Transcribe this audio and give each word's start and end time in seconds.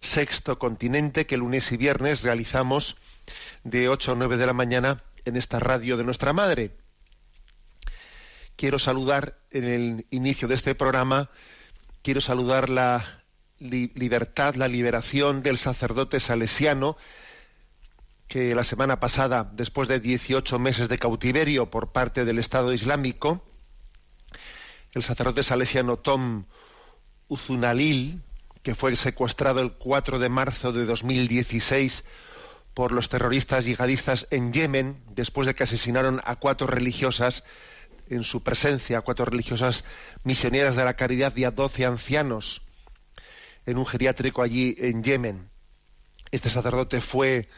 Sexto 0.00 0.58
Continente, 0.58 1.26
que 1.26 1.36
lunes 1.36 1.70
y 1.72 1.76
viernes 1.76 2.22
realizamos 2.22 2.96
de 3.64 3.88
8 3.88 4.12
a 4.12 4.14
9 4.14 4.36
de 4.38 4.46
la 4.46 4.52
mañana 4.52 5.02
en 5.24 5.36
esta 5.36 5.60
radio 5.60 5.96
de 5.96 6.04
nuestra 6.04 6.32
Madre. 6.32 6.72
Quiero 8.56 8.78
saludar 8.78 9.38
en 9.50 9.64
el 9.64 10.06
inicio 10.10 10.48
de 10.48 10.54
este 10.54 10.74
programa, 10.74 11.30
quiero 12.02 12.20
saludar 12.20 12.68
la 12.70 13.22
li- 13.58 13.92
libertad, 13.94 14.54
la 14.54 14.68
liberación 14.68 15.42
del 15.42 15.58
sacerdote 15.58 16.18
salesiano, 16.20 16.96
que 18.28 18.54
la 18.54 18.64
semana 18.64 19.00
pasada, 19.00 19.50
después 19.54 19.88
de 19.88 19.98
18 20.00 20.58
meses 20.58 20.88
de 20.88 20.98
cautiverio 20.98 21.70
por 21.70 21.92
parte 21.92 22.24
del 22.24 22.38
Estado 22.38 22.72
Islámico, 22.72 23.44
el 24.92 25.02
sacerdote 25.02 25.42
salesiano 25.42 25.96
Tom 25.98 26.44
Uzunalil, 27.28 28.22
que 28.62 28.74
fue 28.74 28.94
secuestrado 28.96 29.60
el 29.60 29.72
4 29.72 30.18
de 30.18 30.28
marzo 30.28 30.72
de 30.72 30.84
2016 30.84 32.04
por 32.74 32.92
los 32.92 33.08
terroristas 33.08 33.64
yihadistas 33.64 34.26
en 34.30 34.52
Yemen, 34.52 35.02
después 35.10 35.46
de 35.46 35.54
que 35.54 35.64
asesinaron 35.64 36.20
a 36.24 36.36
cuatro 36.36 36.66
religiosas 36.66 37.44
en 38.08 38.22
su 38.22 38.42
presencia, 38.42 38.98
a 38.98 39.02
cuatro 39.02 39.24
religiosas 39.24 39.84
misioneras 40.24 40.76
de 40.76 40.84
la 40.84 40.94
caridad 40.94 41.36
y 41.36 41.44
a 41.44 41.50
12 41.50 41.86
ancianos 41.86 42.62
en 43.66 43.78
un 43.78 43.86
geriátrico 43.86 44.42
allí 44.42 44.74
en 44.78 45.02
Yemen. 45.02 45.48
Este 46.30 46.48
sacerdote 46.48 47.00
fue 47.00 47.48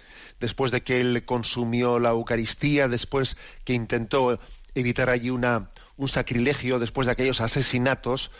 después 0.41 0.73
de 0.73 0.83
que 0.83 1.01
él 1.01 1.25
consumió 1.25 1.99
la 1.99 2.11
Eucaristía, 2.11 2.89
después 2.89 3.37
que 3.65 3.75
intentó 3.75 4.41
evitar 4.75 5.11
allí 5.11 5.31
una, 5.31 5.71
un 5.97 6.09
sacrilegio, 6.09 6.79
después 6.79 7.07
de 7.07 7.13
aquellos 7.13 7.41
asesinatos, 7.41 8.31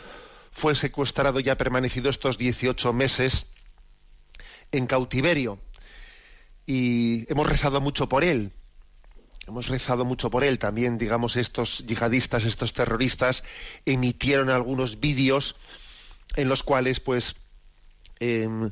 fue 0.53 0.75
secuestrado 0.75 1.39
y 1.39 1.49
ha 1.49 1.57
permanecido 1.57 2.09
estos 2.09 2.37
18 2.37 2.93
meses 2.93 3.47
en 4.71 4.87
cautiverio. 4.87 5.59
Y 6.65 7.25
hemos 7.29 7.47
rezado 7.47 7.81
mucho 7.81 8.07
por 8.07 8.23
él. 8.23 8.53
Hemos 9.47 9.67
rezado 9.67 10.05
mucho 10.05 10.29
por 10.29 10.43
él. 10.43 10.59
También, 10.59 10.97
digamos, 10.97 11.35
estos 11.35 11.85
yihadistas, 11.85 12.45
estos 12.45 12.71
terroristas, 12.73 13.43
emitieron 13.85 14.49
algunos 14.49 14.99
vídeos 14.99 15.55
en 16.35 16.47
los 16.47 16.63
cuales, 16.63 16.99
pues, 16.99 17.35
em, 18.19 18.71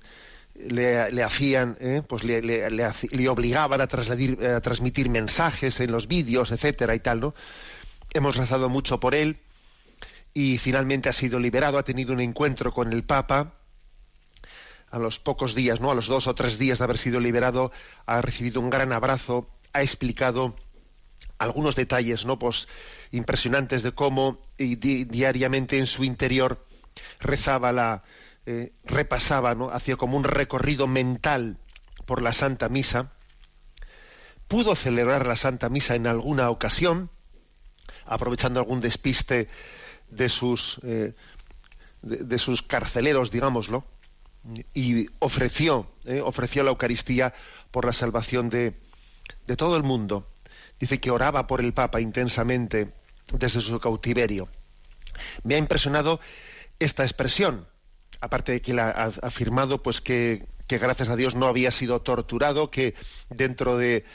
le, 0.55 1.23
hacían, 1.23 1.77
eh, 1.81 2.03
pues 2.07 2.23
le, 2.23 3.27
obligaban 3.27 3.81
a, 3.81 3.85
a 3.85 4.61
transmitir 4.61 5.09
mensajes 5.09 5.79
en 5.79 5.91
los 5.91 6.07
vídeos, 6.07 6.51
etcétera 6.51 6.95
y 6.95 6.99
tal, 6.99 7.19
¿no? 7.19 7.35
Hemos 8.13 8.35
rezado 8.35 8.69
mucho 8.69 8.99
por 8.99 9.15
él 9.15 9.37
y 10.33 10.57
finalmente 10.57 11.09
ha 11.09 11.13
sido 11.13 11.39
liberado, 11.39 11.77
ha 11.77 11.83
tenido 11.83 12.13
un 12.13 12.21
encuentro 12.21 12.73
con 12.73 12.93
el 12.93 13.03
Papa. 13.03 13.53
A 14.89 14.99
los 14.99 15.19
pocos 15.19 15.55
días, 15.55 15.79
¿no? 15.79 15.89
A 15.89 15.95
los 15.95 16.07
dos 16.07 16.27
o 16.27 16.35
tres 16.35 16.57
días 16.59 16.79
de 16.79 16.83
haber 16.83 16.97
sido 16.97 17.21
liberado, 17.21 17.71
ha 18.05 18.21
recibido 18.21 18.59
un 18.59 18.69
gran 18.69 18.91
abrazo, 18.91 19.49
ha 19.71 19.81
explicado 19.81 20.53
algunos 21.37 21.75
detalles, 21.75 22.25
¿no? 22.25 22.37
Pues 22.37 22.67
impresionantes 23.11 23.83
de 23.83 23.93
cómo 23.93 24.41
y 24.57 24.75
di- 24.75 25.05
diariamente 25.05 25.77
en 25.77 25.85
su 25.87 26.03
interior 26.03 26.65
rezaba 27.21 27.71
la, 27.71 28.03
eh, 28.45 28.73
repasaba, 28.83 29.55
¿no? 29.55 29.69
Hacía 29.69 29.95
como 29.95 30.17
un 30.17 30.25
recorrido 30.25 30.87
mental 30.87 31.57
por 32.05 32.21
la 32.21 32.33
Santa 32.33 32.67
Misa. 32.67 33.13
Pudo 34.49 34.75
celebrar 34.75 35.25
la 35.25 35.37
Santa 35.37 35.69
Misa 35.69 35.95
en 35.95 36.05
alguna 36.05 36.49
ocasión, 36.49 37.09
aprovechando 38.05 38.59
algún 38.59 38.81
despiste 38.81 39.47
de 40.11 40.29
sus 40.29 40.79
eh, 40.83 41.13
de, 42.03 42.37
sus 42.39 42.61
carceleros, 42.63 43.29
digámoslo, 43.31 43.85
y 44.73 45.05
ofreció, 45.19 45.87
eh, 46.05 46.19
ofreció 46.23 46.63
la 46.63 46.71
Eucaristía 46.71 47.33
por 47.69 47.85
la 47.85 47.93
salvación 47.93 48.49
de, 48.49 48.73
de 49.45 49.55
todo 49.55 49.77
el 49.77 49.83
mundo. 49.83 50.27
Dice 50.79 50.99
que 50.99 51.11
oraba 51.11 51.45
por 51.45 51.61
el 51.61 51.73
Papa 51.73 52.01
intensamente 52.01 52.91
desde 53.33 53.61
su 53.61 53.79
cautiverio. 53.79 54.49
Me 55.43 55.55
ha 55.55 55.57
impresionado 55.59 56.19
esta 56.79 57.03
expresión, 57.03 57.67
aparte 58.19 58.51
de 58.53 58.61
que 58.63 58.73
la 58.73 58.89
ha 58.89 59.05
afirmado 59.27 59.83
pues 59.83 60.01
que, 60.01 60.47
que 60.67 60.79
gracias 60.79 61.09
a 61.09 61.15
Dios 61.15 61.35
no 61.35 61.45
había 61.45 61.69
sido 61.69 62.01
torturado, 62.01 62.71
que 62.71 62.95
dentro 63.29 63.77
de, 63.77 64.05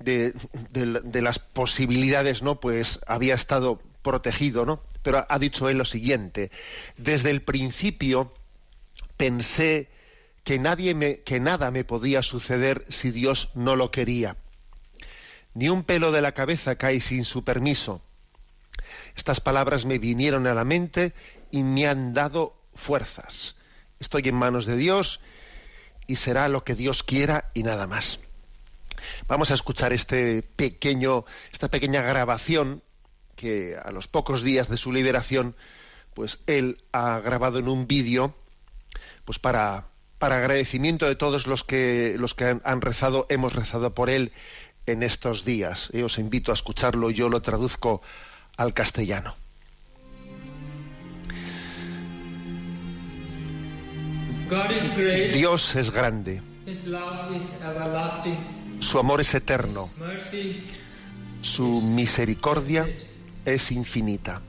de, 0.00 0.34
de- 0.70 1.00
de 1.00 1.22
las 1.22 1.38
posibilidades 1.38 2.42
no 2.42 2.58
pues 2.58 2.98
había 3.06 3.34
estado 3.36 3.80
protegido, 4.04 4.64
¿no? 4.64 4.80
Pero 5.02 5.26
ha, 5.28 5.38
dicho 5.40 5.68
él 5.68 5.78
lo 5.78 5.84
siguiente: 5.84 6.52
desde 6.96 7.30
el 7.30 7.42
principio 7.42 8.32
pensé 9.16 9.88
que 10.44 10.60
nadie 10.60 10.94
me, 10.94 11.20
que 11.22 11.40
nada 11.40 11.72
me 11.72 11.82
podía 11.82 12.22
suceder 12.22 12.84
si 12.88 13.10
Dios 13.10 13.50
no 13.54 13.74
lo 13.74 13.90
quería. 13.90 14.36
Ni 15.54 15.68
un 15.68 15.82
pelo 15.82 16.12
de 16.12 16.20
la 16.20 16.32
cabeza 16.32 16.76
cae 16.76 17.00
sin 17.00 17.24
su 17.24 17.42
permiso. 17.42 18.00
Estas 19.16 19.40
palabras 19.40 19.84
me 19.84 19.98
vinieron 19.98 20.46
a 20.46 20.54
la 20.54 20.64
mente 20.64 21.12
y 21.50 21.62
me 21.62 21.86
han 21.86 22.14
dado 22.14 22.56
fuerzas. 22.74 23.56
Estoy 23.98 24.28
en 24.28 24.34
manos 24.34 24.66
de 24.66 24.76
Dios 24.76 25.20
y 26.06 26.16
será 26.16 26.48
lo 26.48 26.64
que 26.64 26.74
Dios 26.74 27.02
quiera 27.02 27.50
y 27.54 27.62
nada 27.62 27.86
más. 27.86 28.20
Vamos 29.28 29.50
a 29.50 29.54
escuchar 29.54 29.92
este 29.92 30.42
pequeño, 30.42 31.24
esta 31.52 31.68
pequeña 31.68 32.02
grabación 32.02 32.82
que 33.34 33.76
a 33.82 33.90
los 33.90 34.08
pocos 34.08 34.42
días 34.42 34.68
de 34.68 34.76
su 34.76 34.92
liberación, 34.92 35.54
pues 36.14 36.38
él 36.46 36.78
ha 36.92 37.20
grabado 37.20 37.58
en 37.58 37.68
un 37.68 37.86
vídeo, 37.86 38.34
pues 39.24 39.38
para, 39.38 39.84
para 40.18 40.38
agradecimiento 40.38 41.06
de 41.06 41.16
todos 41.16 41.46
los 41.46 41.64
que 41.64 42.16
los 42.18 42.34
que 42.34 42.44
han, 42.44 42.62
han 42.64 42.80
rezado, 42.80 43.26
hemos 43.28 43.54
rezado 43.54 43.94
por 43.94 44.10
él 44.10 44.32
en 44.86 45.02
estos 45.02 45.44
días. 45.44 45.90
Y 45.92 46.02
os 46.02 46.18
invito 46.18 46.50
a 46.50 46.54
escucharlo, 46.54 47.10
yo 47.10 47.28
lo 47.28 47.42
traduzco 47.42 48.02
al 48.56 48.72
castellano. 48.72 49.34
Dios 55.32 55.74
es 55.74 55.90
grande, 55.90 56.42
su 58.80 58.98
amor 58.98 59.20
es 59.20 59.34
eterno, 59.34 59.88
su 61.40 61.80
misericordia 61.80 62.86
es 63.44 63.72
infinita. 63.72 64.40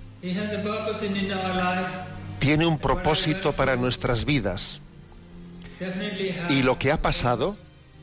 Tiene 2.39 2.65
un 2.65 2.77
propósito 2.80 3.53
para 3.53 3.75
nuestras 3.75 4.25
vidas 4.25 4.81
y 6.50 6.63
lo 6.63 6.80
que 6.80 6.92
ha 6.92 7.01
pasado 7.01 7.56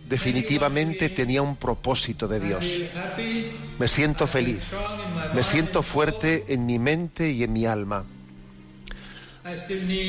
definitivamente 0.09 1.09
tenía 1.09 1.43
un 1.43 1.57
propósito 1.57 2.29
de 2.29 2.41
Dios. 2.41 2.81
Me 3.79 3.89
siento 3.89 4.27
feliz, 4.27 4.77
me 5.35 5.43
siento 5.43 5.83
fuerte 5.83 6.45
en 6.49 6.67
mi 6.67 6.79
mente 6.79 7.31
y 7.31 7.43
en 7.45 7.53
mi 7.53 7.67
alma. 7.67 8.05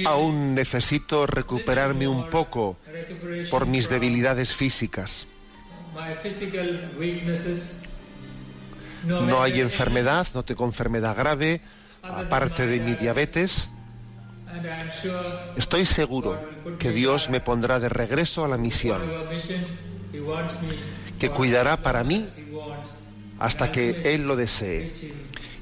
Aún 0.06 0.54
necesito 0.54 1.26
recuperarme 1.26 2.08
un 2.08 2.30
poco 2.30 2.78
por 3.50 3.66
mis 3.66 3.90
debilidades 3.90 4.54
físicas. 4.54 5.28
No 9.04 9.42
hay 9.42 9.60
enfermedad, 9.60 10.28
no 10.34 10.44
tengo 10.44 10.66
enfermedad 10.66 11.16
grave, 11.16 11.62
aparte 12.02 12.68
de 12.68 12.80
mi 12.80 12.94
diabetes. 12.94 13.70
Estoy 15.58 15.86
seguro 15.86 16.40
que 16.80 16.92
Dios 16.92 17.30
me 17.30 17.40
pondrá 17.40 17.80
de 17.80 17.90
regreso 17.90 18.46
a 18.46 18.48
la 18.48 18.58
misión, 18.58 19.02
que 21.20 21.30
cuidará 21.30 21.78
para 21.78 22.04
mí 22.04 22.28
hasta 23.40 23.72
que 23.72 24.14
Él 24.14 24.28
lo 24.28 24.36
desee. 24.36 24.94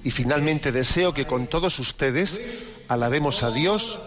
Y 0.04 0.12
finalmente 0.12 0.72
deseo 0.72 1.14
que 1.14 1.26
con 1.26 1.48
todos 1.48 1.80
ustedes 1.80 2.42
alabemos 2.88 3.44
a 3.44 3.52
Dios 3.52 4.00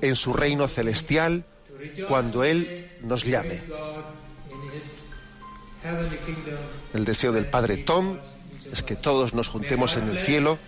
en 0.00 0.16
su 0.16 0.32
reino 0.32 0.66
celestial 0.66 1.44
cuando 2.08 2.42
Él 2.42 2.90
nos 3.02 3.24
llame. 3.24 3.60
El 6.94 7.04
deseo 7.04 7.32
del 7.32 7.46
Padre 7.46 7.76
Tom 7.78 8.18
es 8.72 8.82
que 8.82 8.96
todos 8.96 9.34
nos 9.34 9.48
juntemos 9.48 9.96
en 9.96 10.08
el 10.08 10.18
cielo 10.18 10.58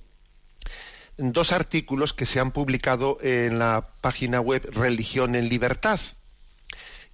dos 1.17 1.51
artículos 1.51 2.13
que 2.13 2.25
se 2.25 2.39
han 2.39 2.51
publicado 2.51 3.17
en 3.21 3.59
la 3.59 3.89
página 4.01 4.39
web 4.39 4.69
Religión 4.71 5.35
en 5.35 5.49
Libertad 5.49 5.99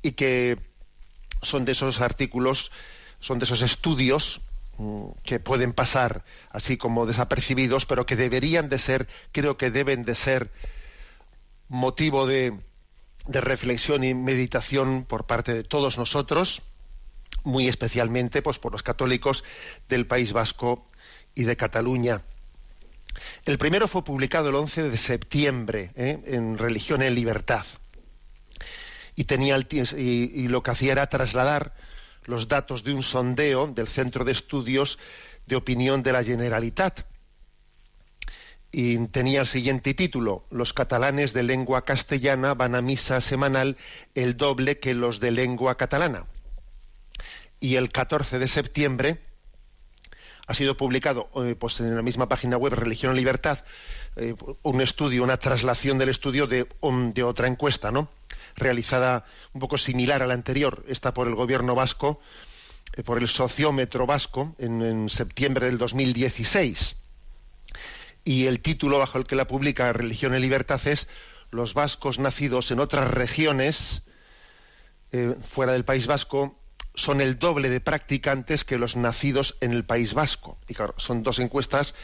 y 0.01 0.12
que 0.12 0.57
son 1.42 1.66
de 1.66 1.71
esos 1.71 2.01
artículos, 2.01 2.71
son 3.19 3.39
de 3.39 3.45
esos 3.45 3.62
estudios 3.62 4.42
que 5.23 5.39
pueden 5.39 5.73
pasar 5.73 6.23
así 6.49 6.77
como 6.77 7.05
desapercibidos, 7.05 7.85
pero 7.85 8.05
que 8.05 8.15
deberían 8.15 8.69
de 8.69 8.77
ser, 8.79 9.07
creo 9.31 9.57
que 9.57 9.69
deben 9.69 10.03
de 10.03 10.15
ser 10.15 10.51
motivo 11.69 12.27
de, 12.27 12.59
reflexión 13.27 14.03
y 14.03 14.13
meditación 14.13 15.05
por 15.05 15.25
parte 15.25 15.53
de 15.53 15.63
todos 15.63 15.97
nosotros, 15.97 16.61
muy 17.43 17.67
especialmente 17.67 18.41
pues, 18.41 18.59
por 18.59 18.71
los 18.71 18.83
católicos 18.83 19.43
del 19.87 20.05
País 20.05 20.33
Vasco 20.33 20.85
y 21.35 21.43
de 21.43 21.55
Cataluña. 21.55 22.21
El 23.45 23.57
primero 23.57 23.87
fue 23.87 24.03
publicado 24.03 24.49
el 24.49 24.55
11 24.55 24.89
de 24.89 24.97
septiembre 24.97 25.91
¿eh? 25.95 26.19
en 26.25 26.57
Religión 26.57 27.01
en 27.01 27.15
Libertad. 27.15 27.65
Y, 29.15 29.25
tenía 29.25 29.57
y, 29.95 30.47
lo 30.47 30.63
que 30.63 30.71
hacía 30.71 30.93
era 30.93 31.07
trasladar 31.07 31.73
los 32.25 32.47
datos 32.47 32.83
de 32.83 32.93
un 32.93 33.03
sondeo 33.03 33.67
del 33.67 33.87
Centro 33.87 34.25
de 34.25 34.31
Estudios 34.31 34.99
de 35.45 35.55
Opinión 35.55 36.03
de 36.03 36.13
la 36.13 36.23
Generalitat. 36.23 37.05
Y 38.71 38.97
tenía 39.07 39.41
el 39.41 39.47
siguiente 39.47 39.93
título: 39.93 40.45
Los 40.49 40.73
catalanes 40.73 41.33
de 41.33 41.43
lengua 41.43 41.83
castellana 41.83 42.53
van 42.53 42.75
a 42.75 42.81
misa 42.81 43.21
semanal 43.21 43.77
el 44.15 44.35
doble 44.35 44.79
que 44.79 44.93
los 44.93 45.19
de 45.19 45.31
lengua 45.31 45.77
catalana. 45.77 46.25
Y 47.59 47.75
el 47.75 47.91
14 47.91 48.39
de 48.39 48.47
septiembre 48.47 49.19
ha 50.47 50.53
sido 50.53 50.75
publicado 50.75 51.29
eh, 51.35 51.55
pues 51.57 51.79
en 51.79 51.95
la 51.95 52.01
misma 52.01 52.27
página 52.27 52.57
web 52.57 52.73
Religión 52.73 53.11
en 53.11 53.17
Libertad 53.17 53.59
eh, 54.15 54.35
un 54.61 54.81
estudio, 54.81 55.23
una 55.23 55.37
traslación 55.37 55.97
del 55.97 56.09
estudio 56.09 56.47
de, 56.47 56.67
de, 57.13 57.23
otra 57.23 57.47
encuesta, 57.47 57.91
¿no? 57.91 58.09
Realizada 58.55 59.25
un 59.53 59.61
poco 59.61 59.77
similar 59.77 60.23
a 60.23 60.27
la 60.27 60.33
anterior, 60.33 60.83
esta 60.88 61.13
por 61.13 61.27
el 61.27 61.35
gobierno 61.35 61.75
vasco, 61.75 62.19
eh, 62.94 63.03
por 63.03 63.17
el 63.19 63.27
sociómetro 63.27 64.05
vasco 64.05 64.55
en, 64.57 65.09
septiembre 65.09 65.67
del 65.67 65.77
2016. 65.77 66.95
Y 68.25 68.45
el 68.45 68.61
título 68.61 69.00
bajo 69.00 69.17
el 69.17 69.25
que 69.25 69.35
la 69.35 69.47
publica 69.47 69.91
Religión 69.91 70.33
en 70.33 70.41
Libertad 70.41 70.81
es 70.88 71.07
Los 71.51 71.73
vascos 71.73 72.19
nacidos 72.19 72.71
en 72.71 72.79
otras 72.79 73.11
regiones 73.11 74.01
fuera 75.44 75.73
del 75.73 75.85
País 75.85 76.07
Vasco 76.07 76.57
son 76.95 77.21
el 77.21 77.39
doble 77.39 77.69
de 77.69 77.81
practicantes 77.81 78.63
que 78.63 78.77
los 78.77 78.95
nacidos 78.95 79.57
en 79.61 79.71
el 79.71 79.83
País 79.83 80.13
Vasco. 80.13 80.57
Y 80.67 80.73
claro, 80.73 80.94
son 80.97 81.23
dos 81.23 81.39
encuestas 81.39 81.95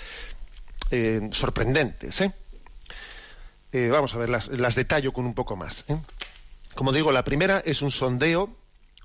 eh, 0.91 1.29
sorprendentes. 1.31 2.21
¿eh? 2.21 2.33
Eh, 3.71 3.89
vamos 3.89 4.15
a 4.15 4.17
ver, 4.17 4.29
las, 4.29 4.47
las, 4.47 4.75
detallo 4.75 5.13
con 5.13 5.25
un 5.25 5.33
poco 5.33 5.55
más. 5.55 5.85
Como 6.79 6.93
digo, 6.93 7.11
la 7.11 7.25
primera 7.25 7.59
es 7.59 7.81
un 7.81 7.91
sondeo, 7.91 8.55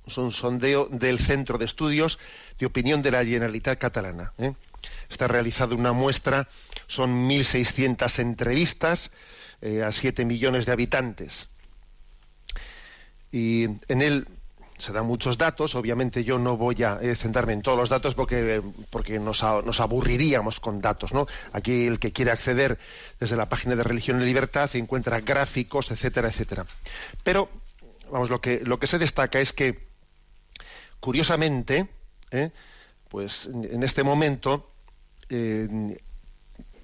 es 0.06 0.16
un 0.16 0.30
sondeo 0.30 0.86
del 0.92 1.18
Centro 1.18 1.58
de 1.58 1.64
Estudios 1.64 2.20
de 2.56 2.66
Opinión 2.66 3.02
de 3.02 3.10
la 3.10 3.24
Generalitat 3.24 3.80
Catalana. 3.80 4.32
Está 5.10 5.26
realizada 5.26 5.74
una 5.74 5.92
muestra, 5.92 6.46
son 6.86 7.28
1.600 7.28 8.20
entrevistas 8.20 9.10
a 9.84 9.90
7 9.90 10.24
millones 10.24 10.66
de 10.66 10.72
habitantes. 10.72 11.48
Y 13.32 13.64
en 13.64 14.02
él 14.02 14.28
se 14.78 14.92
dan 14.92 15.06
muchos 15.06 15.38
datos. 15.38 15.74
Obviamente 15.74 16.24
yo 16.24 16.38
no 16.38 16.56
voy 16.56 16.82
a 16.82 16.98
eh, 17.00 17.14
centrarme 17.14 17.52
en 17.52 17.62
todos 17.62 17.78
los 17.78 17.88
datos 17.88 18.14
porque, 18.14 18.62
porque 18.90 19.18
nos, 19.18 19.42
nos, 19.42 19.80
aburriríamos 19.80 20.60
con 20.60 20.80
datos. 20.80 21.12
¿no? 21.12 21.26
Aquí 21.52 21.86
el 21.86 21.98
que 21.98 22.12
quiere 22.12 22.30
acceder 22.30 22.78
desde 23.18 23.36
la 23.36 23.48
página 23.48 23.76
de 23.76 23.82
Religión 23.82 24.20
y 24.20 24.24
Libertad 24.24 24.70
encuentra 24.74 25.20
gráficos, 25.20 25.90
etcétera, 25.90 26.28
etcétera. 26.28 26.66
Pero, 27.22 27.48
vamos, 28.14 28.30
lo 28.30 28.40
que, 28.40 28.60
lo 28.60 28.78
que 28.78 28.86
se 28.86 29.00
destaca 29.00 29.40
es 29.40 29.52
que, 29.52 29.88
curiosamente, 31.00 31.88
¿eh? 32.30 32.52
pues 33.08 33.46
en 33.46 33.82
este 33.82 34.04
momento 34.04 34.70
eh, 35.30 35.98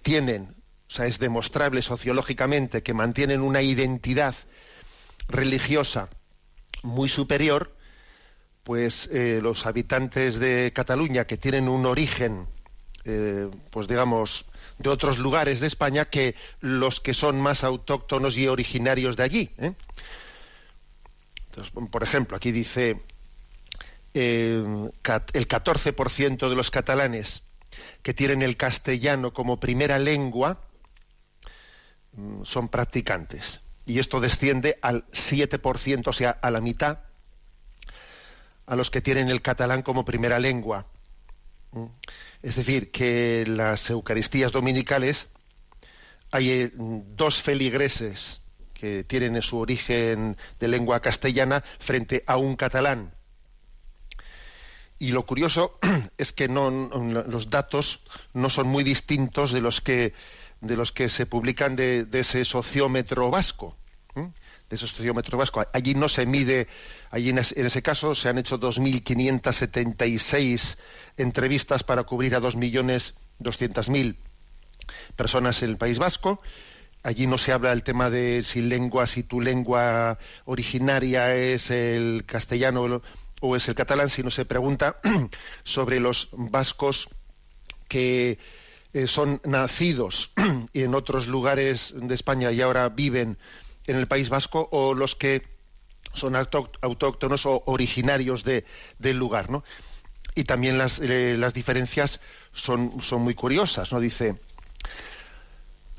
tienen, 0.02 0.56
o 0.88 0.92
sea, 0.92 1.06
es 1.06 1.20
demostrable 1.20 1.82
sociológicamente 1.82 2.82
que 2.82 2.94
mantienen 2.94 3.42
una 3.42 3.62
identidad 3.62 4.34
religiosa 5.28 6.08
muy 6.82 7.08
superior 7.08 7.76
pues 8.64 9.08
eh, 9.12 9.38
los 9.40 9.66
habitantes 9.66 10.40
de 10.40 10.72
Cataluña 10.74 11.28
que 11.28 11.36
tienen 11.36 11.68
un 11.68 11.86
origen, 11.86 12.46
pues 13.70 13.88
digamos, 13.88 14.46
de 14.78 14.90
otros 14.90 15.18
lugares 15.18 15.60
de 15.60 15.68
España 15.68 16.04
que 16.06 16.34
los 16.60 17.00
que 17.00 17.14
son 17.14 17.40
más 17.40 17.64
autóctonos 17.64 18.36
y 18.36 18.48
originarios 18.48 19.16
de 19.16 19.22
allí. 19.22 19.50
Por 21.90 22.02
ejemplo, 22.02 22.36
aquí 22.36 22.52
dice 22.52 23.00
el 24.14 24.92
14% 25.02 26.48
de 26.48 26.56
los 26.56 26.70
catalanes 26.70 27.42
que 28.02 28.14
tienen 28.14 28.42
el 28.42 28.56
castellano 28.56 29.32
como 29.32 29.60
primera 29.60 29.98
lengua 29.98 30.60
mm, 32.12 32.42
son 32.44 32.68
practicantes. 32.68 33.60
Y 33.86 33.98
esto 33.98 34.20
desciende 34.20 34.78
al 34.82 35.06
7%, 35.10 36.06
o 36.06 36.12
sea, 36.12 36.30
a 36.30 36.50
la 36.50 36.60
mitad 36.60 37.00
a 38.66 38.76
los 38.76 38.90
que 38.90 39.00
tienen 39.00 39.28
el 39.28 39.42
catalán 39.42 39.82
como 39.82 40.04
primera 40.04 40.38
lengua. 40.38 40.86
Es 42.40 42.54
decir, 42.54 42.92
que 42.92 43.44
las 43.46 43.90
Eucaristías 43.90 44.52
dominicales 44.52 45.28
hay 46.30 46.50
eh, 46.50 46.72
dos 46.74 47.42
feligreses 47.42 48.39
que 48.80 49.04
tienen 49.04 49.40
su 49.42 49.58
origen 49.58 50.38
de 50.58 50.68
lengua 50.68 51.00
castellana 51.00 51.62
frente 51.78 52.24
a 52.26 52.38
un 52.38 52.56
catalán. 52.56 53.12
Y 54.98 55.12
lo 55.12 55.26
curioso 55.26 55.78
es 56.16 56.32
que 56.32 56.48
no, 56.48 56.70
los 56.70 57.50
datos 57.50 58.00
no 58.32 58.48
son 58.48 58.68
muy 58.68 58.82
distintos 58.82 59.52
de 59.52 59.60
los 59.60 59.82
que, 59.82 60.14
de 60.62 60.76
los 60.76 60.92
que 60.92 61.10
se 61.10 61.26
publican 61.26 61.76
de, 61.76 62.08
ese 62.10 62.46
sociómetro 62.46 63.30
vasco. 63.30 63.76
de 64.70 64.78
sociómetro 64.78 65.36
vasco. 65.36 65.62
Allí 65.74 65.94
no 65.94 66.08
se 66.08 66.24
mide, 66.24 66.66
allí 67.10 67.28
en, 67.28 67.36
ese 67.38 67.82
caso 67.82 68.14
se 68.14 68.30
han 68.30 68.38
hecho 68.38 68.58
2.576 68.58 70.78
entrevistas 71.18 71.82
para 71.82 72.04
cubrir 72.04 72.34
a 72.34 72.40
2.200.000 72.40 74.16
personas 75.16 75.62
en 75.62 75.68
el 75.68 75.76
País 75.76 75.98
Vasco. 75.98 76.40
Allí 77.02 77.26
no 77.26 77.38
se 77.38 77.52
habla 77.52 77.70
del 77.70 77.82
tema 77.82 78.10
de 78.10 78.42
si 78.42 78.60
lengua, 78.60 79.06
si 79.06 79.22
tu 79.22 79.40
lengua 79.40 80.18
originaria 80.44 81.34
es 81.34 81.70
el 81.70 82.24
castellano 82.26 83.02
o 83.40 83.56
es 83.56 83.68
el 83.68 83.74
catalán, 83.74 84.10
sino 84.10 84.30
se 84.30 84.44
pregunta 84.44 85.00
sobre 85.64 85.98
los 85.98 86.28
vascos 86.32 87.08
que 87.88 88.38
eh, 88.92 89.06
son 89.06 89.40
nacidos 89.44 90.32
en 90.74 90.94
otros 90.94 91.26
lugares 91.26 91.94
de 91.96 92.14
España 92.14 92.52
y 92.52 92.60
ahora 92.60 92.88
viven 92.88 93.38
en 93.86 93.96
el 93.96 94.06
País 94.06 94.28
Vasco 94.28 94.68
o 94.70 94.94
los 94.94 95.16
que 95.16 95.42
son 96.12 96.34
autóctonos 96.36 97.46
o 97.46 97.62
originarios 97.66 98.44
de, 98.44 98.64
del 98.98 99.16
lugar, 99.16 99.48
¿no? 99.48 99.64
Y 100.34 100.44
también 100.44 100.78
las, 100.78 101.00
eh, 101.00 101.36
las 101.38 101.54
diferencias 101.54 102.20
son, 102.52 103.00
son 103.00 103.22
muy 103.22 103.34
curiosas, 103.34 103.92
¿no? 103.92 104.00
Dice, 104.00 104.40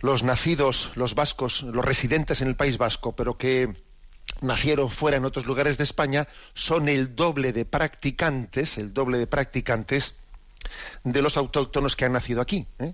los 0.01 0.23
nacidos, 0.23 0.91
los 0.95 1.15
vascos, 1.15 1.61
los 1.63 1.85
residentes 1.85 2.41
en 2.41 2.47
el 2.47 2.55
País 2.55 2.77
Vasco, 2.77 3.15
pero 3.15 3.37
que 3.37 3.75
nacieron 4.41 4.89
fuera 4.89 5.17
en 5.17 5.25
otros 5.25 5.45
lugares 5.45 5.77
de 5.77 5.83
España, 5.83 6.27
son 6.53 6.89
el 6.89 7.15
doble 7.15 7.53
de 7.53 7.65
practicantes, 7.65 8.77
el 8.77 8.93
doble 8.93 9.17
de 9.19 9.27
practicantes 9.27 10.15
de 11.03 11.21
los 11.21 11.37
autóctonos 11.37 11.95
que 11.95 12.05
han 12.05 12.13
nacido 12.13 12.41
aquí. 12.41 12.65
¿eh? 12.79 12.93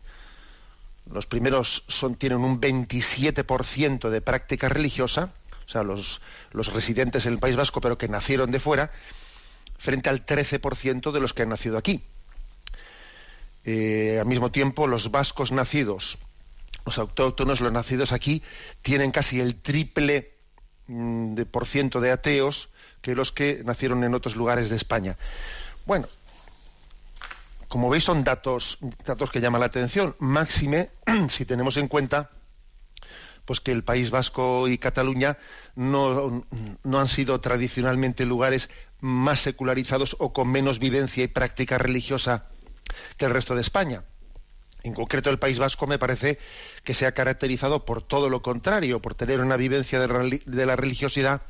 Los 1.11 1.25
primeros 1.25 1.83
son, 1.87 2.15
tienen 2.15 2.39
un 2.39 2.59
27% 2.59 4.09
de 4.09 4.21
práctica 4.21 4.67
religiosa, 4.67 5.31
o 5.65 5.69
sea, 5.69 5.83
los, 5.83 6.21
residentes 6.51 7.25
en 7.25 7.33
el 7.33 7.39
País 7.39 7.55
Vasco, 7.55 7.79
pero 7.81 7.97
que 7.97 8.07
nacieron 8.07 8.51
de 8.51 8.59
fuera, 8.59 8.91
frente 9.77 10.09
al 10.09 10.25
13% 10.25 11.11
de 11.11 11.19
los 11.19 11.33
que 11.33 11.43
han 11.43 11.49
nacido 11.49 11.77
aquí. 11.77 12.03
Eh, 13.63 14.17
al 14.19 14.25
mismo 14.25 14.51
tiempo, 14.51 14.87
los 14.87 15.11
vascos 15.11 15.51
nacidos, 15.51 16.17
los 16.87 16.97
autóctonos, 16.99 17.59
los 17.59 17.73
nacidos 17.73 18.13
aquí, 18.13 18.41
tienen 18.81 19.11
casi 19.11 19.41
el 19.41 19.61
triple 19.61 20.31
mm, 20.87 21.35
de 21.35 21.45
por 21.45 21.65
ciento 21.65 21.99
de 21.99 22.11
ateos 22.11 22.69
que 23.01 23.13
los 23.13 23.33
que 23.33 23.61
nacieron 23.65 24.05
en 24.05 24.13
otros 24.13 24.37
lugares 24.37 24.69
de 24.69 24.77
España. 24.77 25.17
Bueno, 25.85 26.07
como 27.67 27.89
veis, 27.89 28.05
son 28.05 28.23
datos, 28.23 28.79
datos 29.05 29.31
que 29.31 29.41
llaman 29.41 29.59
la 29.59 29.67
atención, 29.67 30.15
máxime 30.19 30.89
si 31.29 31.43
tenemos 31.43 31.75
en 31.75 31.89
cuenta 31.89 32.31
pues 33.43 33.59
que 33.59 33.73
el 33.73 33.83
País 33.83 34.09
Vasco 34.09 34.67
y 34.69 34.77
Cataluña 34.77 35.37
no, 35.75 36.45
no, 36.83 36.99
han 36.99 37.07
sido 37.07 37.39
tradicionalmente 37.39 38.25
lugares 38.25 38.69
más 38.99 39.39
secularizados 39.41 40.15
o 40.19 40.31
con 40.33 40.49
menos 40.49 40.79
vivencia 40.79 41.23
y 41.23 41.27
práctica 41.27 41.77
religiosa 41.77 42.45
que 43.17 43.25
el 43.25 43.31
resto 43.31 43.55
de 43.55 43.61
España. 43.61 44.03
En 44.83 44.93
concreto, 44.93 45.29
el 45.29 45.39
País 45.39 45.59
Vasco 45.59 45.87
me 45.87 45.99
parece 45.99 46.37
que 46.83 46.93
se 46.93 47.05
ha 47.05 47.13
caracterizado 47.13 47.85
por 47.85 48.01
todo 48.01 48.29
lo 48.29 48.41
contrario, 48.41 49.01
por 49.01 49.15
tener 49.15 49.39
una 49.41 49.57
vivencia 49.57 49.99
de 49.99 50.65
la 50.65 50.75
religiosidad 50.75 51.41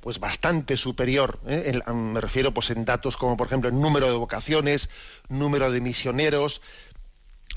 pues 0.00 0.20
bastante 0.20 0.76
superior. 0.76 1.40
¿eh? 1.46 1.80
me 1.92 2.20
refiero 2.20 2.54
pues 2.54 2.70
en 2.70 2.84
datos 2.84 3.16
como 3.16 3.36
por 3.36 3.46
ejemplo 3.46 3.68
el 3.68 3.80
número 3.80 4.06
de 4.06 4.16
vocaciones, 4.16 4.90
número 5.28 5.70
de 5.70 5.80
misioneros, 5.80 6.62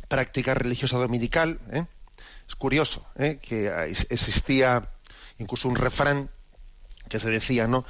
práctica 0.07 0.53
religiosa 0.53 0.97
dominical. 0.97 1.59
¿eh? 1.71 1.85
Es 2.47 2.55
curioso 2.55 3.05
¿eh? 3.17 3.39
que 3.41 3.71
existía 4.09 4.89
incluso 5.37 5.69
un 5.69 5.75
refrán 5.75 6.29
que 7.09 7.19
se 7.19 7.29
decía, 7.29 7.67
¿no? 7.67 7.85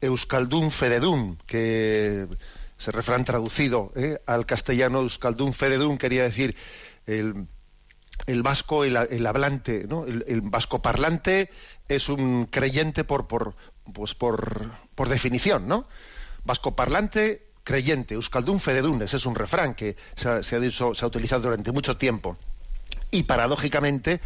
Euskaldun 0.00 0.70
Feredun, 0.70 1.38
que 1.46 2.26
ese 2.80 2.92
refrán 2.92 3.26
traducido 3.26 3.92
al 4.24 4.46
castellano, 4.46 5.00
Euskaldun 5.00 5.52
Feredun, 5.52 5.98
quería 5.98 6.22
decir 6.22 6.56
el, 7.06 7.46
el 8.26 8.42
vasco, 8.42 8.84
el, 8.84 9.26
hablante, 9.26 9.84
¿no? 9.86 10.06
el, 10.06 10.24
el, 10.26 10.40
vasco 10.40 10.80
parlante 10.80 11.50
es 11.88 12.08
un 12.08 12.46
creyente 12.46 13.04
por, 13.04 13.26
por, 13.26 13.54
pues 13.92 14.14
por, 14.14 14.70
por 14.94 15.10
definición, 15.10 15.68
¿no? 15.68 15.86
Vasco 16.44 16.74
parlante, 16.74 17.50
creyente, 17.64 18.14
Euskaldun 18.14 18.60
Fededun, 18.60 19.02
ese 19.02 19.18
es 19.18 19.26
un 19.26 19.34
refrán 19.34 19.74
que 19.74 19.96
se 20.16 20.28
ha, 20.30 20.42
se 20.42 20.56
ha 20.56 21.06
utilizado 21.06 21.42
durante 21.42 21.72
mucho 21.72 21.98
tiempo. 21.98 22.38
Y 23.10 23.24
paradójicamente, 23.24 24.22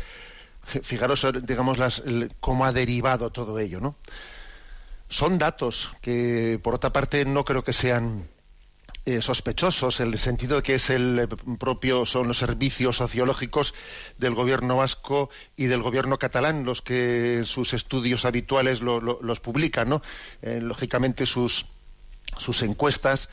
fijaros, 0.62 1.26
digamos, 1.42 1.78
las, 1.78 2.04
cómo 2.38 2.66
ha 2.66 2.72
derivado 2.72 3.30
todo 3.30 3.58
ello, 3.58 3.80
¿no? 3.80 3.96
Son 5.08 5.38
datos 5.38 5.90
que, 6.00 6.60
por 6.62 6.74
otra 6.74 6.92
parte, 6.92 7.24
no 7.24 7.44
creo 7.44 7.64
que 7.64 7.72
sean 7.72 8.28
eh, 9.06 9.20
sospechosos, 9.20 10.00
en 10.00 10.12
el 10.12 10.18
sentido 10.18 10.56
de 10.56 10.62
que 10.62 10.76
es 10.76 10.88
el 10.88 11.18
eh, 11.18 11.28
propio, 11.58 12.06
son 12.06 12.26
los 12.26 12.38
servicios 12.38 12.96
sociológicos 12.96 13.74
del 14.16 14.34
gobierno 14.34 14.78
vasco 14.78 15.28
y 15.56 15.66
del 15.66 15.82
gobierno 15.82 16.18
catalán 16.18 16.64
los 16.64 16.80
que 16.80 17.42
sus 17.44 17.74
estudios 17.74 18.24
habituales 18.24 18.80
los 18.80 19.40
publican, 19.40 19.90
¿no? 19.90 20.02
Eh, 20.40 20.60
lógicamente 20.62 21.26
sus, 21.26 21.66
sus 22.38 22.62
encuestas 22.62 23.28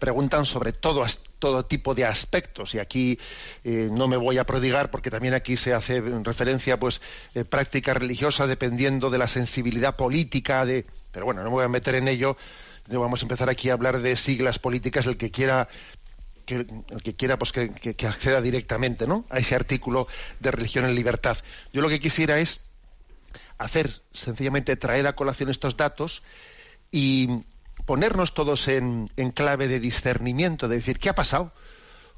preguntan 0.00 0.46
sobre 0.46 0.72
todo, 0.72 1.04
todo 1.38 1.64
tipo 1.66 1.94
de 1.94 2.06
aspectos 2.06 2.74
y 2.74 2.78
aquí 2.78 3.18
no 3.64 4.08
me 4.08 4.16
voy 4.16 4.38
a 4.38 4.44
prodigar 4.44 4.90
porque 4.90 5.10
también 5.10 5.34
aquí 5.34 5.58
se 5.58 5.74
hace 5.74 6.00
referencia 6.00 6.80
pues 6.80 7.02
práctica 7.50 7.92
religiosa 7.92 8.46
dependiendo 8.46 9.10
de 9.10 9.18
la 9.18 9.28
sensibilidad 9.28 9.94
política 9.94 10.64
de 10.64 10.86
pero 11.12 11.26
bueno 11.26 11.42
no 11.42 11.50
me 11.50 11.56
voy 11.56 11.64
a 11.64 11.68
meter 11.68 11.96
en 11.96 12.08
ello 12.08 12.38
no 12.88 13.00
vamos 13.00 13.22
a 13.22 13.24
empezar 13.24 13.48
aquí 13.50 13.70
a 13.70 13.74
hablar 13.74 14.00
de 14.00 14.16
siglas 14.16 14.58
políticas, 14.58 15.06
el 15.06 15.16
que 15.16 15.30
quiera 15.30 15.68
que, 16.46 16.54
el 16.54 17.02
que 17.02 17.14
quiera 17.14 17.38
pues 17.38 17.52
que, 17.52 18.06
acceda 18.06 18.40
directamente 18.40 19.06
¿no? 19.06 19.26
a 19.28 19.38
ese 19.38 19.54
artículo 19.54 20.08
de 20.40 20.50
religión 20.50 20.86
en 20.86 20.94
libertad. 20.94 21.36
Yo 21.72 21.82
lo 21.82 21.90
que 21.90 22.00
quisiera 22.00 22.38
es 22.38 22.60
hacer, 23.58 24.02
sencillamente 24.12 24.76
traer 24.76 25.06
a 25.06 25.14
colación 25.14 25.50
estos 25.50 25.76
datos 25.76 26.22
y 26.90 27.44
ponernos 27.84 28.32
todos 28.32 28.68
en, 28.68 29.10
en 29.16 29.30
clave 29.30 29.68
de 29.68 29.80
discernimiento, 29.80 30.68
de 30.68 30.76
decir, 30.76 30.98
¿qué 30.98 31.10
ha 31.10 31.14
pasado? 31.14 31.52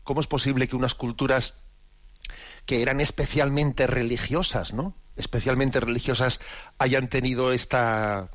¿Cómo 0.05 0.21
es 0.21 0.29
posible 0.29 0.69
que 0.69 0.77
unas 0.77 0.95
culturas 0.95 1.55
que 2.67 2.83
eran 2.83 3.01
especialmente 3.01 3.89
religiosas, 3.89 4.73
¿no? 4.73 4.95
Especialmente 5.17 5.81
religiosas 5.81 6.41
hayan 6.79 7.09
tenido 7.09 7.53
esta 7.53 8.31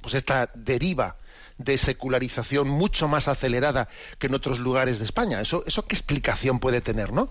pues, 0.00 0.14
esta 0.14 0.50
deriva 0.54 1.16
de 1.58 1.78
secularización 1.78 2.68
mucho 2.68 3.08
más 3.08 3.28
acelerada 3.28 3.88
que 4.18 4.26
en 4.26 4.34
otros 4.34 4.58
lugares 4.58 4.98
de 4.98 5.04
España. 5.04 5.40
¿Eso, 5.40 5.64
eso 5.66 5.86
qué 5.86 5.94
explicación 5.94 6.60
puede 6.60 6.80
tener, 6.80 7.12
no? 7.12 7.30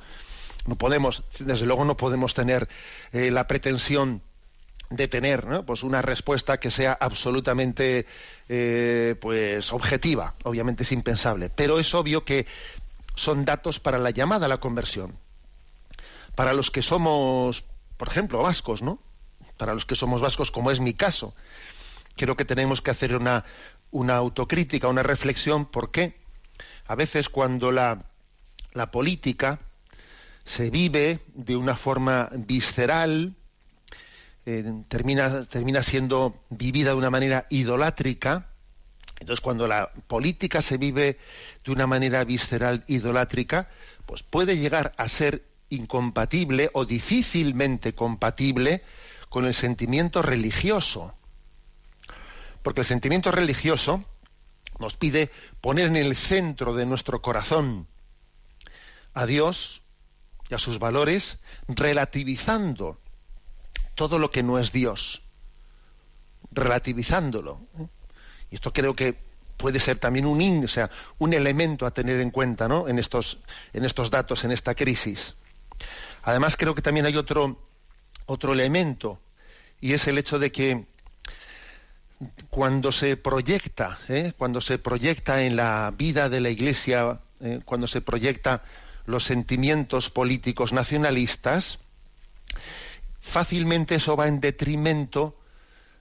No 0.66 0.76
podemos, 0.78 1.24
desde 1.40 1.66
luego 1.66 1.86
no 1.86 1.96
podemos 1.96 2.34
tener 2.34 2.68
eh, 3.12 3.30
la 3.30 3.46
pretensión 3.48 4.22
de 4.90 5.08
tener 5.08 5.46
pues 5.66 5.84
una 5.84 6.02
respuesta 6.02 6.60
que 6.60 6.72
sea 6.72 6.94
absolutamente 6.94 8.06
eh, 8.50 9.16
pues 9.20 9.74
objetiva, 9.74 10.36
obviamente 10.44 10.84
es 10.84 10.92
impensable, 10.92 11.50
pero 11.50 11.80
es 11.80 11.94
obvio 11.94 12.24
que 12.24 12.46
son 13.16 13.46
datos 13.46 13.80
para 13.80 13.98
la 13.98 14.12
llamada 14.12 14.46
a 14.46 14.50
la 14.50 14.60
conversión. 14.60 15.16
Para 16.36 16.54
los 16.54 16.70
que 16.70 16.82
somos, 16.82 17.64
por 17.98 18.10
ejemplo, 18.10 18.42
vascos, 18.42 18.82
¿no? 18.82 19.00
Para 19.58 19.74
los 19.74 19.86
que 19.86 19.96
somos 19.96 20.22
vascos, 20.22 20.52
como 20.52 20.70
es 20.70 20.82
mi 20.82 20.94
caso, 20.94 21.34
creo 22.16 22.36
que 22.36 22.46
tenemos 22.46 22.82
que 22.82 22.92
hacer 22.92 23.16
una, 23.16 23.44
autocrítica, 23.92 24.88
una 24.88 25.04
reflexión, 25.04 25.66
porque 25.66 26.16
a 26.88 26.96
veces 26.96 27.30
cuando 27.30 27.72
la, 27.72 28.06
la 28.74 28.92
política 28.92 29.60
se 30.44 30.70
vive 30.70 31.20
de 31.34 31.56
una 31.58 31.76
forma 31.76 32.30
visceral, 32.34 33.36
eh, 34.46 34.64
termina, 34.88 35.44
termina 35.46 35.82
siendo 35.82 36.44
vivida 36.50 36.92
de 36.92 36.98
una 36.98 37.10
manera 37.10 37.48
idolátrica, 37.50 38.50
entonces 39.20 39.42
cuando 39.42 39.68
la 39.68 39.92
política 40.08 40.62
se 40.62 40.78
vive 40.78 41.18
de 41.64 41.72
una 41.72 41.88
manera 41.88 42.24
visceral, 42.24 42.84
idolátrica, 42.88 43.70
pues 44.06 44.24
puede 44.24 44.58
llegar 44.58 44.94
a 44.98 45.08
ser 45.10 45.46
incompatible 45.70 46.70
o 46.74 46.86
difícilmente 46.86 47.96
compatible 47.96 48.84
con 49.30 49.46
el 49.46 49.54
sentimiento 49.54 50.22
religioso. 50.22 51.16
Porque 52.66 52.80
el 52.80 52.88
sentimiento 52.88 53.30
religioso 53.30 54.04
nos 54.80 54.96
pide 54.96 55.30
poner 55.62 55.86
en 55.86 55.98
el 55.98 56.16
centro 56.16 56.74
de 56.74 56.88
nuestro 56.88 57.22
corazón 57.22 57.88
a 59.14 59.28
Dios 59.28 59.84
y 60.50 60.56
a 60.56 60.58
sus 60.58 60.80
valores, 60.80 61.38
relativizando 61.68 63.00
todo 63.94 64.18
lo 64.18 64.32
que 64.32 64.42
no 64.42 64.58
es 64.58 64.72
Dios, 64.72 65.22
relativizándolo. 66.50 67.62
Y 68.50 68.56
esto 68.56 68.74
creo 68.74 68.96
que 68.96 69.16
puede 69.58 69.80
ser 69.80 70.00
también 70.00 70.26
un, 70.26 70.68
sea, 70.68 70.90
un 71.20 71.36
elemento 71.36 71.86
a 71.86 71.92
tener 71.92 72.20
en 72.20 72.32
cuenta 72.32 72.68
¿no? 72.68 72.88
en, 72.88 72.98
estos, 72.98 73.38
en 73.74 73.86
estos 73.86 74.10
datos, 74.10 74.44
en 74.44 74.52
esta 74.52 74.74
crisis. 74.74 75.36
Además, 76.24 76.58
creo 76.58 76.74
que 76.74 76.82
también 76.82 77.06
hay 77.06 77.16
otro, 77.16 77.60
otro 78.26 78.54
elemento 78.54 79.22
y 79.80 79.94
es 79.94 80.08
el 80.08 80.18
hecho 80.18 80.40
de 80.40 80.52
que 80.52 80.95
cuando 82.50 82.92
se 82.92 83.18
proyecta, 83.18 83.98
¿eh? 84.08 84.34
cuando 84.38 84.62
se 84.62 84.78
proyecta 84.78 85.44
en 85.44 85.56
la 85.56 85.94
vida 85.96 86.30
de 86.30 86.40
la 86.40 86.50
Iglesia, 86.50 87.20
¿eh? 87.42 87.60
cuando 87.66 87.88
se 87.88 88.02
proyecta 88.02 88.64
los 89.06 89.24
sentimientos 89.24 90.10
políticos 90.10 90.74
nacionalistas, 90.74 91.80
fácilmente 93.20 93.96
eso 93.96 94.16
va 94.16 94.28
en 94.28 94.40
detrimento 94.40 95.38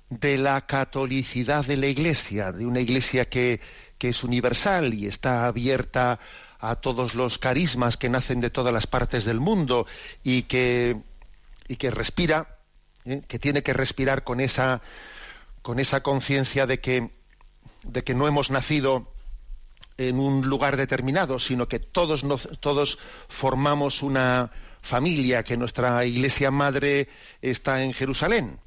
de 0.09 0.38
la 0.38 0.66
catolicidad 0.66 1.64
de 1.64 1.76
la 1.76 1.87
Iglesia, 1.87 2.52
de 2.52 2.66
una 2.66 2.80
Iglesia 2.80 3.28
que, 3.28 3.61
es 4.04 4.23
universal 4.23 4.92
y 4.92 5.06
está 5.06 5.47
abierta 5.47 6.21
a 6.61 6.76
todos 6.76 7.14
los 7.14 7.38
carismas 7.38 7.97
que 7.97 8.11
nacen 8.11 8.42
de 8.42 8.50
todas 8.50 8.71
las 8.71 8.87
partes 8.87 9.25
del 9.25 9.40
mundo 9.40 9.87
y 10.23 10.42
que, 10.42 11.00
y 11.68 11.76
que 11.76 11.90
respira, 11.90 12.59
¿eh? 13.06 13.23
que 13.26 13.38
tiene 13.38 13.62
que 13.62 13.73
respirar 13.73 14.23
con 14.23 14.40
esa, 14.40 14.83
con 15.64 15.80
esa 15.80 16.02
conciencia 16.02 16.66
de 16.66 16.78
que, 16.78 17.11
de 17.85 18.04
que 18.04 18.12
no 18.12 18.28
hemos 18.28 18.50
nacido 18.50 19.11
en 19.97 20.18
un 20.18 20.47
lugar 20.47 20.76
determinado, 20.76 21.38
sino 21.38 21.68
que 21.68 21.78
todos, 21.78 22.23
todos 22.61 22.99
formamos 23.28 24.02
una 24.02 24.52
familia, 24.83 25.42
que 25.42 25.56
nuestra 25.56 26.04
iglesia 26.04 26.50
madre 26.50 27.09
está 27.40 27.83
en 27.83 27.94
Jerusalén 27.94 28.61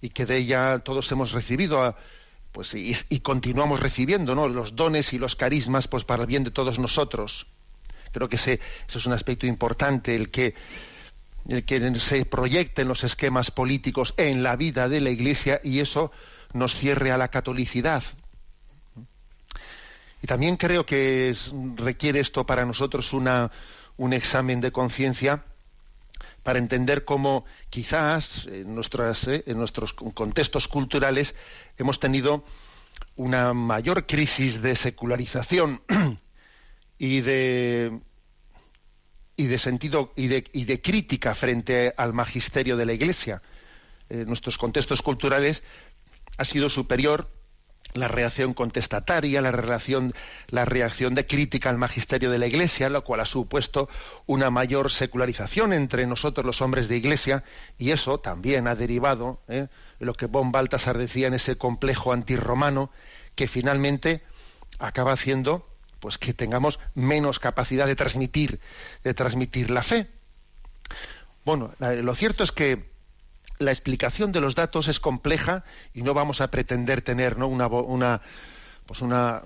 y 0.00 0.10
que 0.10 0.26
de 0.26 0.38
ella 0.38 0.80
todos 0.80 1.12
hemos 1.12 1.30
recibido 1.30 1.94
pues 2.50 2.74
y, 2.74 3.20
continuamos 3.20 3.78
recibiendo 3.78 4.34
¿no? 4.34 4.48
los 4.48 4.74
dones 4.74 5.12
y 5.12 5.18
los 5.20 5.36
carismas 5.36 5.86
pues 5.86 6.02
para 6.02 6.24
el 6.24 6.26
bien 6.26 6.42
de 6.42 6.50
todos 6.50 6.80
nosotros 6.80 7.46
creo 8.10 8.28
que 8.28 8.34
ese, 8.34 8.58
es 8.88 9.06
un 9.06 9.12
aspecto 9.12 9.46
importante 9.46 10.16
el 10.16 10.32
que 10.32 10.54
que 11.66 12.00
se 12.00 12.24
proyecten 12.24 12.88
los 12.88 13.04
esquemas 13.04 13.50
políticos 13.50 14.14
en 14.16 14.42
la 14.42 14.56
vida 14.56 14.88
de 14.88 15.00
la 15.00 15.10
iglesia 15.10 15.60
y 15.62 15.80
eso 15.80 16.12
nos 16.52 16.74
cierre 16.74 17.12
a 17.12 17.18
la 17.18 17.28
catolicidad. 17.28 18.02
Y 20.22 20.26
también 20.26 20.56
creo 20.56 20.84
que 20.84 21.34
requiere 21.76 22.20
esto 22.20 22.44
para 22.44 22.64
nosotros 22.64 23.12
un 23.12 24.12
examen 24.12 24.60
de 24.60 24.72
conciencia 24.72 25.44
para 26.42 26.58
entender 26.58 27.04
cómo 27.04 27.44
quizás 27.68 28.46
en, 28.46 28.78
eh, 28.78 29.42
en 29.46 29.58
nuestros 29.58 29.92
contextos 29.92 30.68
culturales 30.68 31.34
hemos 31.76 32.00
tenido 32.00 32.44
una 33.16 33.52
mayor 33.52 34.06
crisis 34.06 34.62
de 34.62 34.76
secularización 34.76 35.82
y 36.98 37.20
de 37.20 38.00
y 39.40 39.46
de 39.46 39.58
sentido 39.58 40.12
y 40.16 40.28
de, 40.28 40.82
crítica 40.82 41.34
frente 41.34 41.94
al 41.96 42.12
magisterio 42.12 42.76
de 42.76 42.84
la 42.84 42.92
Iglesia. 42.92 43.40
En 44.10 44.26
nuestros 44.26 44.58
contextos 44.58 45.00
culturales 45.00 45.62
ha 46.36 46.44
sido 46.44 46.68
superior 46.68 47.30
la 47.94 48.06
reacción 48.06 48.52
contestataria, 48.52 49.40
la 49.40 49.50
reacción, 49.50 50.12
la 50.48 50.66
reacción 50.66 51.14
de 51.14 51.26
crítica 51.26 51.70
al 51.70 51.78
magisterio 51.78 52.30
de 52.30 52.38
la 52.38 52.46
Iglesia, 52.46 52.90
lo 52.90 53.02
cual 53.02 53.20
ha 53.20 53.24
supuesto 53.24 53.88
una 54.26 54.50
mayor 54.50 54.90
secularización 54.90 55.72
entre 55.72 56.06
nosotros 56.06 56.44
los 56.44 56.60
hombres 56.60 56.88
de 56.88 56.98
Iglesia, 56.98 57.42
y 57.78 57.92
eso 57.92 58.20
también 58.20 58.68
ha 58.68 58.74
derivado 58.74 59.40
¿eh? 59.48 59.68
lo 60.00 60.12
que 60.12 60.26
von 60.26 60.52
Baltasar 60.52 60.98
decía 60.98 61.28
en 61.28 61.34
ese 61.34 61.56
complejo 61.56 62.12
antirromano, 62.12 62.90
que 63.34 63.48
finalmente 63.48 64.22
acaba 64.78 65.12
haciendo 65.12 65.69
pues 66.00 66.18
que 66.18 66.34
tengamos 66.34 66.80
menos 66.94 67.38
capacidad 67.38 67.86
de 67.86 67.94
transmitir, 67.94 68.60
de 69.04 69.14
transmitir 69.14 69.70
la 69.70 69.82
fe. 69.82 70.08
Bueno, 71.44 71.72
lo 71.78 72.14
cierto 72.14 72.42
es 72.44 72.52
que 72.52 72.90
la 73.58 73.70
explicación 73.70 74.32
de 74.32 74.40
los 74.40 74.54
datos 74.54 74.88
es 74.88 75.00
compleja 75.00 75.64
y 75.94 76.02
no 76.02 76.14
vamos 76.14 76.40
a 76.40 76.50
pretender 76.50 77.02
tener 77.02 77.36
¿no? 77.36 77.46
una, 77.46 77.66
una, 77.66 78.22
pues 78.86 79.02
una, 79.02 79.42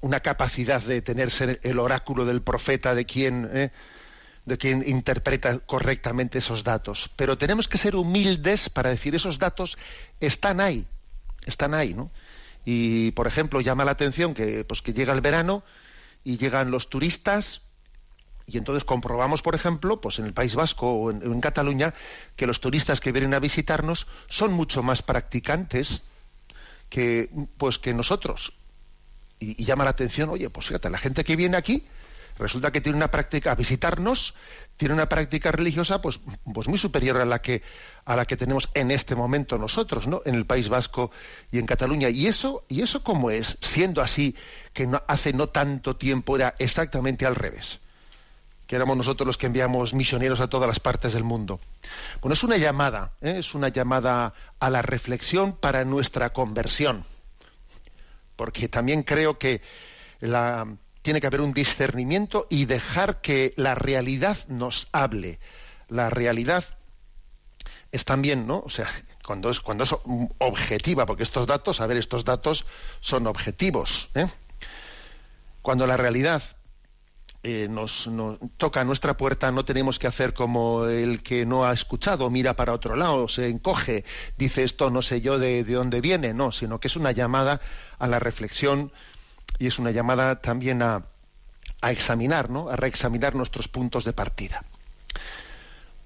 una 0.00 0.20
capacidad 0.20 0.82
de 0.82 1.02
tener 1.02 1.30
ser 1.30 1.60
el 1.62 1.78
oráculo 1.78 2.26
del 2.26 2.42
profeta 2.42 2.94
de 2.94 3.06
quien, 3.06 3.50
¿eh? 3.52 3.70
de 4.44 4.58
quien 4.58 4.86
interpreta 4.86 5.58
correctamente 5.60 6.38
esos 6.38 6.62
datos. 6.62 7.10
Pero 7.16 7.38
tenemos 7.38 7.68
que 7.68 7.78
ser 7.78 7.96
humildes 7.96 8.68
para 8.68 8.90
decir 8.90 9.14
esos 9.14 9.38
datos 9.38 9.78
están 10.20 10.60
ahí, 10.60 10.86
están 11.46 11.74
ahí, 11.74 11.94
¿no? 11.94 12.10
Y 12.66 13.12
por 13.12 13.26
ejemplo 13.26 13.62
llama 13.62 13.86
la 13.86 13.92
atención 13.92 14.34
que, 14.34 14.64
pues, 14.64 14.82
que 14.82 14.92
llega 14.92 15.14
el 15.14 15.22
verano 15.22 15.62
y 16.24 16.36
llegan 16.36 16.70
los 16.70 16.90
turistas 16.90 17.62
y 18.46 18.58
entonces 18.58 18.84
comprobamos, 18.84 19.42
por 19.42 19.54
ejemplo, 19.54 20.00
pues 20.00 20.18
en 20.18 20.26
el 20.26 20.32
País 20.32 20.54
Vasco 20.54 20.92
o 20.92 21.10
en, 21.10 21.40
Cataluña, 21.40 21.94
que 22.36 22.46
los 22.46 22.60
turistas 22.60 23.00
que 23.00 23.10
vienen 23.10 23.34
a 23.34 23.40
visitarnos 23.40 24.06
son 24.28 24.52
mucho 24.52 24.84
más 24.84 25.02
practicantes 25.02 26.02
que, 26.88 27.28
pues, 27.58 27.78
que 27.78 27.92
nosotros. 27.92 28.52
Y, 29.40 29.64
llama 29.64 29.84
la 29.84 29.90
atención, 29.90 30.30
oye, 30.30 30.48
pues 30.48 30.66
fíjate, 30.66 30.90
la 30.90 30.98
gente 30.98 31.24
que 31.24 31.34
viene 31.34 31.56
aquí 31.56 31.84
resulta 32.38 32.70
que 32.70 32.80
tiene 32.80 32.96
una 32.96 33.10
práctica, 33.10 33.52
a 33.52 33.54
visitarnos, 33.54 34.34
tiene 34.76 34.94
una 34.94 35.08
práctica 35.08 35.52
religiosa 35.52 36.00
pues, 36.00 36.20
pues 36.52 36.68
muy 36.68 36.78
superior 36.78 37.18
a 37.18 37.24
la 37.24 37.40
que 37.40 37.62
a 38.04 38.14
la 38.14 38.24
que 38.24 38.36
tenemos 38.36 38.68
en 38.74 38.90
este 38.90 39.16
momento 39.16 39.58
nosotros, 39.58 40.06
¿no? 40.06 40.22
En 40.24 40.34
el 40.34 40.46
País 40.46 40.68
Vasco 40.68 41.10
y 41.50 41.58
en 41.58 41.66
Cataluña. 41.66 42.08
Y 42.08 42.26
eso, 42.26 42.64
y 42.68 42.82
eso 42.82 43.02
cómo 43.02 43.30
es, 43.30 43.58
siendo 43.60 44.00
así 44.00 44.36
que 44.72 44.88
hace 45.08 45.32
no 45.32 45.48
tanto 45.48 45.96
tiempo 45.96 46.36
era 46.36 46.54
exactamente 46.58 47.26
al 47.26 47.34
revés 47.34 47.80
que 48.66 48.76
éramos 48.76 48.96
nosotros 48.96 49.26
los 49.26 49.36
que 49.36 49.46
enviamos 49.46 49.94
misioneros 49.94 50.40
a 50.40 50.48
todas 50.48 50.66
las 50.66 50.80
partes 50.80 51.12
del 51.12 51.24
mundo. 51.24 51.60
Bueno, 52.20 52.34
es 52.34 52.42
una 52.42 52.56
llamada, 52.56 53.12
¿eh? 53.20 53.36
es 53.38 53.54
una 53.54 53.68
llamada 53.68 54.34
a 54.58 54.70
la 54.70 54.82
reflexión 54.82 55.52
para 55.52 55.84
nuestra 55.84 56.32
conversión, 56.32 57.04
porque 58.34 58.68
también 58.68 59.02
creo 59.04 59.38
que 59.38 59.62
tiene 61.06 61.20
que 61.20 61.28
haber 61.28 61.40
un 61.40 61.52
discernimiento 61.52 62.48
y 62.50 62.64
dejar 62.64 63.20
que 63.20 63.54
la 63.56 63.76
realidad 63.76 64.36
nos 64.48 64.88
hable. 64.90 65.38
La 65.88 66.10
realidad 66.10 66.64
es 67.92 68.04
también, 68.04 68.48
¿no? 68.48 68.58
O 68.58 68.68
sea, 68.68 68.88
cuando 69.24 69.50
es, 69.50 69.60
cuando 69.60 69.84
es 69.84 69.94
objetiva, 70.38 71.06
porque 71.06 71.22
estos 71.22 71.46
datos, 71.46 71.80
a 71.80 71.86
ver, 71.86 71.98
estos 71.98 72.24
datos 72.24 72.66
son 72.98 73.28
objetivos. 73.28 74.10
¿eh? 74.16 74.26
Cuando 75.62 75.86
la 75.86 75.96
realidad 75.96 76.42
eh, 77.44 77.68
nos, 77.70 78.10
toca 78.56 78.82
nuestra 78.82 79.16
puerta, 79.16 79.52
no 79.52 79.64
tenemos 79.64 80.00
que 80.00 80.08
hacer 80.08 80.34
como 80.34 80.86
el 80.86 81.22
que 81.22 81.46
no 81.46 81.66
ha 81.66 81.72
escuchado, 81.72 82.28
mira 82.30 82.56
para 82.56 82.72
otro 82.72 82.96
lado, 82.96 83.28
se 83.28 83.48
encoge, 83.48 84.04
dice 84.36 84.64
esto 84.64 84.90
no 84.90 85.02
sé 85.02 85.20
yo 85.20 85.38
de, 85.38 85.62
dónde 85.62 86.00
viene, 86.00 86.34
no, 86.34 86.50
sino 86.50 86.80
que 86.80 86.88
es 86.88 86.96
una 86.96 87.12
llamada 87.12 87.60
a 88.00 88.08
la 88.08 88.18
reflexión 88.18 88.90
y 89.58 89.66
es 89.66 89.78
una 89.78 89.90
llamada 89.90 90.40
también 90.40 90.82
a, 90.82 91.06
a 91.80 91.92
examinar, 91.92 92.50
¿no? 92.50 92.68
a 92.68 92.76
reexaminar 92.76 93.34
nuestros 93.34 93.68
puntos 93.68 94.04
de 94.04 94.12
partida. 94.12 94.64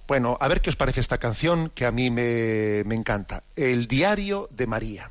Bueno, 0.07 0.37
a 0.41 0.49
ver 0.49 0.61
qué 0.61 0.71
os 0.71 0.77
parece 0.77 1.01
esta 1.01 1.19
canción 1.19 1.71
que 1.73 1.87
a 1.87 1.93
mí 1.93 2.11
me, 2.11 2.83
me 2.85 2.97
encanta. 2.97 3.45
El 3.55 3.87
diario 3.87 4.49
de 4.51 4.67
María. 4.67 5.11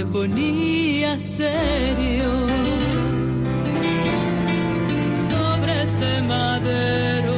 Se 0.00 0.06
ponía 0.06 1.18
serio 1.18 2.46
sobre 5.28 5.82
este 5.82 6.22
madero. 6.22 7.36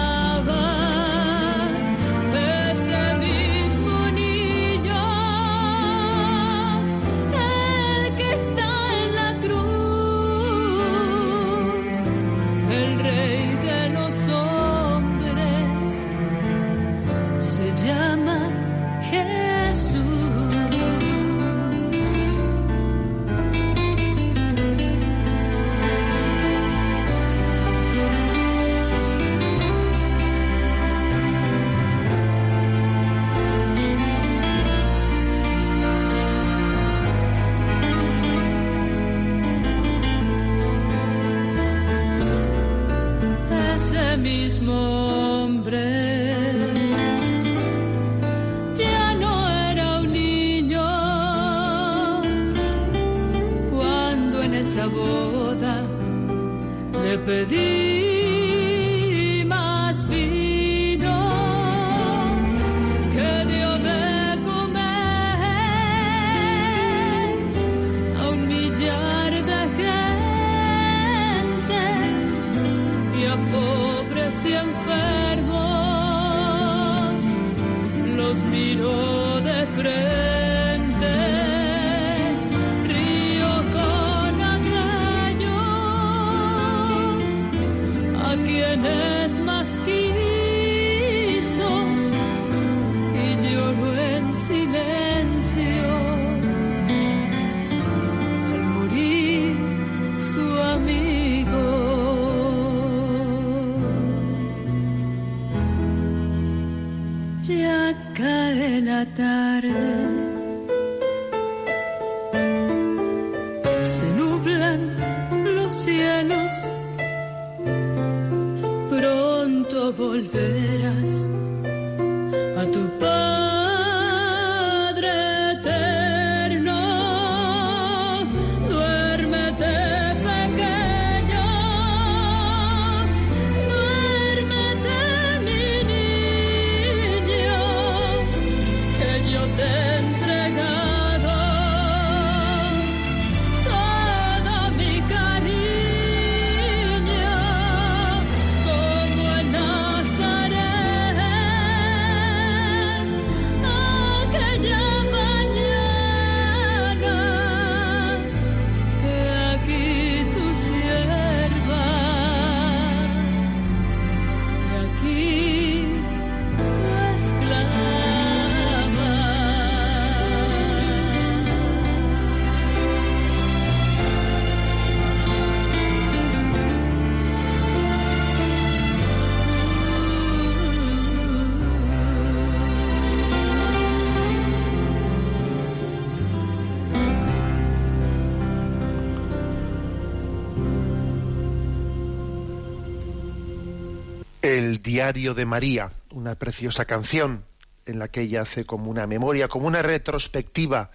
El 194.50 194.82
diario 194.82 195.32
de 195.32 195.46
María, 195.46 195.90
una 196.10 196.34
preciosa 196.34 196.84
canción 196.84 197.44
en 197.86 198.00
la 198.00 198.08
que 198.08 198.22
ella 198.22 198.42
hace 198.42 198.66
como 198.66 198.90
una 198.90 199.06
memoria, 199.06 199.46
como 199.46 199.68
una 199.68 199.80
retrospectiva 199.80 200.90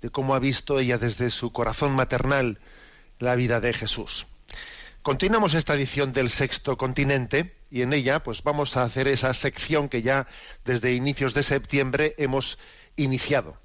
de 0.00 0.08
cómo 0.08 0.34
ha 0.34 0.38
visto 0.38 0.78
ella 0.78 0.96
desde 0.96 1.28
su 1.28 1.52
corazón 1.52 1.94
maternal 1.94 2.60
la 3.18 3.34
vida 3.34 3.60
de 3.60 3.74
Jesús. 3.74 4.26
Continuamos 5.02 5.52
esta 5.52 5.74
edición 5.74 6.14
del 6.14 6.30
Sexto 6.30 6.78
Continente 6.78 7.54
y 7.70 7.82
en 7.82 7.92
ella 7.92 8.22
pues 8.22 8.42
vamos 8.42 8.78
a 8.78 8.84
hacer 8.84 9.08
esa 9.08 9.34
sección 9.34 9.90
que 9.90 10.00
ya 10.00 10.26
desde 10.64 10.94
inicios 10.94 11.34
de 11.34 11.42
septiembre 11.42 12.14
hemos 12.16 12.58
iniciado. 12.96 13.58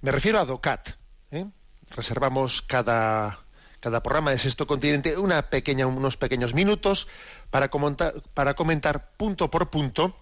Me 0.00 0.10
refiero 0.10 0.40
a 0.40 0.44
DOCAT. 0.44 0.88
¿eh? 1.30 1.46
Reservamos 1.88 2.62
cada, 2.62 3.43
cada 3.84 4.02
programa 4.02 4.30
de 4.30 4.38
Sexto 4.38 4.66
Continente 4.66 5.18
una 5.18 5.50
pequeña, 5.50 5.86
unos 5.86 6.16
pequeños 6.16 6.54
minutos 6.54 7.06
para 7.50 7.68
comentar, 7.68 8.14
para 8.32 8.54
comentar 8.54 9.10
punto 9.18 9.50
por 9.50 9.68
punto 9.68 10.16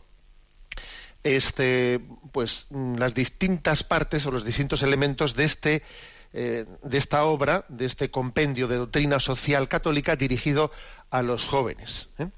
este, 1.23 2.01
pues, 2.33 2.67
mm, 2.71 2.97
las 2.97 3.15
distintas 3.15 3.85
partes 3.85 4.27
o 4.27 4.33
los 4.33 4.45
distintos 4.45 4.83
elementos 4.83 5.37
de 5.37 5.45
este 5.45 5.83
eh, 6.33 6.65
de 6.83 6.99
esta 6.99 7.25
obra, 7.25 7.65
de 7.69 7.85
este 7.85 8.11
compendio 8.11 8.67
de 8.67 8.79
doctrina 8.79 9.21
social 9.21 9.69
católica 9.69 10.17
dirigido 10.17 10.73
a 11.11 11.23
los 11.23 11.47
jóvenes. 11.47 12.09
¿eh? 12.19 12.31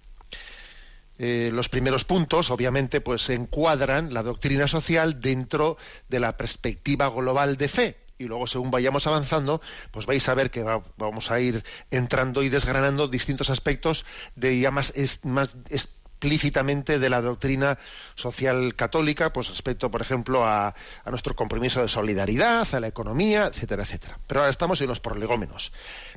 Eh, 1.19 1.51
los 1.55 1.71
primeros 1.71 2.05
puntos, 2.05 2.51
obviamente, 2.51 3.01
pues 3.01 3.31
encuadran 3.31 4.13
la 4.13 4.23
doctrina 4.25 4.67
social 4.67 5.23
dentro 5.23 5.79
de 6.09 6.21
la 6.21 6.37
perspectiva 6.37 7.09
global 7.09 7.57
de 7.57 7.69
fe, 7.69 8.04
y 8.19 8.25
luego 8.25 8.47
según 8.47 8.71
vayamos 8.71 9.07
avanzando, 9.07 9.61
pues 9.91 10.07
vais 10.07 10.29
a 10.29 10.35
ver 10.35 10.51
que 10.51 10.63
vamos 10.97 11.31
a 11.31 11.41
ir 11.41 11.65
entrando 11.91 12.43
y 12.43 12.49
desgranando 12.49 13.09
distintos 13.09 13.51
aspectos 13.51 14.05
de 14.37 14.59
ya 14.61 14.71
más, 14.71 14.93
más 15.25 15.55
explícitamente 15.69 16.99
de 16.99 17.11
la 17.11 17.21
doctrina 17.21 17.79
social 18.15 18.75
católica, 18.77 19.33
pues 19.33 19.49
respecto, 19.49 19.91
por 19.91 20.01
ejemplo, 20.01 20.45
a, 20.45 20.69
a, 21.05 21.11
nuestro 21.11 21.35
compromiso 21.35 21.83
de 21.83 21.89
solidaridad, 21.89 22.73
a 22.73 22.81
la 22.81 22.87
economía, 22.87 23.47
etcétera, 23.47 23.83
etcétera. 23.83 24.19
Pero 24.27 24.41
ahora 24.41 24.51
estamos 24.51 24.81
en 24.81 24.89
los 24.89 25.01
prolegómenos. 25.01 25.73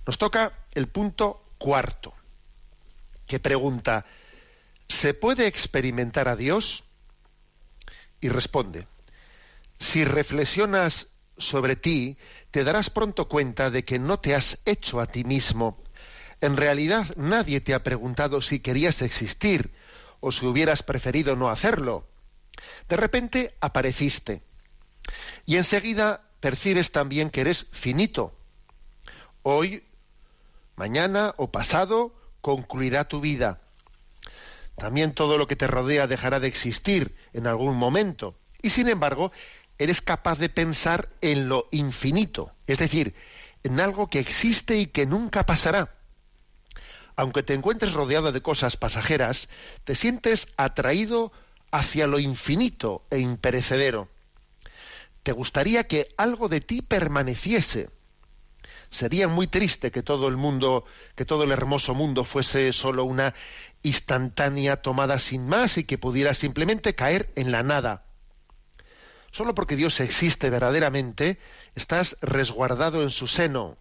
Nos 0.05 0.17
toca 0.17 0.53
el 0.73 0.88
punto 0.88 1.43
cuarto, 1.57 2.13
que 3.25 3.39
pregunta, 3.39 4.05
¿se 4.88 5.13
puede 5.13 5.47
experimentar 5.47 6.27
a 6.27 6.36
Dios? 6.36 6.83
Y 8.21 8.29
responde, 8.29 8.88
si 9.77 10.05
reflexionas 10.05 11.07
sobre 11.38 11.76
ti, 11.76 12.17
te 12.52 12.63
darás 12.63 12.89
pronto 12.89 13.28
cuenta 13.28 13.69
de 13.69 13.86
que 13.86 14.00
no 14.00 14.19
te 14.19 14.36
has 14.36 14.60
hecho 14.65 15.00
a 15.00 15.08
ti 15.08 15.23
mismo. 15.23 15.82
En 16.41 16.58
realidad 16.58 17.08
nadie 17.15 17.62
te 17.62 17.73
ha 17.73 17.84
preguntado 17.84 18.41
si 18.41 18.60
querías 18.60 19.02
existir 19.02 19.71
o 20.19 20.32
si 20.32 20.45
hubieras 20.45 20.84
preferido 20.84 21.36
no 21.36 21.50
hacerlo. 21.50 22.06
De 22.89 22.97
repente 22.97 23.56
apareciste 23.62 24.41
y 25.45 25.58
enseguida 25.58 26.21
percibes 26.39 26.91
también 26.91 27.30
que 27.30 27.41
eres 27.41 27.67
finito. 27.71 28.34
Hoy, 29.43 29.84
mañana 30.76 31.34
o 31.38 31.52
pasado 31.52 32.13
concluirá 32.41 33.06
tu 33.06 33.21
vida. 33.21 33.62
También 34.78 35.13
todo 35.13 35.38
lo 35.38 35.47
que 35.47 35.56
te 35.56 35.67
rodea 35.67 36.06
dejará 36.06 36.39
de 36.39 36.47
existir 36.47 37.15
en 37.34 37.47
algún 37.47 37.76
momento. 37.78 38.36
Y 38.62 38.69
sin 38.69 38.88
embargo, 38.88 39.32
eres 39.77 40.01
capaz 40.01 40.39
de 40.39 40.49
pensar 40.49 41.09
en 41.21 41.49
lo 41.49 41.67
infinito, 41.71 42.51
es 42.65 42.79
decir, 42.79 43.15
en 43.63 43.79
algo 43.79 44.09
que 44.09 44.19
existe 44.19 44.77
y 44.77 44.87
que 44.87 45.05
nunca 45.05 45.45
pasará. 45.45 45.95
Aunque 47.15 47.43
te 47.43 47.53
encuentres 47.53 47.93
rodeado 47.93 48.31
de 48.31 48.41
cosas 48.41 48.77
pasajeras, 48.77 49.49
te 49.83 49.95
sientes 49.95 50.47
atraído 50.55 51.31
hacia 51.71 52.07
lo 52.07 52.19
infinito 52.19 53.05
e 53.09 53.19
imperecedero. 53.19 54.09
Te 55.23 55.31
gustaría 55.31 55.87
que 55.87 56.13
algo 56.17 56.47
de 56.47 56.61
ti 56.61 56.81
permaneciese. 56.81 57.89
Sería 58.89 59.27
muy 59.27 59.47
triste 59.47 59.91
que 59.91 60.03
todo 60.03 60.27
el 60.27 60.37
mundo, 60.37 60.85
que 61.15 61.25
todo 61.25 61.43
el 61.43 61.51
hermoso 61.51 61.93
mundo 61.93 62.23
fuese 62.23 62.71
solo 62.71 63.03
una 63.03 63.33
instantánea 63.83 64.81
tomada 64.81 65.19
sin 65.19 65.47
más 65.47 65.77
y 65.77 65.83
que 65.83 65.97
pudiera 65.97 66.33
simplemente 66.33 66.95
caer 66.95 67.31
en 67.35 67.51
la 67.51 67.63
nada. 67.63 68.06
Solo 69.38 69.54
porque 69.54 69.76
Dios 69.76 70.00
existe 70.00 70.50
verdaderamente, 70.50 71.38
estás 71.76 72.17
resguardado 72.21 73.04
en 73.04 73.12
su 73.12 73.28
seno. 73.28 73.78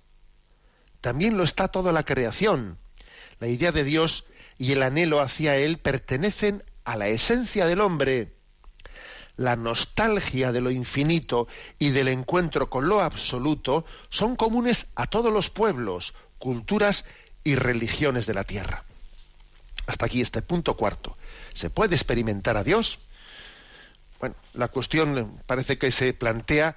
También 1.01 1.39
lo 1.39 1.45
está 1.45 1.69
toda 1.69 1.93
la 1.93 2.05
creación. 2.05 2.77
La 3.41 3.49
idea 3.49 3.73
de 3.73 3.83
Dios 3.83 4.27
y 4.59 4.73
el 4.73 4.83
anhelo 4.83 5.19
hacia 5.23 5.57
Él 5.57 5.79
pertenecen 5.79 6.63
a 6.85 6.99
la 6.99 7.09
esencia 7.09 7.65
del 7.65 7.81
hombre. 7.81 8.35
La 9.39 9.57
nostalgia 9.57 10.53
de 10.53 10.61
lo 10.61 10.71
infinito 10.71 11.49
y 11.79 11.89
del 11.89 12.09
encuentro 12.09 12.69
con 12.69 12.87
lo 12.87 13.01
absoluto 13.01 13.87
son 14.11 14.37
comunes 14.37 14.89
a 14.95 15.07
todos 15.07 15.33
los 15.33 15.49
pueblos, 15.49 16.13
culturas 16.39 17.07
y 17.45 17.55
religiones 17.55 18.27
de 18.27 18.35
la 18.35 18.45
tierra. 18.45 18.85
Hasta 19.87 20.05
aquí 20.05 20.21
este 20.21 20.43
punto 20.43 20.77
cuarto. 20.77 21.17
¿Se 21.55 21.71
puede 21.71 21.95
experimentar 21.95 22.59
a 22.59 22.63
Dios? 22.63 22.99
Bueno, 24.21 24.35
la 24.55 24.69
cuestión 24.69 25.41
parece 25.47 25.79
que 25.79 25.91
se 25.91 26.13
plantea 26.15 26.77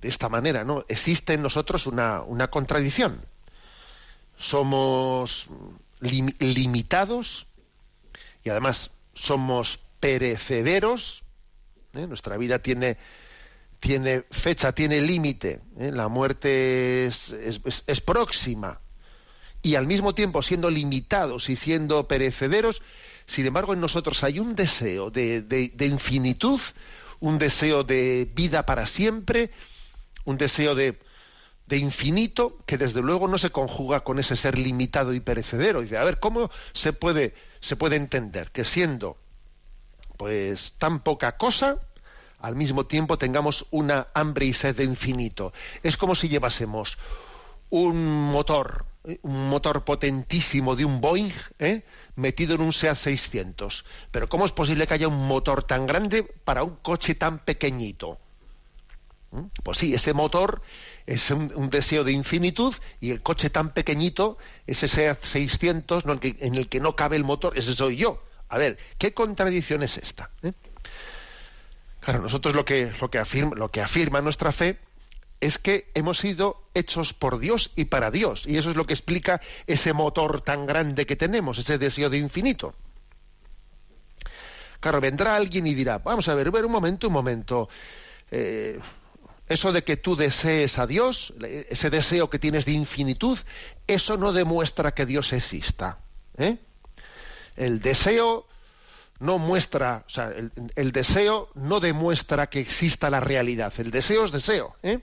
de 0.00 0.08
esta 0.08 0.28
manera, 0.28 0.64
¿no? 0.64 0.84
Existe 0.88 1.34
en 1.34 1.42
nosotros 1.42 1.86
una, 1.86 2.48
contradicción. 2.50 3.24
Somos 4.38 5.48
limitados 6.00 7.46
y 8.44 8.50
además 8.50 8.90
somos 9.14 9.80
perecederos. 9.98 11.24
¿eh? 11.94 12.06
Nuestra 12.06 12.36
vida 12.36 12.60
tiene, 12.60 12.96
fecha, 14.30 14.72
tiene 14.72 15.00
límite. 15.00 15.60
¿eh? 15.78 15.90
La 15.92 16.08
muerte 16.08 17.06
es 17.06 18.00
próxima. 18.04 18.80
Y 19.62 19.74
al 19.74 19.86
mismo 19.86 20.14
tiempo, 20.14 20.42
siendo 20.42 20.70
limitados 20.70 21.50
y 21.50 21.56
siendo 21.56 22.08
perecederos, 22.08 22.80
sin 23.30 23.46
embargo, 23.46 23.74
en 23.74 23.80
nosotros 23.80 24.24
hay 24.24 24.40
un 24.40 24.56
deseo 24.56 25.08
de, 25.12 25.70
infinitud, 25.78 26.60
un 27.20 27.38
deseo 27.38 27.84
de 27.84 28.28
vida 28.34 28.66
para 28.66 28.86
siempre, 28.86 29.52
un 30.24 30.36
deseo 30.36 30.74
de, 30.74 30.98
infinito 31.70 32.58
que 32.66 32.76
desde 32.76 33.02
luego 33.02 33.28
no 33.28 33.38
se 33.38 33.50
conjuga 33.50 34.00
con 34.00 34.18
ese 34.18 34.34
ser 34.34 34.58
limitado 34.58 35.14
y 35.14 35.20
perecedero. 35.20 35.84
Y 35.84 35.94
a 35.94 36.02
ver, 36.02 36.18
¿cómo 36.18 36.50
se 36.72 36.92
puede, 36.92 37.36
se 37.60 37.76
puede 37.76 37.94
entender 37.94 38.50
que 38.50 38.64
siendo 38.64 39.16
pues 40.16 40.74
tan 40.78 40.98
poca 40.98 41.36
cosa, 41.36 41.78
al 42.40 42.56
mismo 42.56 42.86
tiempo 42.86 43.16
tengamos 43.16 43.64
una 43.70 44.08
hambre 44.12 44.46
y 44.46 44.52
sed 44.52 44.74
de 44.74 44.82
infinito? 44.82 45.52
Es 45.84 45.96
como 45.96 46.16
si 46.16 46.28
llevásemos 46.28 46.98
un 47.70 48.32
motor. 48.32 48.89
Un 49.22 49.48
motor 49.48 49.84
potentísimo 49.84 50.76
de 50.76 50.84
un 50.84 51.00
Boeing 51.00 51.32
¿eh? 51.58 51.84
metido 52.16 52.54
en 52.54 52.60
un 52.60 52.72
SEAT 52.72 52.96
600. 52.96 53.84
Pero 54.10 54.28
¿cómo 54.28 54.44
es 54.44 54.52
posible 54.52 54.86
que 54.86 54.94
haya 54.94 55.08
un 55.08 55.26
motor 55.26 55.62
tan 55.62 55.86
grande 55.86 56.22
para 56.22 56.62
un 56.62 56.76
coche 56.76 57.14
tan 57.14 57.38
pequeñito? 57.38 58.18
¿Mm? 59.30 59.44
Pues 59.62 59.78
sí, 59.78 59.94
ese 59.94 60.12
motor 60.12 60.60
es 61.06 61.30
un, 61.30 61.70
deseo 61.70 62.04
de 62.04 62.12
infinitud 62.12 62.74
y 63.00 63.10
el 63.10 63.22
coche 63.22 63.48
tan 63.48 63.72
pequeñito, 63.72 64.36
ese 64.66 64.86
SEAT 64.86 65.22
600 65.22 66.04
en, 66.40 66.54
el 66.54 66.68
que, 66.68 66.80
no 66.80 66.94
cabe 66.94 67.16
el 67.16 67.24
motor, 67.24 67.56
ese 67.56 67.74
soy 67.74 67.96
yo. 67.96 68.22
A 68.48 68.58
ver, 68.58 68.78
¿qué 68.98 69.14
contradicción 69.14 69.82
es 69.82 69.96
esta? 69.96 70.30
¿Eh? 70.42 70.52
Claro, 72.00 72.20
nosotros 72.20 72.54
lo 72.54 72.64
que, 72.64 72.92
lo 73.00 73.10
que, 73.10 73.18
afirma, 73.18 73.54
lo 73.56 73.70
que 73.70 73.80
afirma 73.80 74.20
nuestra 74.20 74.52
fe 74.52 74.78
es 75.40 75.58
que 75.58 75.90
hemos 75.94 76.18
sido 76.18 76.62
hechos 76.74 77.14
por 77.14 77.38
Dios 77.38 77.72
y 77.74 77.86
para 77.86 78.10
Dios. 78.10 78.46
Y 78.46 78.58
eso 78.58 78.70
es 78.70 78.76
lo 78.76 78.86
que 78.86 78.92
explica 78.92 79.40
ese 79.66 79.92
motor 79.92 80.42
tan 80.42 80.66
grande 80.66 81.06
que 81.06 81.16
tenemos, 81.16 81.58
ese 81.58 81.78
deseo 81.78 82.10
de 82.10 82.18
infinito. 82.18 82.74
Claro, 84.80 85.00
vendrá 85.00 85.36
alguien 85.36 85.66
y 85.66 85.74
dirá, 85.74 85.98
vamos 85.98 86.28
a 86.28 86.34
ver, 86.34 86.50
ver 86.50 86.64
un 86.64 86.72
momento, 86.72 87.06
un 87.08 87.12
momento. 87.12 87.68
Eh, 88.30 88.78
eso 89.48 89.72
de 89.72 89.82
que 89.82 89.96
tú 89.96 90.14
desees 90.14 90.78
a 90.78 90.86
Dios, 90.86 91.34
ese 91.42 91.90
deseo 91.90 92.30
que 92.30 92.38
tienes 92.38 92.66
de 92.66 92.72
infinitud, 92.72 93.38
eso 93.86 94.16
no 94.16 94.32
demuestra 94.32 94.94
que 94.94 95.06
Dios 95.06 95.32
exista. 95.32 95.98
¿eh? 96.38 96.58
El 97.56 97.80
deseo 97.80 98.46
no 99.18 99.38
muestra, 99.38 100.04
o 100.06 100.10
sea, 100.10 100.28
el, 100.28 100.52
el, 100.76 100.92
deseo 100.92 101.50
no 101.54 101.80
demuestra 101.80 102.48
que 102.48 102.60
exista 102.60 103.10
la 103.10 103.20
realidad. 103.20 103.72
El 103.78 103.90
deseo 103.90 104.24
es 104.24 104.32
deseo. 104.32 104.76
¿eh? 104.82 105.00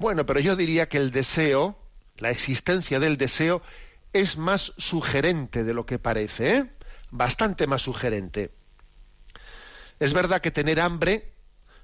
Bueno, 0.00 0.24
pero 0.24 0.40
yo 0.40 0.56
diría 0.56 0.88
que 0.88 0.96
el 0.96 1.10
deseo, 1.10 1.78
la 2.16 2.30
existencia 2.30 2.98
del 3.00 3.18
deseo, 3.18 3.60
es 4.14 4.38
más 4.38 4.72
sugerente 4.78 5.62
de 5.62 5.74
lo 5.74 5.84
que 5.84 5.98
parece, 5.98 6.56
¿eh? 6.56 6.70
bastante 7.10 7.66
más 7.66 7.82
sugerente. 7.82 8.50
Es 9.98 10.14
verdad 10.14 10.40
que 10.40 10.50
tener 10.50 10.80
hambre 10.80 11.34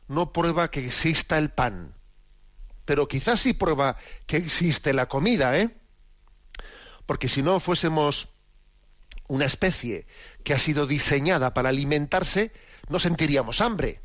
no 0.09 0.33
prueba 0.33 0.71
que 0.71 0.87
exista 0.87 1.37
el 1.37 1.51
pan, 1.51 1.93
pero 2.87 3.07
quizás 3.07 3.41
sí 3.41 3.53
prueba 3.53 3.99
que 4.27 4.39
existe 4.39 4.95
la 4.95 5.11
comida, 5.11 5.59
¿eh? 5.59 5.77
Porque 7.05 7.29
si 7.29 7.43
no 7.43 7.61
fuésemos 7.61 8.29
una 9.29 9.45
especie 9.45 10.07
que 10.43 10.55
ha 10.55 10.59
sido 10.59 10.87
diseñada 10.87 11.53
para 11.53 11.69
alimentarse, 11.69 12.51
no 12.89 12.99
sentiríamos 12.99 13.61
hambre. 13.61 14.01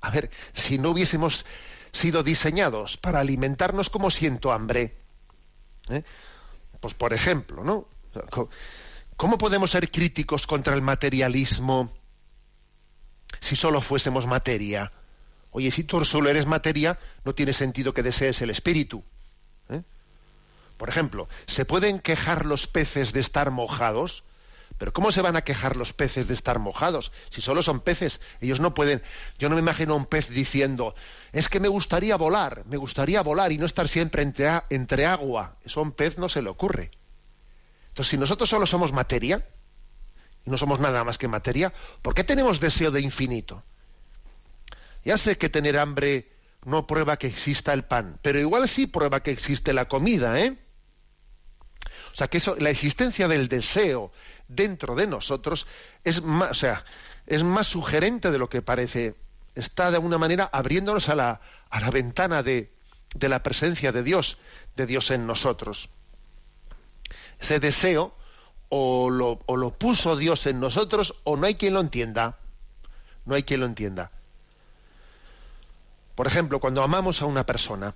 A 0.00 0.10
ver, 0.10 0.30
si 0.52 0.78
no 0.78 0.90
hubiésemos 0.90 1.44
sido 1.94 2.22
diseñados 2.22 2.96
para 2.96 3.20
alimentarnos 3.20 3.88
como 3.88 4.10
siento 4.10 4.52
hambre. 4.52 4.96
¿Eh? 5.88 6.02
Pues 6.80 6.92
por 6.92 7.12
ejemplo, 7.12 7.62
¿no? 7.64 7.88
¿Cómo 9.16 9.38
podemos 9.38 9.70
ser 9.70 9.90
críticos 9.90 10.46
contra 10.46 10.74
el 10.74 10.82
materialismo 10.82 11.92
si 13.40 13.56
solo 13.56 13.80
fuésemos 13.80 14.26
materia? 14.26 14.92
Oye, 15.50 15.70
si 15.70 15.84
tú 15.84 16.04
solo 16.04 16.28
eres 16.30 16.46
materia, 16.46 16.98
no 17.24 17.34
tiene 17.34 17.52
sentido 17.52 17.94
que 17.94 18.02
desees 18.02 18.42
el 18.42 18.50
espíritu. 18.50 19.04
¿eh? 19.68 19.82
Por 20.76 20.88
ejemplo, 20.88 21.28
¿se 21.46 21.64
pueden 21.64 22.00
quejar 22.00 22.44
los 22.44 22.66
peces 22.66 23.12
de 23.12 23.20
estar 23.20 23.52
mojados? 23.52 24.24
Pero 24.78 24.92
¿cómo 24.92 25.12
se 25.12 25.22
van 25.22 25.36
a 25.36 25.42
quejar 25.42 25.76
los 25.76 25.92
peces 25.92 26.26
de 26.26 26.34
estar 26.34 26.58
mojados? 26.58 27.12
Si 27.30 27.40
solo 27.40 27.62
son 27.62 27.80
peces, 27.80 28.20
ellos 28.40 28.58
no 28.58 28.74
pueden. 28.74 29.02
Yo 29.38 29.48
no 29.48 29.54
me 29.54 29.60
imagino 29.60 29.94
a 29.94 29.96
un 29.96 30.06
pez 30.06 30.30
diciendo, 30.30 30.94
es 31.32 31.48
que 31.48 31.60
me 31.60 31.68
gustaría 31.68 32.16
volar, 32.16 32.64
me 32.66 32.76
gustaría 32.76 33.22
volar 33.22 33.52
y 33.52 33.58
no 33.58 33.66
estar 33.66 33.88
siempre 33.88 34.22
entre, 34.22 35.06
agua. 35.06 35.56
Eso 35.64 35.80
a 35.80 35.84
un 35.84 35.92
pez 35.92 36.18
no 36.18 36.28
se 36.28 36.42
le 36.42 36.48
ocurre. 36.48 36.90
Entonces, 37.88 38.10
si 38.10 38.18
nosotros 38.18 38.48
solo 38.48 38.66
somos 38.66 38.92
materia, 38.92 39.46
y 40.44 40.50
no 40.50 40.58
somos 40.58 40.80
nada 40.80 41.04
más 41.04 41.18
que 41.18 41.28
materia, 41.28 41.72
¿por 42.02 42.14
qué 42.14 42.24
tenemos 42.24 42.58
deseo 42.58 42.90
de 42.90 43.00
infinito? 43.00 43.62
Ya 45.04 45.16
sé 45.18 45.38
que 45.38 45.48
tener 45.48 45.78
hambre 45.78 46.32
no 46.64 46.86
prueba 46.86 47.18
que 47.18 47.28
exista 47.28 47.72
el 47.72 47.84
pan, 47.84 48.18
pero 48.22 48.40
igual 48.40 48.68
sí 48.68 48.88
prueba 48.88 49.22
que 49.22 49.30
existe 49.30 49.72
la 49.72 49.86
comida, 49.86 50.40
¿eh? 50.40 50.58
O 52.12 52.16
sea, 52.16 52.28
que 52.28 52.38
eso, 52.38 52.56
la 52.58 52.70
existencia 52.70 53.28
del 53.28 53.48
deseo 53.48 54.12
dentro 54.54 54.94
de 54.94 55.06
nosotros 55.06 55.66
es 56.04 56.22
más, 56.22 56.50
o 56.50 56.54
sea, 56.54 56.84
es 57.26 57.42
más 57.42 57.66
sugerente 57.66 58.30
de 58.30 58.38
lo 58.38 58.48
que 58.48 58.62
parece. 58.62 59.14
Está 59.54 59.90
de 59.90 59.96
alguna 59.96 60.18
manera 60.18 60.48
abriéndonos 60.52 61.08
a 61.08 61.14
la, 61.14 61.40
a 61.70 61.80
la 61.80 61.90
ventana 61.90 62.42
de, 62.42 62.72
de 63.14 63.28
la 63.28 63.42
presencia 63.42 63.92
de 63.92 64.02
Dios, 64.02 64.38
de 64.76 64.86
Dios 64.86 65.10
en 65.10 65.26
nosotros. 65.26 65.88
Ese 67.38 67.60
deseo 67.60 68.14
o 68.68 69.10
lo, 69.10 69.40
o 69.46 69.56
lo 69.56 69.70
puso 69.70 70.16
Dios 70.16 70.46
en 70.46 70.60
nosotros 70.60 71.14
o 71.24 71.36
no 71.36 71.46
hay 71.46 71.54
quien 71.54 71.74
lo 71.74 71.80
entienda. 71.80 72.38
No 73.24 73.34
hay 73.34 73.44
quien 73.44 73.60
lo 73.60 73.66
entienda. 73.66 74.10
Por 76.14 76.26
ejemplo, 76.26 76.60
cuando 76.60 76.82
amamos 76.82 77.22
a 77.22 77.26
una 77.26 77.46
persona, 77.46 77.94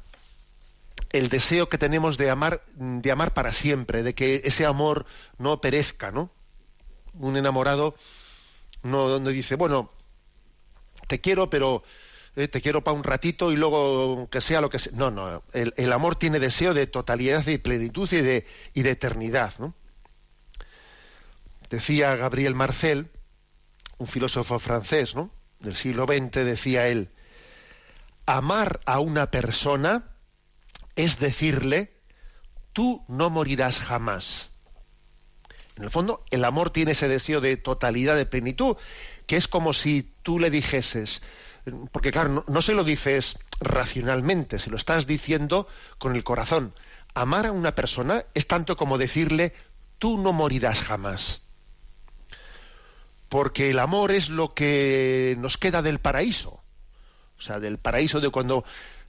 el 1.10 1.28
deseo 1.28 1.68
que 1.68 1.78
tenemos 1.78 2.18
de 2.18 2.30
amar, 2.30 2.62
de 2.74 3.10
amar 3.10 3.32
para 3.32 3.52
siempre, 3.52 4.02
de 4.02 4.14
que 4.14 4.42
ese 4.44 4.66
amor 4.66 5.06
no 5.38 5.60
perezca, 5.60 6.10
¿no? 6.10 6.30
Un 7.14 7.36
enamorado 7.36 7.94
no, 8.82 9.18
dice, 9.20 9.56
bueno, 9.56 9.90
te 11.06 11.20
quiero, 11.20 11.50
pero 11.50 11.82
eh, 12.36 12.48
te 12.48 12.60
quiero 12.60 12.84
para 12.84 12.96
un 12.96 13.04
ratito 13.04 13.52
y 13.52 13.56
luego 13.56 14.28
que 14.30 14.40
sea 14.40 14.60
lo 14.60 14.70
que 14.70 14.78
sea. 14.78 14.92
No, 14.94 15.10
no, 15.10 15.42
el, 15.52 15.92
amor 15.92 16.16
tiene 16.16 16.38
deseo 16.38 16.74
de 16.74 16.86
totalidad 16.86 17.46
y 17.46 17.58
plenitud 17.58 18.08
y 18.12 18.20
de, 18.20 18.46
y 18.74 18.82
de 18.82 18.90
eternidad. 18.90 19.54
Decía 21.70 22.16
Gabriel 22.16 22.54
Marcel, 22.54 23.10
un 23.98 24.06
filósofo 24.06 24.58
francés, 24.58 25.14
¿no? 25.14 25.30
Del 25.60 25.74
siglo 25.74 26.06
XX, 26.06 26.44
decía 26.44 26.86
él, 26.88 27.10
amar 28.26 28.80
a 28.86 29.00
una 29.00 29.30
persona 29.30 30.14
es 30.98 31.18
decirle, 31.18 31.92
tú 32.72 33.04
no 33.08 33.30
morirás 33.30 33.78
jamás. 33.78 34.57
En 35.78 35.84
el 35.84 35.90
fondo, 35.90 36.24
el 36.30 36.44
amor 36.44 36.70
tiene 36.70 36.90
ese 36.90 37.06
deseo 37.06 37.40
de 37.40 37.56
totalidad, 37.56 38.16
de 38.16 38.26
plenitud, 38.26 38.76
que 39.26 39.36
es 39.36 39.46
como 39.46 39.72
si 39.72 40.10
tú 40.24 40.40
le 40.40 40.50
dijeses, 40.50 41.22
porque 41.92 42.10
claro, 42.10 42.44
no, 42.48 42.62
se 42.62 42.74
lo 42.74 42.82
dices 42.82 43.38
racionalmente, 43.60 44.58
se 44.58 44.70
lo 44.70 44.76
estás 44.76 45.06
diciendo 45.06 45.68
con 45.98 46.16
el 46.16 46.24
corazón. 46.24 46.74
Amar 47.14 47.46
a 47.46 47.52
una 47.52 47.76
persona 47.76 48.24
es 48.34 48.48
tanto 48.48 48.76
como 48.76 48.98
decirle, 48.98 49.54
tú 50.00 50.18
no 50.18 50.32
morirás 50.32 50.82
jamás. 50.82 51.42
Porque 53.28 53.70
el 53.70 53.78
amor 53.78 54.10
es 54.10 54.30
lo 54.30 54.54
que 54.54 55.36
nos 55.38 55.58
queda 55.58 55.80
del 55.80 56.00
paraíso. 56.00 56.60
O 57.38 57.40
sea, 57.40 57.60
del 57.60 57.78
paraíso 57.78 58.18
de 58.18 58.30
cuando 58.30 58.64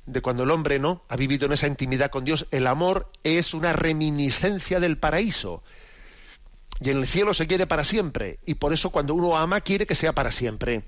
de 0.06 0.22
cuando 0.22 0.44
el 0.44 0.52
hombre 0.52 0.80
no 0.80 1.04
ha 1.08 1.16
vivido 1.16 1.46
en 1.46 1.54
esa 1.54 1.68
intimidad 1.68 2.10
con 2.12 2.26
Dios, 2.26 2.48
el 2.52 2.68
amor 2.68 3.12
es 3.24 3.54
una 3.54 3.74
reminiscencia 3.74 4.80
del 4.80 4.98
paraíso. 4.98 5.64
Y 6.82 6.92
en 6.92 6.98
el 6.98 7.08
cielo 7.08 7.34
se 7.34 7.48
quiere 7.48 7.68
para 7.68 7.84
siempre. 7.84 8.40
Y 8.46 8.56
por 8.56 8.74
eso 8.74 8.90
cuando 8.90 9.14
uno 9.14 9.38
ama 9.38 9.62
quiere 9.62 9.86
que 9.86 9.96
sea 9.96 10.14
para 10.14 10.32
siempre. 10.32 10.84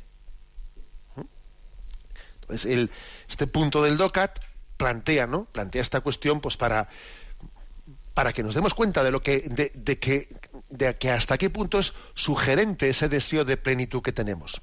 Entonces, 2.42 2.90
este 3.30 3.48
punto 3.48 3.84
del 3.84 3.98
DOCAT 3.98 4.40
plantea, 4.78 5.28
¿no? 5.28 5.46
Plantea 5.46 5.82
esta 5.82 6.02
cuestión 6.02 6.42
pues 6.42 6.58
para, 6.58 6.90
para 8.14 8.34
que 8.34 8.44
nos 8.44 8.56
demos 8.56 8.74
cuenta 8.74 9.04
de 9.04 9.12
lo 9.12 9.22
que, 9.22 9.42
de, 9.42 10.00
que, 10.00 10.30
de 10.70 10.98
que 10.98 11.12
hasta 11.12 11.38
qué 11.38 11.50
punto 11.50 11.80
es 11.80 11.94
sugerente 12.14 12.90
ese 12.90 13.10
deseo 13.10 13.46
de 13.46 13.58
plenitud 13.58 14.02
que 14.02 14.12
tenemos. 14.12 14.62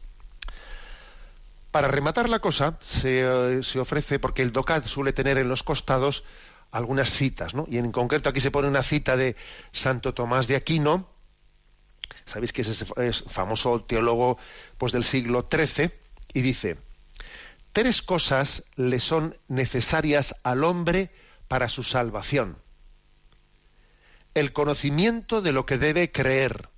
Para 1.71 1.89
rematar 1.89 2.29
la 2.29 2.39
cosa, 2.39 2.79
se, 2.81 3.63
se, 3.63 3.79
ofrece, 3.79 4.19
porque 4.19 4.43
el 4.43 4.53
DOCAT 4.53 4.87
suele 4.87 5.13
tener 5.13 5.37
en 5.39 5.49
los 5.49 5.63
costados 5.63 6.25
algunas 6.71 7.11
citas, 7.11 7.55
¿no? 7.55 7.67
Y 7.69 7.79
en 7.79 7.93
concreto 7.93 8.29
aquí 8.29 8.41
se 8.41 8.51
pone 8.51 8.69
una 8.69 8.83
cita 8.83 9.17
de 9.17 9.37
Santo 9.73 10.15
Tomás 10.15 10.49
de 10.49 10.57
Aquino, 10.57 11.07
sabéis 12.29 12.53
que 12.53 12.63
es 12.63 12.69
ese 12.69 12.87
famoso 13.29 13.83
teólogo 13.83 14.39
pues, 14.77 14.93
del 14.93 15.05
siglo 15.05 15.49
XIII, 15.51 15.91
y 16.33 16.43
dice, 16.43 16.77
tres 17.73 18.03
cosas 18.03 18.65
le 18.77 19.01
son 19.01 19.37
necesarias 19.49 20.35
al 20.43 20.65
hombre 20.65 21.11
para 21.49 21.69
su 21.69 21.83
salvación. 21.83 22.59
El 24.35 24.53
conocimiento 24.53 25.41
de 25.43 25.53
lo 25.53 25.67
que 25.67 25.79
debe 25.79 26.13
creer, 26.13 26.69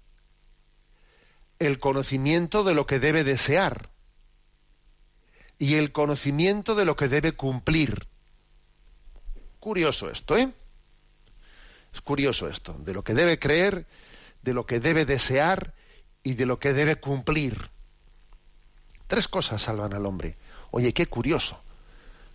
el 1.58 1.78
conocimiento 1.78 2.64
de 2.64 2.74
lo 2.74 2.86
que 2.86 2.98
debe 2.98 3.24
desear, 3.24 3.90
y 5.58 5.74
el 5.74 5.92
conocimiento 5.92 6.74
de 6.74 6.86
lo 6.86 6.96
que 6.96 7.08
debe 7.08 7.32
cumplir. 7.32 8.06
Curioso 9.60 10.10
esto, 10.10 10.38
¿eh? 10.38 10.50
Es 11.92 12.00
curioso 12.00 12.48
esto, 12.48 12.72
de 12.78 12.94
lo 12.94 13.04
que 13.04 13.12
debe 13.12 13.38
creer, 13.38 13.86
de 14.42 14.54
lo 14.54 14.66
que 14.66 14.80
debe 14.80 15.04
desear 15.04 15.74
y 16.22 16.34
de 16.34 16.46
lo 16.46 16.58
que 16.58 16.72
debe 16.72 16.96
cumplir. 16.96 17.70
Tres 19.06 19.28
cosas 19.28 19.62
salvan 19.62 19.92
al 19.92 20.06
hombre. 20.06 20.36
Oye, 20.70 20.94
qué 20.94 21.06
curioso. 21.06 21.60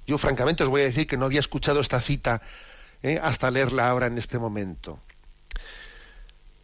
Yo 0.08 0.18
francamente 0.18 0.64
os 0.64 0.70
voy 0.70 0.82
a 0.82 0.86
decir 0.86 1.08
que 1.08 1.18
no 1.18 1.26
había 1.26 1.40
escuchado 1.40 1.80
esta 1.80 2.00
cita 2.00 2.42
¿eh? 3.02 3.20
hasta 3.22 3.50
leerla 3.50 3.90
ahora 3.90 4.08
en 4.08 4.18
este 4.18 4.40
momento. 4.40 5.00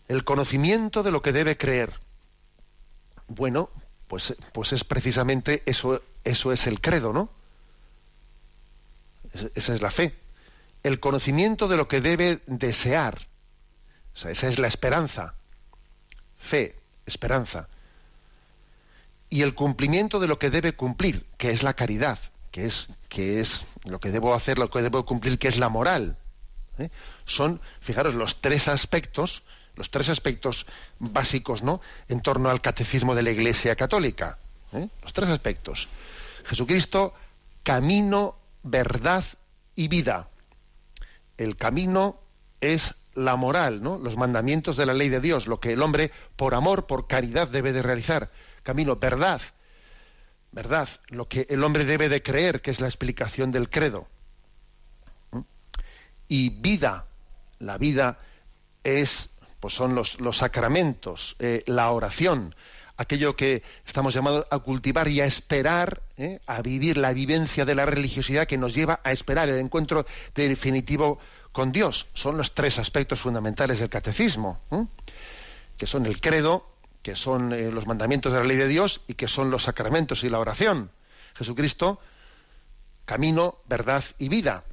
El 0.07 0.23
conocimiento 0.23 1.03
de 1.03 1.11
lo 1.11 1.21
que 1.21 1.31
debe 1.31 1.57
creer. 1.57 1.93
Bueno, 3.27 3.69
pues, 4.07 4.35
pues 4.51 4.73
es 4.73 4.83
precisamente 4.83 5.63
eso, 5.65 6.03
eso 6.23 6.51
es 6.51 6.67
el 6.67 6.81
credo, 6.81 7.13
¿no? 7.13 7.29
Esa 9.55 9.73
es 9.73 9.81
la 9.81 9.89
fe. 9.89 10.13
El 10.83 10.99
conocimiento 10.99 11.69
de 11.69 11.77
lo 11.77 11.87
que 11.87 12.01
debe 12.01 12.41
desear. 12.47 13.27
Esa 14.15 14.47
es 14.47 14.59
la 14.59 14.67
esperanza. 14.67 15.35
Fe, 16.37 16.75
esperanza. 17.05 17.67
Y 19.29 19.43
el 19.43 19.55
cumplimiento 19.55 20.19
de 20.19 20.27
lo 20.27 20.39
que 20.39 20.49
debe 20.49 20.73
cumplir, 20.73 21.25
que 21.37 21.51
es 21.51 21.63
la 21.63 21.73
caridad, 21.73 22.19
que 22.51 22.65
es, 22.65 22.87
que 23.07 23.39
es 23.39 23.65
lo 23.85 23.99
que 23.99 24.11
debo 24.11 24.33
hacer, 24.33 24.59
lo 24.59 24.69
que 24.69 24.81
debo 24.81 25.05
cumplir, 25.05 25.39
que 25.39 25.47
es 25.47 25.57
la 25.57 25.69
moral. 25.69 26.17
¿eh? 26.77 26.89
Son, 27.25 27.61
fijaros, 27.79 28.13
los 28.13 28.41
tres 28.41 28.67
aspectos 28.67 29.43
los 29.75 29.89
tres 29.89 30.09
aspectos 30.09 30.65
básicos 30.99 31.63
¿no? 31.63 31.81
en 32.07 32.21
torno 32.21 32.49
al 32.49 32.61
catecismo 32.61 33.15
de 33.15 33.23
la 33.23 33.31
Iglesia 33.31 33.75
Católica. 33.75 34.37
¿eh? 34.73 34.87
Los 35.01 35.13
tres 35.13 35.29
aspectos. 35.29 35.87
Jesucristo, 36.45 37.13
camino, 37.63 38.35
verdad 38.63 39.23
y 39.75 39.87
vida. 39.87 40.29
El 41.37 41.55
camino 41.55 42.19
es 42.59 42.95
la 43.13 43.35
moral, 43.35 43.83
¿no? 43.83 43.97
los 43.97 44.17
mandamientos 44.17 44.77
de 44.77 44.85
la 44.85 44.93
ley 44.93 45.09
de 45.09 45.19
Dios, 45.19 45.47
lo 45.47 45.59
que 45.59 45.73
el 45.73 45.81
hombre 45.81 46.11
por 46.35 46.53
amor, 46.53 46.87
por 46.87 47.07
caridad 47.07 47.47
debe 47.49 47.73
de 47.73 47.81
realizar. 47.81 48.31
Camino, 48.63 48.95
verdad, 48.95 49.41
verdad, 50.51 50.89
lo 51.09 51.27
que 51.27 51.47
el 51.49 51.63
hombre 51.63 51.85
debe 51.85 52.09
de 52.09 52.23
creer, 52.23 52.61
que 52.61 52.71
es 52.71 52.81
la 52.81 52.87
explicación 52.87 53.51
del 53.51 53.69
credo. 53.69 54.07
¿Mm? 55.31 55.39
Y 56.27 56.49
vida, 56.49 57.07
la 57.59 57.77
vida 57.77 58.19
es 58.83 59.29
pues 59.61 59.75
son 59.75 59.93
los, 59.93 60.17
sacramentos, 60.35 61.35
eh, 61.37 61.63
la 61.67 61.91
oración, 61.91 62.55
aquello 62.97 63.35
que 63.35 63.61
estamos 63.85 64.13
llamados 64.13 64.47
a 64.49 64.57
cultivar 64.57 65.07
y 65.07 65.21
a 65.21 65.25
esperar, 65.25 66.01
eh, 66.17 66.39
a 66.47 66.63
vivir 66.63 66.97
la 66.97 67.13
vivencia 67.13 67.63
de 67.63 67.75
la 67.75 67.85
religiosidad 67.85 68.47
que 68.47 68.57
nos 68.57 68.73
lleva 68.73 68.99
a 69.03 69.11
esperar 69.11 69.47
el 69.49 69.59
encuentro 69.59 70.05
definitivo 70.33 71.19
con 71.51 71.71
Dios. 71.71 72.07
Son 72.13 72.37
los 72.37 72.53
tres 72.53 72.79
aspectos 72.79 73.21
fundamentales 73.21 73.79
del 73.79 73.89
catecismo, 73.89 74.59
que 75.77 75.87
son 75.87 76.05
el 76.05 76.19
credo, 76.21 76.65
que 77.01 77.15
son 77.15 77.53
eh, 77.53 77.71
los 77.71 77.87
mandamientos 77.87 78.31
de 78.31 78.39
la 78.39 78.45
ley 78.45 78.57
de 78.57 78.67
Dios 78.67 79.01
y 79.07 79.15
que 79.15 79.27
son 79.27 79.49
los 79.49 79.63
sacramentos 79.63 80.23
y 80.23 80.29
la 80.29 80.39
oración. 80.39 80.91
Jesucristo, 81.35 81.99
camino, 83.05 83.57
verdad 83.67 84.03
y 84.19 84.29
vida. 84.29 84.63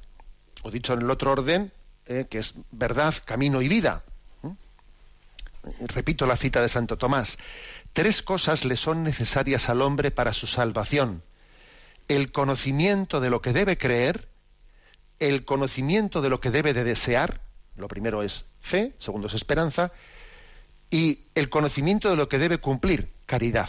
O 0.62 0.70
dicho 0.70 0.93
en 0.93 1.03
el 1.03 1.11
otro 1.11 1.33
orden, 1.33 1.72
que 2.05 2.39
es 2.39 2.55
verdad, 2.70 3.14
camino 3.24 3.61
y 3.61 3.68
vida 3.68 4.03
repito 5.81 6.26
la 6.26 6.37
cita 6.37 6.62
de 6.62 6.68
Santo 6.68 6.97
Tomás, 6.97 7.39
tres 7.93 8.22
cosas 8.22 8.64
le 8.64 8.76
son 8.76 9.03
necesarias 9.03 9.68
al 9.68 9.83
hombre 9.83 10.11
para 10.11 10.33
su 10.33 10.47
salvación. 10.47 11.22
El 12.09 12.33
conocimiento 12.33 13.20
de 13.20 13.31
lo 13.31 13.43
que 13.43 13.53
debe 13.53 13.76
creer, 13.76 14.29
el 15.21 15.45
conocimiento 15.45 16.23
de 16.23 16.31
lo 16.31 16.41
que 16.41 16.51
debe 16.51 16.75
de 16.75 16.85
desear, 16.85 17.41
lo 17.77 17.89
primero 17.89 18.23
es 18.23 18.45
fe, 18.61 18.95
segundo 18.99 19.29
es 19.29 19.35
esperanza, 19.35 19.93
y 20.91 21.21
el 21.35 21.49
conocimiento 21.49 22.09
de 22.11 22.16
lo 22.16 22.29
que 22.29 22.39
debe 22.39 22.59
cumplir, 22.59 23.09
caridad. 23.27 23.69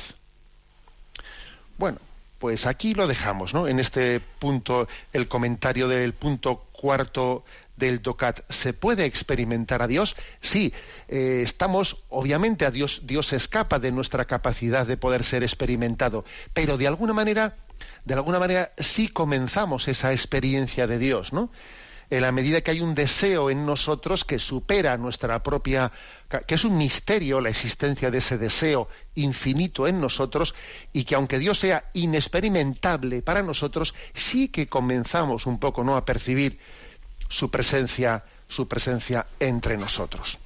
Bueno, 1.77 1.99
pues 2.39 2.65
aquí 2.65 2.93
lo 2.93 3.07
dejamos, 3.07 3.53
¿no? 3.53 3.67
En 3.67 3.79
este 3.79 4.19
punto, 4.19 4.87
el 5.11 5.27
comentario 5.27 5.87
del 5.87 6.13
punto 6.13 6.65
cuarto 6.71 7.43
del 7.79 8.01
DOCAT. 8.01 8.41
¿Se 8.49 8.73
puede 8.73 9.05
experimentar 9.05 9.81
a 9.81 9.87
Dios? 9.87 10.15
Sí, 10.41 10.73
eh, 11.07 11.41
estamos, 11.43 12.03
obviamente, 12.09 12.65
a 12.65 12.71
Dios, 12.71 13.07
Dios 13.07 13.33
escapa 13.33 13.79
de 13.79 13.91
nuestra 13.91 14.25
capacidad 14.25 14.85
de 14.85 14.97
poder 14.97 15.23
ser 15.23 15.41
experimentado, 15.41 16.25
pero 16.53 16.77
de 16.77 16.87
alguna 16.87 17.13
manera, 17.13 17.55
de 18.05 18.13
alguna 18.13 18.39
manera 18.39 18.71
sí 18.77 19.07
comenzamos 19.07 19.87
esa 19.87 20.11
experiencia 20.11 20.85
de 20.85 20.99
Dios, 20.99 21.33
¿no? 21.33 21.49
en 22.09 22.21
la 22.21 22.31
medida 22.31 22.61
que 22.61 22.71
hay 22.71 22.81
un 22.81 22.95
deseo 22.95 23.49
en 23.49 23.65
nosotros 23.65 24.25
que 24.25 24.39
supera 24.39 24.97
nuestra 24.97 25.43
propia, 25.43 25.91
que 26.47 26.55
es 26.55 26.63
un 26.63 26.77
misterio 26.77 27.39
la 27.39 27.49
existencia 27.49 28.09
de 28.09 28.17
ese 28.17 28.37
deseo 28.37 28.87
infinito 29.15 29.87
en 29.87 30.01
nosotros 30.01 30.55
y 30.91 31.03
que 31.03 31.15
aunque 31.15 31.39
Dios 31.39 31.59
sea 31.59 31.89
inexperimentable 31.93 33.21
para 33.21 33.43
nosotros, 33.43 33.93
sí 34.13 34.47
que 34.47 34.67
comenzamos 34.67 35.45
un 35.45 35.59
poco 35.59 35.83
¿no? 35.83 35.95
a 35.95 36.05
percibir 36.05 36.59
su 37.29 37.49
presencia, 37.49 38.25
su 38.47 38.67
presencia 38.67 39.27
entre 39.39 39.77
nosotros. 39.77 40.37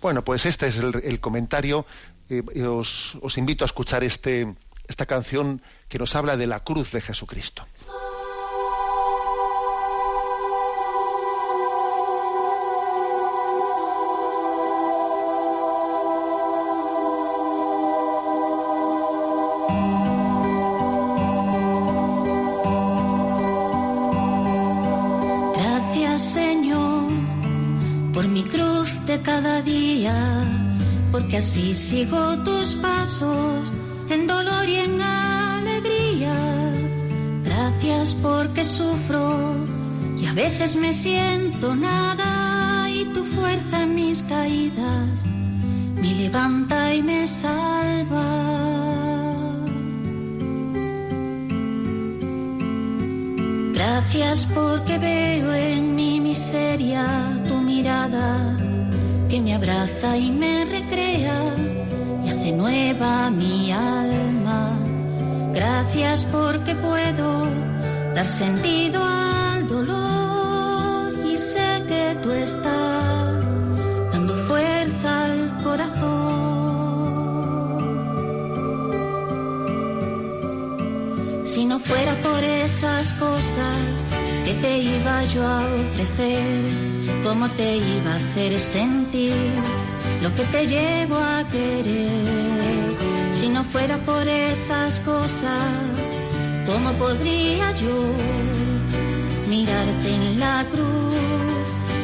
Bueno, 0.00 0.24
pues 0.24 0.46
este 0.46 0.66
es 0.66 0.76
el, 0.76 1.20
comentario. 1.20 1.86
Eh, 2.30 2.42
os, 2.64 3.16
os, 3.20 3.38
invito 3.38 3.64
a 3.64 3.66
escuchar 3.66 4.02
este, 4.02 4.54
esta 4.86 5.06
canción 5.06 5.62
que 5.88 5.98
nos 5.98 6.16
habla 6.16 6.36
de 6.36 6.46
la 6.46 6.60
cruz 6.60 6.92
de 6.92 7.00
Jesucristo. 7.00 7.66
Porque 31.38 31.46
así 31.46 31.72
sigo 31.72 32.36
tus 32.38 32.74
pasos 32.82 33.70
en 34.10 34.26
dolor 34.26 34.68
y 34.68 34.76
en 34.76 35.00
alegría. 35.00 36.34
Gracias 37.44 38.14
porque 38.14 38.64
sufro 38.64 39.54
y 40.20 40.26
a 40.26 40.32
veces 40.32 40.74
me 40.74 40.92
siento 40.92 41.76
nada 41.76 42.90
y 42.90 43.04
tu 43.12 43.22
fuerza 43.22 43.82
en 43.82 43.94
mis 43.94 44.22
caídas 44.22 45.22
me 46.02 46.12
levanta 46.14 46.92
y 46.94 47.02
me 47.02 47.26
salva. 47.26 48.24
Gracias 53.74 54.44
porque 54.46 54.98
veo 54.98 55.52
en 55.52 55.94
mi 55.94 56.20
miseria 56.20 57.04
tu 57.48 57.60
mirada 57.60 58.56
que 59.28 59.40
me 59.40 59.54
abraza 59.54 60.16
y 60.16 60.32
me 60.32 60.64
y 60.98 62.28
hace 62.28 62.52
nueva 62.52 63.30
mi 63.30 63.72
alma. 63.72 64.78
Gracias 65.54 66.24
porque 66.24 66.74
puedo 66.74 67.46
dar 68.14 68.26
sentido 68.26 69.02
al 69.04 69.66
dolor 69.66 71.14
y 71.26 71.36
sé 71.36 71.82
que 71.88 72.16
tú 72.22 72.30
estás 72.30 73.46
dando 74.12 74.34
fuerza 74.48 75.24
al 75.24 75.62
corazón. 75.62 76.38
Si 81.44 81.64
no 81.64 81.78
fuera 81.78 82.14
por 82.22 82.42
esas 82.44 83.14
cosas 83.14 84.04
que 84.44 84.54
te 84.54 84.78
iba 84.78 85.24
yo 85.24 85.42
a 85.46 85.60
ofrecer, 85.60 86.64
cómo 87.24 87.48
te 87.50 87.76
iba 87.76 88.12
a 88.12 88.16
hacer 88.16 88.58
sentir 88.60 89.34
lo 90.22 90.34
que 90.34 90.44
te 90.44 90.66
llevo 90.66 91.16
a 91.16 91.44
querer. 91.46 92.96
Si 93.32 93.48
no 93.48 93.62
fuera 93.64 93.98
por 93.98 94.26
esas 94.26 94.98
cosas, 95.00 95.72
¿cómo 96.66 96.92
podría 96.94 97.74
yo 97.76 98.12
mirarte 99.48 100.14
en 100.14 100.40
la 100.40 100.64
cruz 100.72 101.14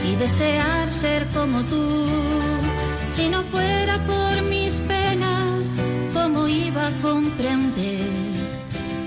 y 0.08 0.16
desear 0.16 0.92
ser 0.92 1.26
como 1.28 1.62
tú? 1.64 2.06
Si 3.10 3.28
no 3.28 3.42
fuera 3.42 3.98
por 4.06 4.42
mis 4.42 4.74
penas, 4.74 5.60
¿cómo 6.12 6.46
iba 6.48 6.86
a 6.88 6.90
comprender 7.02 8.00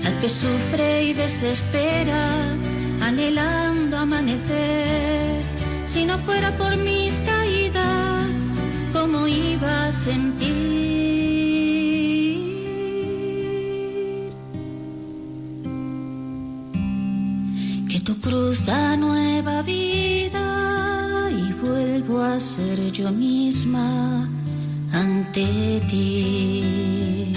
al 0.06 0.18
que 0.20 0.28
sufre 0.28 1.04
y 1.04 1.12
desespera, 1.14 2.54
anhelando 3.00 3.96
amanecer? 3.96 5.42
Si 5.86 6.04
no 6.04 6.18
fuera 6.18 6.56
por 6.58 6.76
mis 6.76 7.18
¿cómo 9.58 9.66
iba 9.66 9.86
a 9.86 9.92
sentir? 9.92 10.56
Que 17.88 18.00
tu 18.00 18.20
cruz 18.20 18.64
da 18.66 18.96
nueva 18.96 19.62
vida 19.62 21.28
y 21.30 21.52
vuelvo 21.64 22.22
a 22.22 22.38
ser 22.40 22.92
yo 22.92 23.10
misma 23.10 24.28
ante 24.92 25.80
ti. 25.90 27.32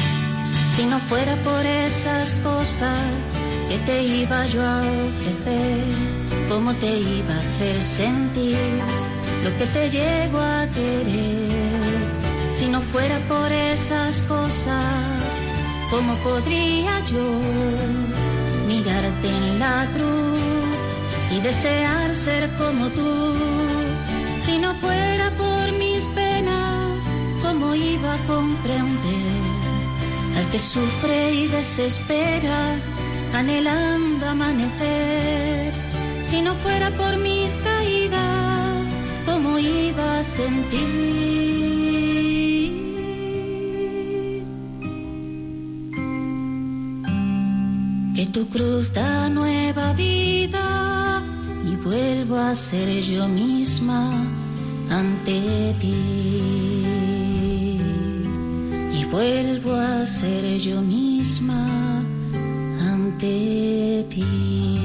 Si 0.75 0.85
no 0.85 0.99
fuera 0.99 1.35
por 1.43 1.65
esas 1.65 2.33
cosas 2.35 2.97
que 3.69 3.77
te 3.85 4.03
iba 4.03 4.45
yo 4.47 4.61
a 4.61 4.79
ofrecer, 4.79 5.85
cómo 6.49 6.73
te 6.75 6.99
iba 6.99 7.35
a 7.35 7.39
hacer 7.39 7.79
sentir 7.79 8.57
lo 9.43 9.57
que 9.57 9.65
te 9.65 9.89
llego 9.89 10.39
a 10.39 10.67
querer. 10.67 11.50
Si 12.61 12.67
no 12.67 12.79
fuera 12.79 13.17
por 13.21 13.51
esas 13.51 14.21
cosas, 14.33 14.93
¿cómo 15.89 16.13
podría 16.17 16.99
yo 17.11 17.25
mirarte 18.67 19.29
en 19.29 19.57
la 19.57 19.87
cruz 19.91 20.39
y 21.31 21.41
desear 21.41 22.15
ser 22.15 22.47
como 22.59 22.89
tú? 22.89 23.33
Si 24.45 24.59
no 24.59 24.75
fuera 24.75 25.31
por 25.31 25.71
mis 25.71 26.05
penas, 26.13 26.99
¿cómo 27.41 27.73
iba 27.73 28.13
a 28.13 28.17
comprender 28.27 29.41
al 30.37 30.51
que 30.51 30.59
sufre 30.59 31.33
y 31.33 31.47
desespera, 31.47 32.75
anhelando 33.33 34.27
amanecer? 34.27 35.73
Si 36.21 36.43
no 36.43 36.53
fuera 36.53 36.91
por 36.91 37.17
mis 37.17 37.53
caídas, 37.63 38.85
¿cómo 39.25 39.57
iba 39.57 40.19
a 40.19 40.23
sentir? 40.23 41.50
Que 48.21 48.27
tu 48.27 48.47
cruz 48.49 48.93
da 48.93 49.29
nueva 49.29 49.93
vida 49.93 51.23
y 51.65 51.75
vuelvo 51.77 52.37
a 52.37 52.53
ser 52.53 53.01
yo 53.01 53.27
misma 53.27 54.13
ante 54.91 55.73
ti. 55.79 57.79
Y 58.93 59.05
vuelvo 59.05 59.73
a 59.73 60.05
ser 60.05 60.59
yo 60.59 60.83
misma 60.83 62.03
ante 62.93 64.05
ti. 64.11 64.80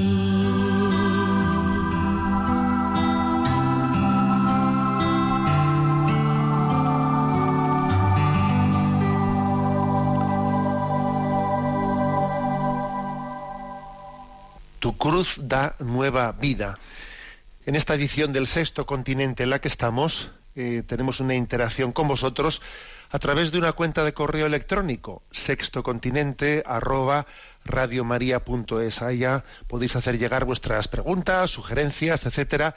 Cruz 15.07 15.39
da 15.39 15.73
nueva 15.79 16.33
vida. 16.33 16.79
En 17.65 17.77
esta 17.77 17.95
edición 17.95 18.33
del 18.33 18.45
sexto 18.45 18.85
continente 18.85 19.43
en 19.43 19.51
la 19.51 19.61
que 19.61 19.69
estamos, 19.69 20.31
eh, 20.53 20.83
tenemos 20.85 21.21
una 21.21 21.33
interacción 21.33 21.93
con 21.93 22.09
vosotros 22.09 22.61
a 23.09 23.17
través 23.17 23.53
de 23.53 23.57
una 23.57 23.71
cuenta 23.71 24.03
de 24.03 24.13
correo 24.13 24.47
electrónico, 24.47 25.23
sextocontinente 25.31 26.61
arroba. 26.65 27.25
Allá 27.63 29.45
podéis 29.67 29.95
hacer 29.95 30.19
llegar 30.19 30.43
vuestras 30.43 30.89
preguntas, 30.89 31.51
sugerencias, 31.51 32.25
etcétera. 32.25 32.75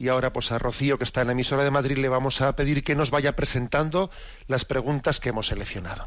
Y 0.00 0.08
ahora, 0.08 0.32
pues 0.32 0.50
a 0.50 0.56
Rocío, 0.58 0.96
que 0.96 1.04
está 1.04 1.20
en 1.20 1.26
la 1.26 1.34
emisora 1.34 1.62
de 1.62 1.70
Madrid, 1.70 1.98
le 1.98 2.08
vamos 2.08 2.40
a 2.40 2.56
pedir 2.56 2.82
que 2.82 2.94
nos 2.94 3.10
vaya 3.10 3.36
presentando 3.36 4.10
las 4.48 4.64
preguntas 4.64 5.20
que 5.20 5.28
hemos 5.28 5.48
seleccionado. 5.48 6.06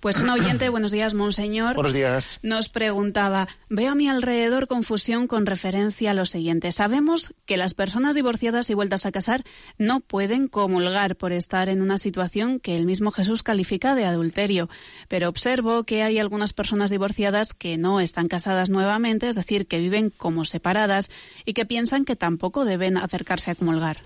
Pues 0.00 0.18
un 0.18 0.28
oyente, 0.28 0.68
buenos 0.70 0.90
días, 0.90 1.14
monseñor. 1.14 1.76
Buenos 1.76 1.92
días. 1.92 2.40
Nos 2.42 2.68
preguntaba, 2.68 3.46
veo 3.68 3.92
a 3.92 3.94
mi 3.94 4.08
alrededor 4.08 4.66
confusión 4.66 5.28
con 5.28 5.46
referencia 5.46 6.10
a 6.10 6.14
lo 6.14 6.26
siguiente. 6.26 6.72
Sabemos 6.72 7.32
que 7.46 7.56
las 7.56 7.74
personas 7.74 8.16
divorciadas 8.16 8.70
y 8.70 8.74
vueltas 8.74 9.06
a 9.06 9.12
casar 9.12 9.44
no 9.78 10.00
pueden 10.00 10.48
comulgar 10.48 11.14
por 11.14 11.30
estar 11.30 11.68
en 11.68 11.80
una 11.80 11.98
situación 11.98 12.58
que 12.58 12.74
el 12.74 12.86
mismo 12.86 13.12
Jesús 13.12 13.44
califica 13.44 13.94
de 13.94 14.04
adulterio, 14.04 14.68
pero 15.06 15.28
observo 15.28 15.84
que 15.84 16.02
hay 16.02 16.18
algunas 16.18 16.54
personas 16.54 16.90
divorciadas 16.90 17.54
que 17.54 17.76
no 17.76 18.00
están 18.00 18.26
casadas 18.26 18.68
nuevamente, 18.68 19.28
es 19.28 19.36
decir, 19.36 19.68
que 19.68 19.78
viven 19.78 20.10
como 20.10 20.44
separadas 20.44 21.08
y 21.44 21.52
que 21.52 21.66
piensan 21.66 22.04
que 22.04 22.16
tampoco 22.16 22.64
deben 22.64 22.96
acercarse 22.96 23.27
a 23.30 23.54
comulgar. 23.54 23.98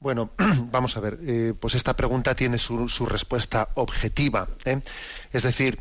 Bueno, 0.00 0.30
vamos 0.70 0.96
a 0.96 1.00
ver, 1.00 1.18
eh, 1.22 1.54
pues 1.58 1.74
esta 1.74 1.94
pregunta 1.96 2.34
tiene 2.34 2.58
su, 2.58 3.06
respuesta 3.06 3.68
objetiva. 3.74 4.48
¿eh? 4.64 4.80
Es 5.32 5.42
decir, 5.42 5.80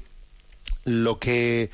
lo 0.84 1.20
que, 1.20 1.72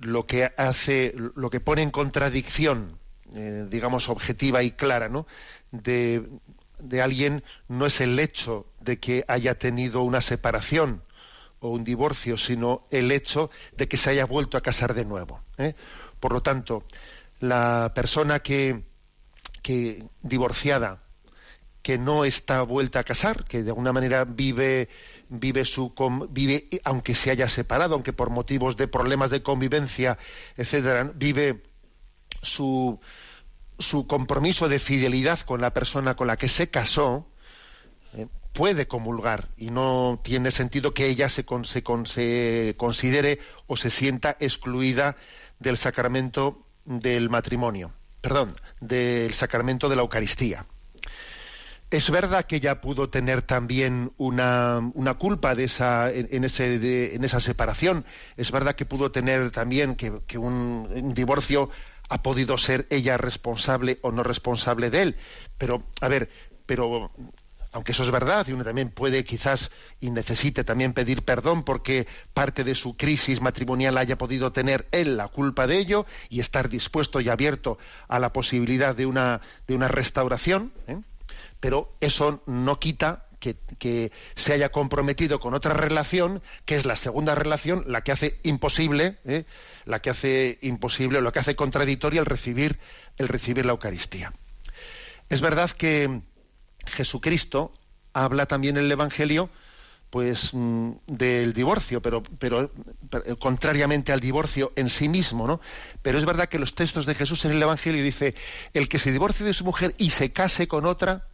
lo 0.00 0.26
que 0.26 0.52
hace, 0.56 1.14
lo 1.34 1.50
que 1.50 1.60
pone 1.60 1.82
en 1.82 1.90
contradicción, 1.90 2.98
eh, 3.34 3.66
digamos, 3.68 4.08
objetiva 4.08 4.62
y 4.62 4.72
clara, 4.72 5.08
¿no? 5.08 5.26
De, 5.72 6.28
de 6.78 7.02
alguien 7.02 7.42
no 7.68 7.86
es 7.86 8.00
el 8.00 8.18
hecho 8.18 8.66
de 8.80 8.98
que 8.98 9.24
haya 9.28 9.58
tenido 9.58 10.02
una 10.02 10.20
separación 10.20 11.02
o 11.60 11.70
un 11.70 11.84
divorcio, 11.84 12.36
sino 12.36 12.86
el 12.90 13.10
hecho 13.10 13.50
de 13.76 13.88
que 13.88 13.96
se 13.96 14.10
haya 14.10 14.26
vuelto 14.26 14.56
a 14.56 14.60
casar 14.60 14.94
de 14.94 15.04
nuevo. 15.04 15.40
Por 16.20 16.32
lo 16.32 16.42
tanto, 16.42 16.84
la 17.40 17.92
persona 17.94 18.40
que, 18.40 18.84
que 19.66 20.04
divorciada 20.22 21.02
que 21.82 21.98
no 21.98 22.24
está 22.24 22.62
vuelta 22.62 23.00
a 23.00 23.02
casar, 23.02 23.44
que 23.46 23.64
de 23.64 23.70
alguna 23.70 23.92
manera 23.92 24.24
vive 24.24 24.88
vive 25.28 25.64
su 25.64 25.92
vive 26.30 26.68
aunque 26.84 27.16
se 27.16 27.32
haya 27.32 27.48
separado, 27.48 27.94
aunque 27.94 28.12
por 28.12 28.30
motivos 28.30 28.76
de 28.76 28.86
problemas 28.86 29.30
de 29.30 29.42
convivencia, 29.42 30.18
etcétera, 30.56 31.10
vive 31.16 31.64
su 32.42 33.00
su 33.80 34.06
compromiso 34.06 34.68
de 34.68 34.78
fidelidad 34.78 35.40
con 35.40 35.60
la 35.60 35.74
persona 35.74 36.14
con 36.14 36.28
la 36.28 36.36
que 36.36 36.48
se 36.48 36.70
casó, 36.70 37.26
eh, 38.14 38.28
puede 38.52 38.86
comulgar 38.86 39.48
y 39.56 39.72
no 39.72 40.20
tiene 40.22 40.52
sentido 40.52 40.94
que 40.94 41.08
ella 41.08 41.28
se, 41.28 41.44
se, 41.64 41.82
se 42.04 42.74
considere 42.76 43.40
o 43.66 43.76
se 43.76 43.90
sienta 43.90 44.36
excluida 44.38 45.16
del 45.58 45.76
sacramento 45.76 46.64
del 46.84 47.30
matrimonio, 47.30 47.92
perdón, 48.20 48.56
del 48.80 49.32
sacramento 49.32 49.88
de 49.88 49.96
la 49.96 50.02
Eucaristía. 50.02 50.66
Es 51.90 52.10
verdad 52.10 52.46
que 52.46 52.56
ella 52.56 52.80
pudo 52.80 53.10
tener 53.10 53.42
también 53.42 54.12
una, 54.16 54.82
culpa 55.18 55.54
de 55.54 55.64
esa, 55.64 56.10
en, 56.10 56.42
ese, 56.42 57.14
en, 57.14 57.22
esa 57.22 57.38
separación. 57.38 58.04
Es 58.36 58.50
verdad 58.50 58.74
que 58.74 58.84
pudo 58.84 59.12
tener 59.12 59.52
también 59.52 59.94
que, 59.94 60.38
un, 60.38 61.12
divorcio 61.14 61.70
ha 62.08 62.22
podido 62.22 62.58
ser 62.58 62.88
ella 62.90 63.16
responsable 63.18 64.00
o 64.02 64.10
no 64.10 64.24
responsable 64.24 64.90
de 64.90 65.02
él. 65.02 65.16
Pero, 65.58 65.84
a 66.00 66.08
ver, 66.08 66.28
pero 66.66 67.12
aunque 67.76 67.92
eso 67.92 68.04
es 68.04 68.10
verdad, 68.10 68.46
y 68.48 68.52
uno 68.52 68.64
también 68.64 68.88
puede 68.88 69.22
quizás 69.22 69.70
y 70.00 70.10
necesite 70.10 70.64
también 70.64 70.94
pedir 70.94 71.22
perdón 71.24 71.62
porque 71.62 72.06
parte 72.32 72.64
de 72.64 72.74
su 72.74 72.96
crisis 72.96 73.42
matrimonial 73.42 73.98
haya 73.98 74.16
podido 74.16 74.50
tener 74.50 74.86
él 74.92 75.18
la 75.18 75.28
culpa 75.28 75.66
de 75.66 75.76
ello 75.76 76.06
y 76.30 76.40
estar 76.40 76.70
dispuesto 76.70 77.20
y 77.20 77.28
abierto 77.28 77.76
a 78.08 78.18
la 78.18 78.32
posibilidad 78.32 78.96
de 78.96 79.04
una, 79.04 79.42
de 79.66 79.74
una 79.74 79.88
restauración. 79.88 80.72
¿eh? 80.86 80.96
pero 81.60 81.92
eso 82.00 82.42
no 82.46 82.78
quita 82.78 83.26
que, 83.38 84.10
se 84.34 84.54
haya 84.54 84.70
comprometido 84.70 85.38
con 85.38 85.52
otra 85.52 85.74
relación, 85.74 86.42
que 86.64 86.76
es 86.76 86.86
la 86.86 86.96
segunda 86.96 87.34
relación, 87.34 87.84
la 87.86 88.00
que 88.00 88.12
hace 88.12 88.40
imposible, 88.42 89.18
¿eh? 89.26 89.44
la 89.84 90.00
que 90.00 90.08
hace 90.08 90.58
imposible, 90.62 91.20
lo 91.20 91.30
que 91.30 91.40
hace 91.40 91.54
contradictoria 91.54 92.20
el 92.20 92.26
recibir, 92.26 92.78
el 93.18 93.28
recibir 93.28 93.66
la 93.66 93.72
Eucaristía. 93.72 94.32
Es 95.28 95.42
verdad 95.42 95.70
que 95.70 96.22
Jesucristo 96.86 97.72
habla 98.12 98.46
también 98.46 98.76
en 98.76 98.84
el 98.84 98.92
Evangelio 98.92 99.50
pues 100.10 100.54
mm, 100.54 100.92
del 101.06 101.52
divorcio, 101.52 102.00
pero, 102.00 102.22
pero, 102.22 102.70
pero, 103.10 103.38
contrariamente 103.38 104.12
al 104.12 104.20
divorcio 104.20 104.72
en 104.76 104.88
sí 104.88 105.08
mismo, 105.08 105.46
¿no? 105.46 105.60
Pero 106.02 106.18
es 106.18 106.24
verdad 106.24 106.48
que 106.48 106.58
los 106.58 106.74
textos 106.74 107.06
de 107.06 107.14
Jesús 107.14 107.44
en 107.44 107.52
el 107.52 107.62
Evangelio 107.62 108.02
dice 108.02 108.34
el 108.72 108.88
que 108.88 108.98
se 108.98 109.12
divorcie 109.12 109.44
de 109.44 109.52
su 109.52 109.64
mujer 109.64 109.94
y 109.98 110.10
se 110.10 110.32
case 110.32 110.68
con 110.68 110.86
otra, 110.86 111.28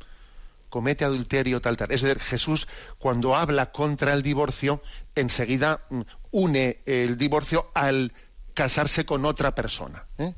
comete 0.69 1.05
adulterio, 1.05 1.61
tal, 1.61 1.77
tal. 1.77 1.93
Es 1.93 2.01
decir, 2.01 2.19
Jesús, 2.19 2.67
cuando 2.99 3.37
habla 3.37 3.73
contra 3.73 4.15
el 4.15 4.23
divorcio, 4.23 4.83
enseguida 5.15 5.85
mm, 5.91 6.01
une 6.31 6.81
el 6.87 7.19
divorcio 7.19 7.71
al 7.75 8.13
casarse 8.55 9.05
con 9.05 9.25
otra 9.27 9.55
persona. 9.55 10.07
¿eh? 10.19 10.35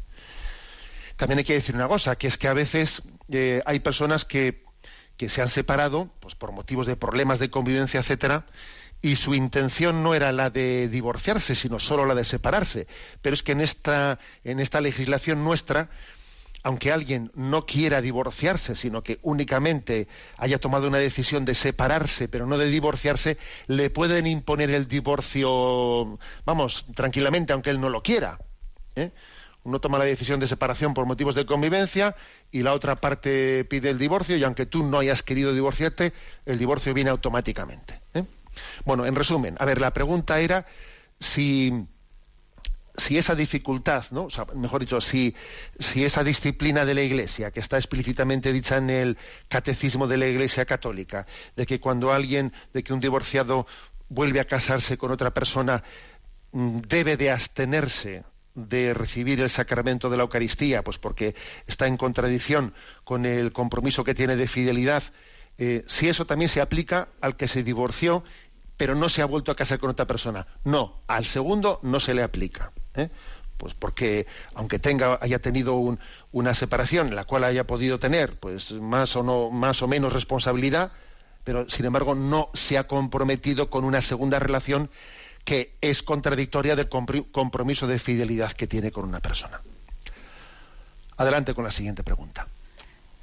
También 1.16 1.38
hay 1.38 1.44
que 1.44 1.54
decir 1.54 1.74
una 1.74 1.88
cosa, 1.88 2.16
que 2.16 2.26
es 2.26 2.36
que 2.36 2.48
a 2.48 2.52
veces 2.52 3.02
eh, 3.30 3.62
hay 3.64 3.80
personas 3.80 4.24
que, 4.24 4.64
que, 5.16 5.28
se 5.28 5.42
han 5.42 5.48
separado, 5.48 6.10
pues 6.20 6.34
por 6.34 6.52
motivos 6.52 6.86
de 6.86 6.96
problemas 6.96 7.38
de 7.38 7.50
convivencia, 7.50 8.00
etcétera, 8.00 8.46
y 9.02 9.16
su 9.16 9.34
intención 9.34 10.02
no 10.02 10.14
era 10.14 10.32
la 10.32 10.50
de 10.50 10.88
divorciarse, 10.88 11.54
sino 11.54 11.78
solo 11.78 12.06
la 12.06 12.14
de 12.14 12.24
separarse. 12.24 12.86
Pero 13.20 13.34
es 13.34 13.42
que 13.42 13.52
en 13.52 13.60
esta, 13.60 14.18
en 14.44 14.60
esta 14.60 14.80
legislación 14.80 15.44
nuestra, 15.44 15.90
aunque 16.62 16.90
alguien 16.90 17.30
no 17.34 17.66
quiera 17.66 18.00
divorciarse, 18.00 18.74
sino 18.74 19.02
que 19.02 19.18
únicamente 19.22 20.08
haya 20.38 20.58
tomado 20.58 20.88
una 20.88 20.98
decisión 20.98 21.44
de 21.44 21.54
separarse, 21.54 22.26
pero 22.28 22.46
no 22.46 22.56
de 22.56 22.68
divorciarse, 22.68 23.36
le 23.66 23.90
pueden 23.90 24.26
imponer 24.26 24.70
el 24.70 24.88
divorcio, 24.88 26.18
vamos, 26.46 26.86
tranquilamente, 26.94 27.52
aunque 27.52 27.68
él 27.68 27.80
no 27.80 27.90
lo 27.90 28.02
quiera. 28.02 28.38
¿eh? 28.96 29.10
Uno 29.64 29.80
toma 29.80 29.98
la 29.98 30.04
decisión 30.04 30.40
de 30.40 30.46
separación 30.46 30.94
por 30.94 31.06
motivos 31.06 31.34
de 31.34 31.46
convivencia 31.46 32.14
y 32.50 32.62
la 32.62 32.74
otra 32.74 32.96
parte 32.96 33.64
pide 33.64 33.90
el 33.90 33.98
divorcio 33.98 34.36
y 34.36 34.44
aunque 34.44 34.66
tú 34.66 34.84
no 34.84 34.98
hayas 34.98 35.22
querido 35.22 35.52
divorciarte, 35.52 36.12
el 36.44 36.58
divorcio 36.58 36.92
viene 36.94 37.10
automáticamente. 37.10 38.00
¿eh? 38.12 38.24
Bueno, 38.84 39.06
en 39.06 39.14
resumen, 39.14 39.56
a 39.58 39.64
ver, 39.64 39.80
la 39.80 39.92
pregunta 39.92 40.38
era 40.40 40.66
si 41.18 41.86
si 42.96 43.18
esa 43.18 43.34
dificultad, 43.34 44.04
¿no? 44.12 44.28
mejor 44.54 44.80
dicho, 44.80 45.00
si, 45.00 45.34
si 45.78 46.04
esa 46.04 46.22
disciplina 46.22 46.84
de 46.84 46.94
la 46.94 47.02
Iglesia, 47.02 47.50
que 47.50 47.60
está 47.60 47.76
explícitamente 47.76 48.52
dicha 48.52 48.76
en 48.76 48.90
el 48.90 49.18
catecismo 49.48 50.06
de 50.06 50.16
la 50.16 50.28
Iglesia 50.28 50.64
católica, 50.64 51.26
de 51.56 51.66
que 51.66 51.80
cuando 51.80 52.12
alguien, 52.12 52.52
de 52.72 52.84
que 52.84 52.92
un 52.92 53.00
divorciado 53.00 53.66
vuelve 54.08 54.38
a 54.38 54.44
casarse 54.44 54.96
con 54.96 55.10
otra 55.10 55.32
persona, 55.34 55.82
mm, 56.52 56.82
debe 56.82 57.16
de 57.16 57.32
abstenerse 57.32 58.24
de 58.55 58.94
recibir 58.94 59.40
el 59.40 59.50
sacramento 59.50 60.11
de 60.11 60.16
la 60.16 60.22
Eucaristía, 60.22 60.82
pues 60.82 60.98
porque 60.98 61.34
está 61.66 61.86
en 61.86 61.96
contradicción 61.96 62.74
con 63.05 63.26
el 63.26 63.52
compromiso 63.52 64.05
que 64.05 64.14
tiene 64.14 64.36
de 64.36 64.46
fidelidad, 64.46 65.02
eh, 65.59 65.84
si 65.86 66.09
eso 66.09 66.26
también 66.26 66.48
se 66.48 66.61
aplica 66.61 67.09
al 67.20 67.36
que 67.36 67.48
se 67.48 67.62
divorció 67.62 68.24
pero 68.76 68.94
no 68.94 69.09
se 69.09 69.22
ha 69.22 69.26
vuelto 69.26 69.52
a 69.52 69.55
casar 69.55 69.78
con 69.78 69.90
otra 69.90 70.07
persona. 70.07 70.46
No, 70.64 71.00
al 71.07 71.24
segundo 71.24 71.78
no 71.82 72.00
se 72.00 72.14
le 72.14 72.22
aplica. 72.22 72.72
¿eh? 72.94 73.11
Pues 73.57 73.74
porque 73.74 74.26
aunque 74.55 74.78
tenga, 74.78 75.18
haya 75.22 75.38
tenido 75.38 75.80
una 76.32 76.55
separación 76.55 77.14
la 77.14 77.24
cual 77.24 77.44
haya 77.44 77.66
podido 77.66 77.98
tener 77.98 78.38
pues 78.38 78.72
más 78.72 79.14
o 79.16 79.22
no, 79.22 79.50
más 79.50 79.82
o 79.82 79.88
menos 79.88 80.12
responsabilidad, 80.12 80.92
pero 81.44 81.68
sin 81.68 81.86
embargo 81.86 82.14
no 82.14 82.50
se 82.55 82.78
ha 82.78 82.86
comprometido 82.86 83.70
con 83.70 83.84
una 83.84 84.00
segunda 84.00 84.38
relación 84.38 84.90
que 85.45 85.76
es 85.80 86.03
contradictoria 86.03 86.76
del 86.76 86.88
compromiso 86.88 87.86
de 87.86 87.99
fidelidad 87.99 88.53
que 88.53 88.66
tiene 88.66 88.90
con 88.90 89.05
una 89.05 89.20
persona. 89.20 89.61
Adelante 91.16 91.55
con 91.55 91.64
la 91.64 91.70
siguiente 91.70 92.03
pregunta. 92.03 92.49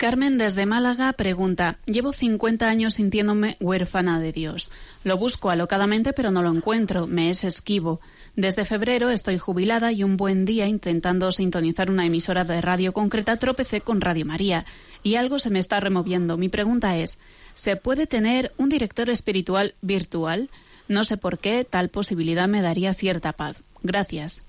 Carmen 0.01 0.39
desde 0.39 0.65
Málaga 0.65 1.13
pregunta, 1.13 1.77
llevo 1.85 2.11
50 2.11 2.67
años 2.67 2.95
sintiéndome 2.95 3.55
huérfana 3.59 4.19
de 4.19 4.31
Dios. 4.31 4.71
Lo 5.03 5.15
busco 5.15 5.51
alocadamente 5.51 6.11
pero 6.11 6.31
no 6.31 6.41
lo 6.41 6.49
encuentro, 6.49 7.05
me 7.05 7.29
es 7.29 7.43
esquivo. 7.43 8.01
Desde 8.35 8.65
febrero 8.65 9.11
estoy 9.11 9.37
jubilada 9.37 9.91
y 9.91 10.03
un 10.03 10.17
buen 10.17 10.43
día 10.43 10.65
intentando 10.65 11.31
sintonizar 11.31 11.91
una 11.91 12.05
emisora 12.05 12.45
de 12.45 12.61
radio 12.61 12.93
concreta 12.93 13.35
tropecé 13.35 13.81
con 13.81 14.01
Radio 14.01 14.25
María 14.25 14.65
y 15.03 15.15
algo 15.15 15.37
se 15.37 15.51
me 15.51 15.59
está 15.59 15.79
removiendo. 15.79 16.35
Mi 16.35 16.49
pregunta 16.49 16.97
es, 16.97 17.19
¿se 17.53 17.75
puede 17.75 18.07
tener 18.07 18.53
un 18.57 18.69
director 18.69 19.07
espiritual 19.11 19.75
virtual? 19.81 20.49
No 20.91 21.05
sé 21.05 21.15
por 21.15 21.39
qué 21.39 21.63
tal 21.63 21.87
posibilidad 21.87 22.49
me 22.49 22.61
daría 22.61 22.93
cierta 22.93 23.31
paz. 23.31 23.55
Gracias. 23.81 24.43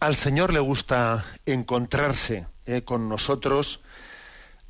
Al 0.00 0.16
Señor 0.16 0.52
le 0.52 0.58
gusta 0.58 1.24
encontrarse 1.46 2.48
eh, 2.66 2.82
con 2.82 3.08
nosotros 3.08 3.78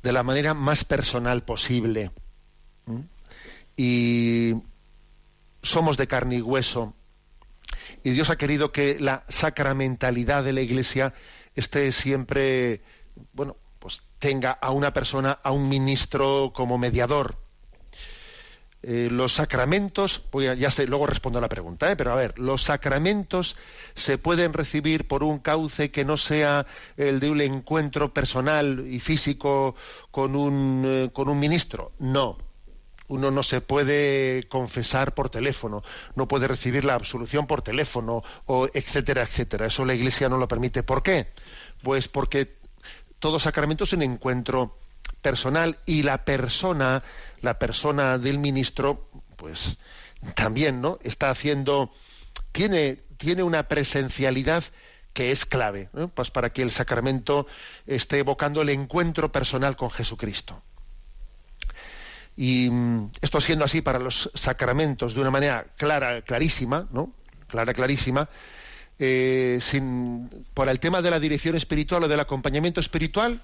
de 0.03 0.11
la 0.11 0.21
manera 0.21 0.53
más 0.53 0.85
personal 0.85 1.41
posible. 1.41 2.11
Y 3.75 4.53
somos 5.63 5.97
de 5.97 6.07
carne 6.07 6.35
y 6.35 6.41
hueso. 6.43 6.93
Y 8.03 8.11
Dios 8.11 8.29
ha 8.29 8.37
querido 8.37 8.71
que 8.71 8.99
la 8.99 9.23
sacramentalidad 9.29 10.43
de 10.43 10.53
la 10.53 10.61
Iglesia 10.61 11.15
esté 11.55 11.91
siempre, 11.91 12.83
bueno, 13.33 13.57
pues 13.79 14.03
tenga 14.19 14.51
a 14.51 14.69
una 14.69 14.93
persona, 14.93 15.39
a 15.41 15.49
un 15.49 15.67
ministro 15.69 16.53
como 16.53 16.77
mediador. 16.77 17.43
Eh, 18.87 19.09
los 19.09 19.33
sacramentos, 19.33 20.21
ya 20.59 20.69
luego 20.85 21.07
respondo 21.07 21.39
a 21.39 21.41
la 21.41 21.49
pregunta, 21.49 21.91
¿eh? 21.91 21.95
pero 21.95 22.11
a 22.11 22.15
ver, 22.15 22.37
los 22.37 22.61
sacramentos 22.61 23.57
se 23.95 24.19
pueden 24.19 24.53
recibir 24.53 25.07
por 25.07 25.23
un 25.23 25.39
cauce 25.39 25.89
que 25.89 26.05
no 26.05 26.17
sea 26.17 26.67
el 26.95 27.19
de 27.19 27.31
un 27.31 27.41
encuentro 27.41 28.13
personal 28.13 28.85
y 28.87 28.99
físico 28.99 29.75
con 30.11 30.35
un, 30.35 30.83
eh, 30.85 31.09
con 31.11 31.29
un 31.29 31.39
ministro. 31.39 31.93
No. 31.97 32.37
Uno 33.07 33.31
no 33.31 33.41
se 33.41 33.59
puede 33.59 34.43
confesar 34.49 35.15
por 35.15 35.31
teléfono, 35.31 35.81
no 36.13 36.27
puede 36.27 36.47
recibir 36.47 36.85
la 36.85 36.93
absolución 36.93 37.47
por 37.47 37.63
teléfono, 37.63 38.23
o 38.45 38.69
etcétera, 38.71 39.23
etcétera. 39.23 39.65
Eso 39.65 39.83
la 39.85 39.95
Iglesia 39.95 40.29
no 40.29 40.37
lo 40.37 40.47
permite. 40.47 40.83
¿Por 40.83 41.01
qué? 41.01 41.29
Pues 41.81 42.07
porque 42.07 42.55
todo 43.17 43.39
sacramento 43.39 43.85
es 43.85 43.93
un 43.93 44.03
encuentro 44.03 44.77
personal 45.25 45.79
y 45.87 46.03
la 46.03 46.23
persona, 46.23 47.01
la 47.41 47.57
persona 47.57 48.19
del 48.19 48.37
ministro, 48.37 49.09
pues 49.37 49.77
también, 50.35 50.81
¿no? 50.81 50.99
Está 51.01 51.31
haciendo, 51.31 51.91
tiene, 52.51 52.99
tiene 53.17 53.41
una 53.41 53.67
presencialidad 53.67 54.63
que 55.13 55.31
es 55.31 55.47
clave. 55.47 55.89
Pues 56.13 56.29
para 56.29 56.53
que 56.53 56.61
el 56.61 56.69
sacramento 56.69 57.47
esté 57.87 58.19
evocando 58.19 58.61
el 58.61 58.69
encuentro 58.69 59.31
personal 59.31 59.75
con 59.75 59.89
Jesucristo. 59.89 60.61
Y 62.37 62.69
mm, 62.69 63.09
esto 63.19 63.41
siendo 63.41 63.65
así 63.65 63.81
para 63.81 63.97
los 63.97 64.29
sacramentos 64.35 65.15
de 65.15 65.21
una 65.21 65.31
manera 65.31 65.65
clara, 65.75 66.21
clarísima, 66.21 66.87
¿no? 66.91 67.11
Clara, 67.47 67.73
clarísima, 67.73 68.29
eh, 68.99 69.57
sin, 69.59 70.45
por 70.53 70.69
el 70.69 70.79
tema 70.79 71.01
de 71.01 71.09
la 71.09 71.19
dirección 71.19 71.55
espiritual 71.55 72.03
o 72.03 72.07
del 72.07 72.19
acompañamiento 72.19 72.79
espiritual, 72.79 73.41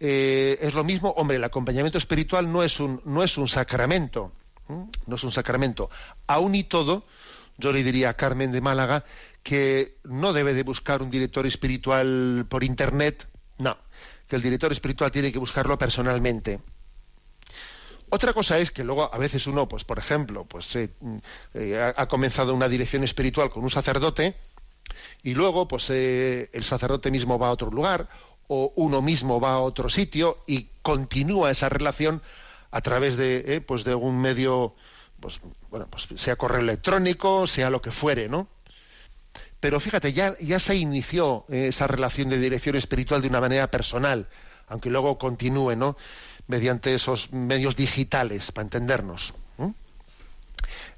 eh, 0.00 0.58
es 0.60 0.74
lo 0.74 0.84
mismo. 0.84 1.10
Hombre, 1.10 1.36
el 1.36 1.44
acompañamiento 1.44 1.98
espiritual 1.98 2.50
no 2.50 2.62
es 2.62 2.80
un, 2.80 3.00
no 3.04 3.22
es 3.22 3.38
un 3.38 3.48
sacramento, 3.48 4.32
no 4.68 5.16
es 5.16 5.24
un 5.24 5.32
sacramento. 5.32 5.90
Aún 6.26 6.54
y 6.54 6.64
todo, 6.64 7.04
yo 7.58 7.72
le 7.72 7.82
diría 7.82 8.10
a 8.10 8.14
Carmen 8.14 8.52
de 8.52 8.60
Málaga 8.60 9.04
que 9.42 9.98
no 10.04 10.32
debe 10.32 10.54
de 10.54 10.62
buscar 10.62 11.02
un 11.02 11.10
director 11.10 11.46
espiritual 11.46 12.46
por 12.48 12.64
internet, 12.64 13.28
no, 13.58 13.76
que 14.26 14.36
el 14.36 14.42
director 14.42 14.72
espiritual 14.72 15.12
tiene 15.12 15.32
que 15.32 15.38
buscarlo 15.38 15.78
personalmente. 15.78 16.60
Otra 18.10 18.32
cosa 18.32 18.58
es 18.58 18.70
que 18.70 18.84
luego 18.84 19.12
a 19.12 19.18
veces 19.18 19.46
uno, 19.46 19.68
pues 19.68 19.84
por 19.84 19.98
ejemplo, 19.98 20.44
pues 20.44 20.76
eh, 20.76 20.90
eh, 21.54 21.92
ha, 21.96 22.06
comenzado 22.06 22.54
una 22.54 22.68
dirección 22.68 23.02
espiritual 23.02 23.50
con 23.50 23.64
un 23.64 23.70
sacerdote 23.70 24.36
y 25.22 25.34
luego 25.34 25.66
pues 25.66 25.90
el 25.90 26.62
sacerdote 26.62 27.10
mismo 27.10 27.38
va 27.38 27.48
a 27.48 27.50
otro 27.50 27.70
lugar 27.70 28.08
o 28.48 28.72
uno 28.76 29.02
mismo 29.02 29.40
va 29.40 29.52
a 29.52 29.60
otro 29.60 29.88
sitio 29.88 30.38
y 30.46 30.68
continúa 30.82 31.50
esa 31.50 31.68
relación 31.68 32.22
a 32.70 32.80
través 32.80 33.16
de 33.16 33.44
eh, 33.46 33.60
pues 33.60 33.84
de 33.84 33.94
un 33.94 34.20
medio 34.20 34.74
pues 35.20 35.40
bueno 35.70 35.86
pues 35.88 36.08
sea 36.20 36.36
correo 36.36 36.60
electrónico 36.60 37.46
sea 37.46 37.70
lo 37.70 37.80
que 37.80 37.90
fuere 37.90 38.28
no 38.28 38.48
pero 39.60 39.80
fíjate 39.80 40.12
ya 40.12 40.36
ya 40.38 40.58
se 40.58 40.76
inició 40.76 41.46
eh, 41.48 41.68
esa 41.68 41.86
relación 41.86 42.28
de 42.28 42.38
dirección 42.38 42.76
espiritual 42.76 43.22
de 43.22 43.28
una 43.28 43.40
manera 43.40 43.70
personal 43.70 44.28
aunque 44.68 44.90
luego 44.90 45.18
continúe 45.18 45.76
no 45.76 45.96
mediante 46.46 46.94
esos 46.94 47.32
medios 47.32 47.76
digitales 47.76 48.52
para 48.52 48.64
entendernos 48.64 49.34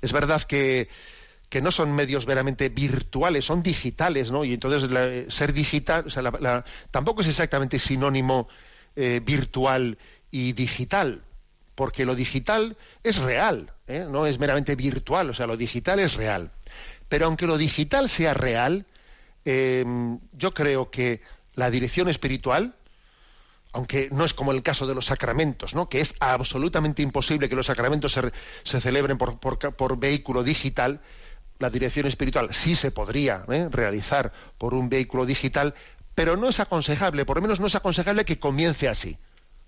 es 0.01 0.12
verdad 0.12 0.42
que 0.42 0.88
que 1.49 1.62
no 1.62 1.70
son 1.70 1.94
medios 1.94 2.26
veramente 2.26 2.68
virtuales, 2.68 3.44
son 3.44 3.62
digitales, 3.62 4.32
¿no? 4.32 4.44
Y 4.44 4.53
entonces 4.55 4.90
la- 4.90 5.30
ser 5.30 5.53
digital, 5.53 6.05
o 6.07 6.11
sea, 6.11 6.22
la- 6.22 6.64
tampoco 6.90 7.20
es 7.22 7.28
exactamente 7.28 7.78
sinónimo 7.78 8.49
eh, 8.97 9.20
virtual 9.24 9.99
y 10.30 10.53
digital, 10.55 11.22
porque 11.74 12.05
lo 12.07 12.14
digital 12.14 12.76
es 13.05 13.18
real, 13.18 13.72
¿eh? 13.86 14.07
no 14.11 14.26
es 14.26 14.38
meramente 14.38 14.74
virtual, 14.74 15.30
o 15.30 15.34
sea, 15.34 15.47
lo 15.47 15.57
digital 15.57 16.01
es 16.01 16.14
real. 16.16 16.51
Pero 17.09 17.26
aunque 17.26 17.47
lo 17.47 17.59
digital 17.59 18.09
sea 18.09 18.34
real, 18.34 18.86
eh, 19.44 19.84
yo 20.32 20.53
creo 20.55 20.90
que 20.90 21.20
la 21.55 21.70
dirección 21.70 22.09
espiritual, 22.09 22.74
aunque 23.72 24.09
no 24.11 24.24
es 24.24 24.32
como 24.34 24.53
el 24.53 24.62
caso 24.62 24.86
de 24.86 24.94
los 24.94 25.07
sacramentos, 25.07 25.74
¿no? 25.74 25.88
que 25.88 26.01
es 26.01 26.14
absolutamente 26.20 27.03
imposible 27.03 27.49
que 27.49 27.57
los 27.57 27.66
sacramentos 27.66 28.12
se, 28.64 28.80
celebren 28.80 29.18
por, 29.18 29.38
por 29.38 29.59
por 29.76 29.99
vehículo 29.99 30.42
digital, 30.42 31.01
la 31.59 31.70
dirección 31.70 32.07
espiritual 32.07 32.52
sí 32.52 32.74
se 32.74 32.90
podría 32.90 33.44
¿eh? 33.50 33.68
realizar 33.70 34.32
por 34.59 34.74
un 34.74 34.88
vehículo 34.88 35.26
digital, 35.26 35.74
pero 36.14 36.36
no 36.36 36.48
es 36.48 36.61
aconsejable, 36.61 37.24
por 37.24 37.36
lo 37.36 37.42
menos 37.42 37.61
no 37.61 37.66
es 37.66 37.74
aconsejable 37.74 38.24
que 38.24 38.38
comience 38.38 38.88
así. 38.88 39.18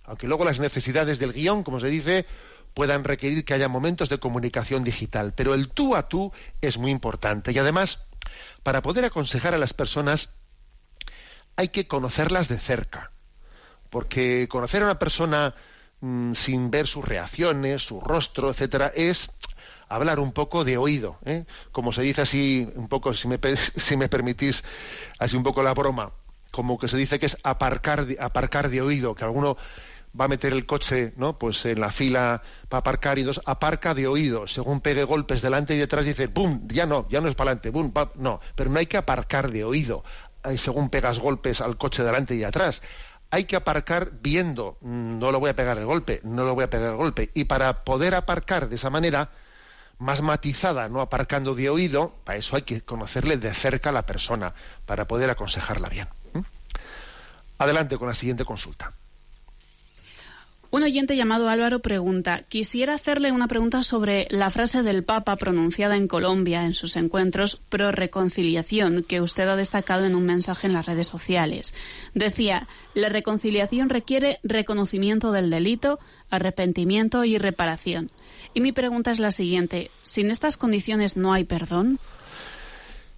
Aunque 0.05 0.26
luego 0.26 0.45
las 0.45 0.61
necesidades 0.61 1.18
del 1.18 1.34
guion, 1.34 1.62
como 1.62 1.80
se 1.80 1.89
dice, 1.89 2.26
puedan 2.72 3.05
requerir 3.05 3.45
que 3.45 3.55
haya 3.55 3.68
momentos 3.68 4.09
de 4.09 4.18
comunicación 4.18 4.84
digital. 4.84 5.34
Pero 5.36 5.53
el 5.53 5.68
tú 5.68 5.95
a 5.95 6.09
tú 6.09 6.32
es 6.62 6.78
muy 6.78 6.91
importante. 6.91 7.53
Y 7.53 7.59
además, 7.59 8.01
para 8.62 8.80
poder 8.80 9.05
aconsejar 9.05 9.53
a 9.53 9.59
las 9.59 9.74
personas, 9.74 10.30
hay 11.57 11.68
que 11.68 11.86
conocerlas 11.86 12.49
de 12.49 12.59
cerca. 12.59 13.12
Porque 13.91 14.49
conocer 14.49 14.82
a 14.82 14.86
una 14.86 14.99
persona 14.99 15.55
mm, 16.01 16.32
sin 16.32 16.70
ver 16.70 16.86
sus 16.86 17.05
reacciones, 17.05 17.82
su 17.82 18.01
rostro, 18.01 18.51
etcétera, 18.51 18.93
es 18.95 19.30
hablar 19.89 20.20
un 20.20 20.32
poco 20.32 20.64
de 20.64 20.76
oído, 20.76 21.18
¿eh? 21.24 21.45
como 21.72 21.93
se 21.93 22.03
dice 22.03 22.22
así, 22.22 22.68
un 22.74 22.89
poco, 22.89 23.14
si 23.14 23.28
me, 23.28 23.39
si 23.57 23.97
me 23.97 24.09
permitís, 24.09 24.64
así 25.18 25.36
un 25.36 25.43
poco 25.43 25.62
la 25.62 25.74
broma, 25.74 26.12
como 26.51 26.78
que 26.78 26.89
se 26.89 26.97
dice 26.97 27.18
que 27.18 27.26
es 27.26 27.39
aparcar 27.43 28.07
aparcar 28.18 28.70
de 28.70 28.80
oído, 28.80 29.14
que 29.14 29.24
alguno 29.24 29.57
va 30.18 30.24
a 30.24 30.28
meter 30.28 30.53
el 30.53 30.66
coche, 30.66 31.12
¿no? 31.16 31.39
Pues 31.39 31.64
en 31.66 31.80
la 31.80 31.91
fila 31.91 32.43
para 32.68 32.80
aparcar 32.80 33.18
y 33.18 33.22
dos, 33.22 33.41
aparca 33.45 33.95
de 33.95 34.07
oído, 34.07 34.47
según 34.47 34.80
pegue 34.80 35.05
golpes 35.05 35.43
delante 35.43 35.74
y 35.74 35.78
detrás 35.78 36.05
dice, 36.05 36.26
¡bum! 36.26 36.66
Ya 36.68 36.86
no, 36.86 37.07
ya 37.09 37.20
no 37.20 37.28
es 37.28 37.34
para 37.34 37.53
adelante, 37.53 37.70
¡bum! 37.70 37.93
no, 38.16 38.41
pero 38.55 38.70
no 38.70 38.78
hay 38.78 38.86
que 38.86 38.97
aparcar 38.97 39.51
de 39.51 39.64
oído, 39.64 40.05
eh, 40.45 40.59
según 40.59 40.91
pegas 40.91 41.18
golpes 41.18 41.61
al 41.61 41.76
coche 41.76 42.03
delante 42.03 42.34
y 42.34 42.45
atrás. 42.45 42.82
Hay 43.30 43.45
que 43.45 43.57
aparcar 43.57 44.12
viendo, 44.22 44.78
mm, 44.80 45.18
no 45.18 45.30
lo 45.30 45.41
voy 45.41 45.51
a 45.51 45.57
pegar 45.57 45.76
el 45.78 45.84
golpe, 45.84 46.20
no 46.24 46.45
lo 46.45 46.55
voy 46.55 46.64
a 46.64 46.70
pegar 46.70 46.91
el 46.91 46.97
golpe. 46.97 47.30
Y 47.34 47.45
para 47.45 47.84
poder 47.84 48.14
aparcar 48.14 48.68
de 48.68 48.76
esa 48.76 48.89
manera, 48.89 49.30
más 49.99 50.22
matizada, 50.22 50.88
no 50.88 51.01
aparcando 51.01 51.55
de 51.55 51.70
oído, 51.70 52.14
para 52.24 52.38
eso 52.38 52.57
hay 52.57 52.62
que 52.62 52.80
conocerle 52.82 53.36
de 53.36 53.53
cerca 53.53 53.90
a 53.90 53.92
la 53.92 54.07
persona, 54.07 54.55
para 54.86 55.07
poder 55.07 55.30
aconsejarla 55.30 55.88
bien. 55.88 56.09
Adelante 57.59 57.99
con 57.99 58.09
la 58.09 58.14
siguiente 58.14 58.44
consulta. 58.44 58.92
Un 60.70 60.82
oyente 60.82 61.16
llamado 61.16 61.49
Álvaro 61.49 61.80
pregunta, 61.80 62.42
quisiera 62.42 62.94
hacerle 62.94 63.32
una 63.32 63.49
pregunta 63.49 63.82
sobre 63.82 64.28
la 64.30 64.51
frase 64.51 64.82
del 64.82 65.03
Papa 65.03 65.34
pronunciada 65.36 65.96
en 65.96 66.07
Colombia 66.07 66.66
en 66.66 66.74
sus 66.74 66.96
encuentros 66.96 67.62
pro 67.70 67.90
reconciliación 67.90 69.03
que 69.03 69.22
usted 69.22 69.49
ha 69.49 69.57
destacado 69.57 70.05
en 70.05 70.14
un 70.14 70.26
mensaje 70.26 70.66
en 70.66 70.74
las 70.74 70.84
redes 70.84 71.07
sociales. 71.07 71.72
Decía, 72.12 72.68
la 72.92 73.09
reconciliación 73.09 73.88
requiere 73.88 74.40
reconocimiento 74.42 75.32
del 75.32 75.49
delito, 75.49 76.01
arrepentimiento 76.28 77.24
y 77.24 77.38
reparación. 77.38 78.11
Y 78.55 78.61
mi 78.61 78.72
pregunta 78.72 79.11
es 79.11 79.18
la 79.18 79.30
siguiente, 79.30 79.90
¿sin 80.03 80.30
estas 80.30 80.57
condiciones 80.57 81.16
no 81.16 81.32
hay 81.32 81.44
perdón? 81.44 81.99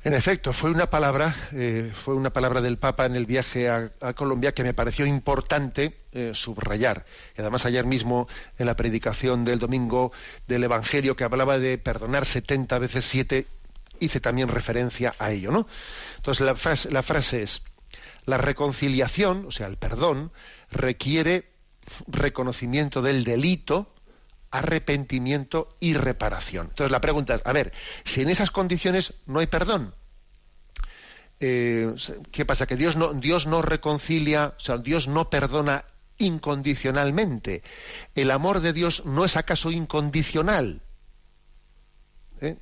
En 0.03 0.15
efecto, 0.15 0.55
fue 0.55 0.71
una 0.71 0.89
palabra, 0.89 1.35
eh, 1.53 1.93
fue 1.95 2.15
una 2.15 2.33
palabra 2.33 2.63
del 2.63 2.79
Papa 2.79 3.05
en 3.05 3.17
el 3.17 3.27
viaje 3.27 3.69
a, 3.69 3.91
Colombia 4.15 4.53
que 4.53 4.65
me 4.65 4.73
pareció 4.73 5.05
importante 5.05 6.01
eh, 6.13 6.31
subrayar. 6.33 7.05
Y 7.37 7.43
además 7.43 7.67
ayer 7.67 7.85
mismo 7.85 8.27
en 8.59 8.65
la 8.65 8.77
predicación 8.77 9.45
del 9.45 9.59
domingo 9.59 10.11
del 10.49 10.65
Evangelio 10.65 11.17
que 11.17 11.25
hablaba 11.25 11.59
de 11.59 11.77
perdonar 11.77 12.25
70 12.25 12.79
veces 12.79 13.05
7, 13.05 13.47
hice 14.01 14.21
también 14.21 14.49
referencia 14.49 15.13
a 15.19 15.33
ello, 15.33 15.51
¿no? 15.53 15.67
Entonces 16.17 16.47
la 16.47 16.55
la 16.91 17.03
frase 17.03 17.43
es 17.43 17.63
la 18.25 18.39
reconciliación, 18.39 19.45
o 19.47 19.51
sea, 19.51 19.67
el 19.67 19.77
perdón 19.77 20.33
requiere 20.71 21.51
reconocimiento 22.07 23.03
del 23.03 23.25
delito, 23.25 23.93
arrepentimiento 24.51 25.77
y 25.81 25.95
reparación. 25.95 26.69
Entonces 26.69 26.91
la 26.91 27.01
pregunta 27.01 27.35
es, 27.35 27.43
a 27.45 27.53
ver, 27.53 27.73
si 28.05 28.23
en 28.23 28.29
esas 28.29 28.51
condiciones 28.51 29.15
no 29.27 29.39
hay 29.39 29.47
perdón, 29.47 29.95
eh, 31.39 31.95
¿qué 32.33 32.45
pasa? 32.45 32.67
Que 32.67 32.77
Dios 32.77 32.97
no, 32.97 33.15
Dios 33.15 33.47
no 33.47 33.63
reconcilia, 33.63 34.55
o 34.57 34.61
sea, 34.61 34.79
Dios 34.79 35.09
no 35.09 35.31
perdona 35.31 35.85
incondicionalmente. 36.19 37.63
¿El 38.15 38.31
amor 38.31 38.61
de 38.61 38.73
Dios 38.73 39.07
no 39.07 39.25
es 39.25 39.37
acaso 39.37 39.71
incondicional? 39.71 40.83
¿Eh? 42.41 42.57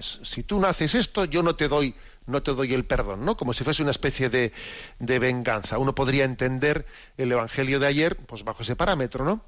Si 0.00 0.42
tú 0.42 0.60
no 0.60 0.66
haces 0.66 0.96
esto, 0.96 1.24
yo 1.24 1.42
no 1.42 1.54
te 1.54 1.68
doy 1.68 1.94
no 2.26 2.42
te 2.42 2.52
doy 2.52 2.72
el 2.72 2.86
perdón, 2.86 3.24
¿no? 3.24 3.36
Como 3.36 3.52
si 3.52 3.64
fuese 3.64 3.82
una 3.82 3.90
especie 3.90 4.30
de, 4.30 4.52
de 4.98 5.18
venganza. 5.18 5.76
Uno 5.76 5.94
podría 5.94 6.24
entender 6.24 6.86
el 7.18 7.30
Evangelio 7.30 7.78
de 7.78 7.86
ayer, 7.86 8.16
pues 8.16 8.44
bajo 8.44 8.62
ese 8.62 8.76
parámetro, 8.76 9.26
¿no? 9.26 9.44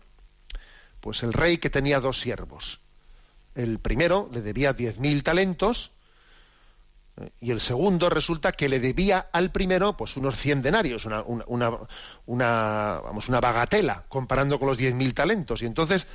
Pues 1.06 1.22
el 1.22 1.32
rey 1.32 1.58
que 1.58 1.70
tenía 1.70 2.00
dos 2.00 2.18
siervos. 2.18 2.80
El 3.54 3.78
primero 3.78 4.28
le 4.32 4.42
debía 4.42 4.72
diez 4.72 4.98
mil 4.98 5.22
talentos 5.22 5.92
eh, 7.16 7.30
y 7.40 7.52
el 7.52 7.60
segundo 7.60 8.10
resulta 8.10 8.50
que 8.50 8.68
le 8.68 8.80
debía 8.80 9.28
al 9.32 9.52
primero 9.52 9.96
pues 9.96 10.16
unos 10.16 10.36
cien 10.36 10.62
denarios, 10.62 11.06
una, 11.06 11.22
vamos, 12.26 13.28
una 13.28 13.40
bagatela 13.40 14.04
comparando 14.08 14.58
con 14.58 14.66
los 14.66 14.78
diez 14.78 14.96
mil 14.96 15.14
talentos. 15.14 15.62
Y 15.62 15.66
entonces 15.66 16.08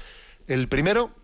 el 0.48 0.68
primero 0.68 1.16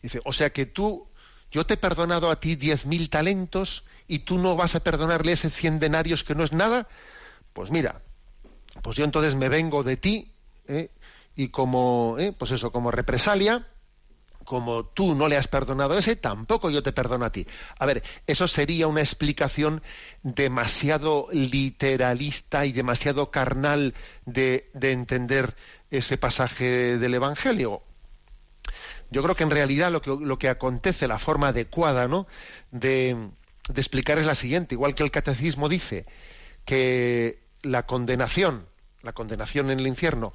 Dice, 0.00 0.20
o 0.24 0.32
sea 0.32 0.50
que 0.50 0.66
tú, 0.66 1.08
yo 1.50 1.66
te 1.66 1.74
he 1.74 1.78
perdonado 1.78 2.30
a 2.30 2.38
ti 2.38 2.54
diez 2.54 2.86
mil 2.86 3.10
talentos 3.10 3.82
y 4.06 4.20
tú 4.20 4.38
no 4.38 4.54
vas 4.54 4.76
a 4.76 4.84
perdonarle 4.84 5.32
ese 5.32 5.50
cien 5.50 5.80
denarios 5.80 6.22
que 6.22 6.36
no 6.36 6.44
es 6.44 6.52
nada. 6.52 6.86
Pues 7.52 7.72
mira, 7.72 8.02
pues 8.82 8.96
yo 8.96 9.04
entonces 9.04 9.34
me 9.34 9.48
vengo 9.48 9.82
de 9.82 9.96
ti 9.96 10.32
¿eh? 10.68 10.90
Y 11.36 11.48
como, 11.48 12.16
¿eh? 12.18 12.32
pues 12.36 12.50
eso, 12.50 12.72
como 12.72 12.90
represalia, 12.90 13.66
como 14.44 14.86
tú 14.86 15.14
no 15.14 15.28
le 15.28 15.36
has 15.36 15.48
perdonado 15.48 15.94
a 15.94 15.98
ese, 15.98 16.16
tampoco 16.16 16.70
yo 16.70 16.82
te 16.82 16.92
perdono 16.92 17.26
a 17.26 17.32
ti. 17.32 17.46
A 17.78 17.84
ver, 17.84 18.02
eso 18.26 18.48
sería 18.48 18.86
una 18.86 19.00
explicación 19.00 19.82
demasiado 20.22 21.28
literalista 21.32 22.64
y 22.64 22.72
demasiado 22.72 23.30
carnal 23.30 23.94
de, 24.24 24.70
de 24.72 24.92
entender 24.92 25.54
ese 25.90 26.16
pasaje 26.16 26.96
del 26.96 27.14
Evangelio. 27.14 27.82
Yo 29.10 29.22
creo 29.22 29.34
que 29.34 29.44
en 29.44 29.50
realidad 29.50 29.92
lo 29.92 30.00
que, 30.00 30.16
lo 30.18 30.38
que 30.38 30.48
acontece, 30.48 31.06
la 31.06 31.18
forma 31.18 31.48
adecuada 31.48 32.08
¿no? 32.08 32.26
de, 32.70 33.30
de 33.68 33.80
explicar 33.80 34.18
es 34.18 34.26
la 34.26 34.34
siguiente, 34.34 34.74
igual 34.74 34.94
que 34.94 35.02
el 35.02 35.10
catecismo 35.10 35.68
dice 35.68 36.06
que 36.64 37.40
la 37.62 37.84
condenación, 37.84 38.66
la 39.02 39.12
condenación 39.12 39.70
en 39.70 39.80
el 39.80 39.86
infierno, 39.86 40.32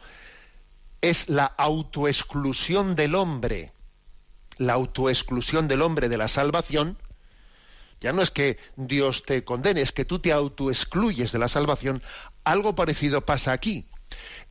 es 1.01 1.29
la 1.29 1.45
autoexclusión 1.45 2.95
del 2.95 3.15
hombre, 3.15 3.73
la 4.57 4.73
autoexclusión 4.73 5.67
del 5.67 5.81
hombre 5.81 6.09
de 6.09 6.17
la 6.17 6.27
salvación, 6.27 6.97
ya 7.99 8.13
no 8.13 8.21
es 8.21 8.31
que 8.31 8.57
Dios 8.75 9.23
te 9.23 9.43
condene, 9.43 9.81
es 9.81 9.91
que 9.91 10.05
tú 10.05 10.19
te 10.19 10.31
autoexcluyes 10.31 11.31
de 11.31 11.39
la 11.39 11.47
salvación, 11.47 12.01
algo 12.43 12.75
parecido 12.75 13.25
pasa 13.25 13.51
aquí. 13.51 13.87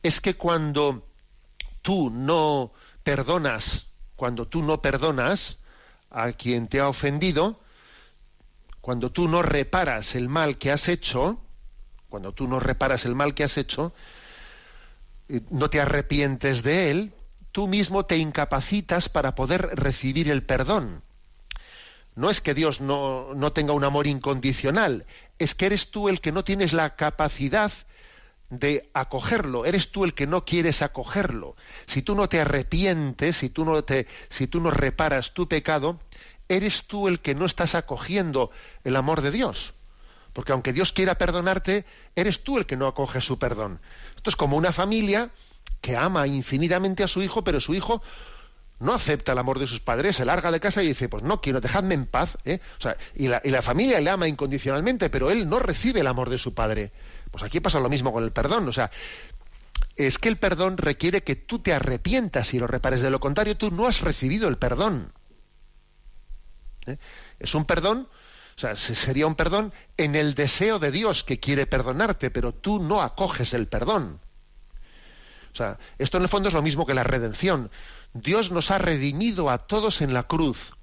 Es 0.03 0.21
que 0.21 0.35
cuando 0.35 1.05
tú 1.81 2.09
no 2.09 2.71
perdonas, 3.03 3.87
cuando 4.15 4.47
tú 4.47 4.63
no 4.63 4.81
perdonas 4.81 5.57
a 6.09 6.31
quien 6.31 6.67
te 6.67 6.79
ha 6.79 6.87
ofendido, 6.87 7.59
cuando 8.79 9.11
tú 9.11 9.27
no 9.27 9.41
reparas 9.41 10.15
el 10.15 10.29
mal 10.29 10.57
que 10.57 10.71
has 10.71 10.87
hecho, 10.87 11.41
cuando 12.09 12.33
tú 12.33 12.47
no 12.47 12.59
reparas 12.59 13.05
el 13.05 13.15
mal 13.15 13.33
que 13.33 13.43
has 13.43 13.57
hecho, 13.57 13.93
no 15.49 15.69
te 15.69 15.79
arrepientes 15.79 16.63
de 16.63 16.91
él, 16.91 17.13
tú 17.51 17.67
mismo 17.67 18.05
te 18.05 18.17
incapacitas 18.17 19.09
para 19.09 19.35
poder 19.35 19.69
recibir 19.73 20.29
el 20.29 20.43
perdón. 20.43 21.03
No 22.15 22.29
es 22.29 22.41
que 22.41 22.53
Dios 22.53 22.81
no, 22.81 23.51
tenga 23.53 23.73
un 23.73 23.83
amor 23.83 24.07
incondicional, 24.07 25.05
es 25.39 25.55
que 25.55 25.65
eres 25.67 25.91
tú 25.91 26.09
el 26.09 26.19
que 26.19 26.31
no 26.31 26.43
tienes 26.43 26.73
la 26.73 26.95
capacidad 26.95 27.71
de 28.49 28.89
acogerlo, 28.93 29.65
eres 29.65 29.91
tú 29.91 30.03
el 30.03 30.13
que 30.13 30.27
no 30.27 30.43
quieres 30.43 30.81
acogerlo. 30.81 31.55
Si 31.85 32.01
tú 32.01 32.15
no 32.15 32.27
te 32.27 32.41
arrepientes, 32.41 33.37
si 33.37 33.49
tú 33.49 33.63
no 33.65 34.71
reparas 34.71 35.33
tu 35.33 35.47
pecado, 35.47 35.99
eres 36.49 36.83
tú 36.85 37.07
el 37.07 37.21
que 37.21 37.33
no 37.33 37.45
estás 37.45 37.75
acogiendo 37.75 38.51
el 38.83 38.97
amor 38.97 39.21
de 39.21 39.31
Dios. 39.31 39.73
Porque 40.33 40.51
aunque 40.51 40.73
Dios 40.73 40.91
quiera 40.93 41.17
perdonarte, 41.17 41.85
eres 42.15 42.43
tú 42.43 42.57
el 42.57 42.65
que 42.65 42.77
no 42.77 42.87
acoge 42.87 43.21
su 43.21 43.39
perdón. 43.39 43.79
Esto 44.21 44.29
es 44.29 44.35
como 44.35 44.55
una 44.55 44.71
familia 44.71 45.31
que 45.81 45.97
ama 45.97 46.27
infinitamente 46.27 47.03
a 47.03 47.07
su 47.07 47.23
hijo, 47.23 47.43
pero 47.43 47.59
su 47.59 47.73
hijo 47.73 48.03
no 48.77 48.93
acepta 48.93 49.31
el 49.31 49.39
amor 49.39 49.57
de 49.57 49.65
sus 49.65 49.79
padres, 49.79 50.17
se 50.17 50.25
larga 50.25 50.51
de 50.51 50.59
casa 50.59 50.83
y 50.83 50.89
dice, 50.89 51.09
pues 51.09 51.23
no 51.23 51.41
quiero, 51.41 51.59
dejadme 51.59 51.95
en 51.95 52.05
paz. 52.05 52.37
¿eh? 52.45 52.59
O 52.77 52.81
sea, 52.81 52.97
y, 53.15 53.29
la, 53.29 53.41
y 53.43 53.49
la 53.49 53.63
familia 53.63 53.99
le 53.99 54.11
ama 54.11 54.27
incondicionalmente, 54.27 55.09
pero 55.09 55.31
él 55.31 55.49
no 55.49 55.57
recibe 55.57 56.01
el 56.01 56.07
amor 56.07 56.29
de 56.29 56.37
su 56.37 56.53
padre. 56.53 56.91
Pues 57.31 57.43
aquí 57.43 57.61
pasa 57.61 57.79
lo 57.79 57.89
mismo 57.89 58.13
con 58.13 58.23
el 58.23 58.31
perdón. 58.31 58.67
O 58.67 58.73
sea, 58.73 58.91
es 59.95 60.19
que 60.19 60.29
el 60.29 60.37
perdón 60.37 60.77
requiere 60.77 61.23
que 61.23 61.35
tú 61.35 61.57
te 61.57 61.73
arrepientas 61.73 62.53
y 62.53 62.59
lo 62.59 62.67
repares. 62.67 63.01
De 63.01 63.09
lo 63.09 63.19
contrario, 63.19 63.57
tú 63.57 63.71
no 63.71 63.87
has 63.87 64.01
recibido 64.01 64.47
el 64.49 64.59
perdón. 64.59 65.13
¿eh? 66.85 66.97
Es 67.39 67.55
un 67.55 67.65
perdón, 67.65 68.07
sea, 68.61 68.75
sería 68.75 69.27
un 69.27 69.35
perdón 69.35 69.73
en 69.97 70.15
el 70.15 70.35
deseo 70.35 70.77
de 70.77 70.91
Dios 70.91 71.23
que 71.23 71.39
quiere 71.39 71.65
perdonarte, 71.65 72.29
pero 72.29 72.53
tú 72.53 72.81
no 72.81 73.01
acoges 73.01 73.53
el 73.53 73.67
perdón. 73.67 74.19
O 75.51 75.55
sea, 75.55 75.79
esto 75.97 76.17
en 76.17 76.23
el 76.23 76.29
fondo 76.29 76.49
es 76.49 76.53
lo 76.53 76.61
mismo 76.61 76.85
que 76.85 76.93
la 76.93 77.03
redención. 77.03 77.71
Dios 78.13 78.51
nos 78.51 78.71
ha 78.71 78.77
redimido 78.77 79.49
a 79.49 79.57
todos 79.57 80.01
en 80.01 80.13
la 80.13 80.23
cruz. 80.23 80.73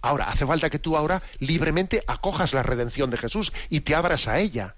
Ahora, 0.00 0.28
hace 0.28 0.46
falta 0.46 0.70
que 0.70 0.78
tú 0.78 0.96
ahora 0.96 1.22
libremente 1.38 2.02
acojas 2.06 2.52
la 2.52 2.62
redención 2.62 3.10
de 3.10 3.18
Jesús 3.18 3.52
y 3.70 3.80
te 3.80 3.94
abras 3.94 4.26
a 4.26 4.38
ella. 4.38 4.74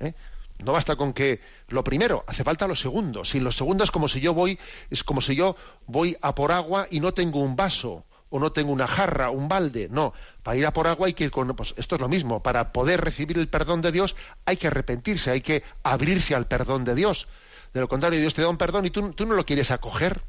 ¿Eh? 0.00 0.14
No 0.58 0.72
basta 0.72 0.96
con 0.96 1.12
que 1.12 1.40
lo 1.68 1.84
primero, 1.84 2.24
hace 2.26 2.44
falta 2.44 2.68
lo 2.68 2.74
segundo. 2.74 3.24
Si 3.24 3.40
lo 3.40 3.52
segundo 3.52 3.84
es 3.84 3.90
como 3.90 4.08
si 4.08 4.20
yo 4.20 4.34
voy, 4.34 4.58
es 4.90 5.04
como 5.04 5.20
si 5.20 5.34
yo 5.34 5.56
voy 5.86 6.16
a 6.22 6.34
por 6.34 6.52
agua 6.52 6.86
y 6.90 7.00
no 7.00 7.12
tengo 7.12 7.40
un 7.40 7.56
vaso 7.56 8.04
o 8.32 8.40
no 8.40 8.50
tengo 8.50 8.72
una 8.72 8.86
jarra, 8.86 9.30
un 9.30 9.46
balde. 9.46 9.88
No, 9.90 10.14
para 10.42 10.56
ir 10.56 10.66
a 10.66 10.72
por 10.72 10.88
agua 10.88 11.06
hay 11.06 11.12
que 11.12 11.24
ir 11.24 11.30
con... 11.30 11.54
Pues 11.54 11.74
esto 11.76 11.96
es 11.96 12.00
lo 12.00 12.08
mismo, 12.08 12.42
para 12.42 12.72
poder 12.72 13.00
recibir 13.00 13.38
el 13.38 13.46
perdón 13.46 13.82
de 13.82 13.92
Dios 13.92 14.16
hay 14.46 14.56
que 14.56 14.68
arrepentirse, 14.68 15.30
hay 15.30 15.42
que 15.42 15.62
abrirse 15.82 16.34
al 16.34 16.46
perdón 16.46 16.84
de 16.84 16.94
Dios. 16.94 17.28
De 17.74 17.80
lo 17.80 17.88
contrario, 17.88 18.18
Dios 18.18 18.32
te 18.32 18.40
da 18.40 18.48
un 18.48 18.56
perdón 18.56 18.86
y 18.86 18.90
tú, 18.90 19.12
tú 19.12 19.26
no 19.26 19.34
lo 19.34 19.44
quieres 19.44 19.70
acoger. 19.70 20.22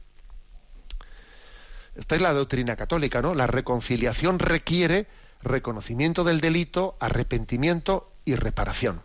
Esta 1.95 2.15
es 2.15 2.21
la 2.21 2.33
doctrina 2.33 2.75
católica, 2.75 3.21
¿no? 3.21 3.33
La 3.35 3.47
reconciliación 3.47 4.37
requiere 4.37 5.07
reconocimiento 5.41 6.25
del 6.25 6.41
delito, 6.41 6.97
arrepentimiento 6.99 8.11
y 8.25 8.35
reparación. 8.35 9.01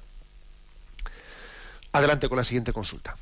Adelante 1.92 2.28
con 2.28 2.38
la 2.38 2.44
siguiente 2.44 2.72
consulta. 2.72 3.14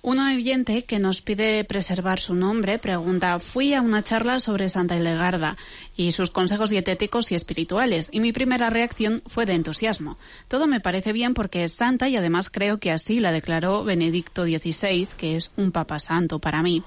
Un 0.00 0.20
oyente 0.20 0.84
que 0.84 1.00
nos 1.00 1.22
pide 1.22 1.64
preservar 1.64 2.20
su 2.20 2.32
nombre 2.32 2.78
pregunta, 2.78 3.40
fui 3.40 3.74
a 3.74 3.82
una 3.82 4.04
charla 4.04 4.38
sobre 4.38 4.68
Santa 4.68 4.96
Hildegarda 4.96 5.56
y 5.96 6.12
sus 6.12 6.30
consejos 6.30 6.70
dietéticos 6.70 7.32
y 7.32 7.34
espirituales, 7.34 8.08
y 8.12 8.20
mi 8.20 8.32
primera 8.32 8.70
reacción 8.70 9.24
fue 9.26 9.44
de 9.44 9.54
entusiasmo. 9.54 10.16
Todo 10.46 10.68
me 10.68 10.78
parece 10.78 11.12
bien 11.12 11.34
porque 11.34 11.64
es 11.64 11.72
santa 11.72 12.08
y 12.08 12.16
además 12.16 12.48
creo 12.48 12.78
que 12.78 12.92
así 12.92 13.18
la 13.18 13.32
declaró 13.32 13.82
Benedicto 13.82 14.44
XVI, 14.44 15.08
que 15.16 15.36
es 15.36 15.50
un 15.56 15.72
papa 15.72 15.98
santo 15.98 16.38
para 16.38 16.62
mí. 16.62 16.84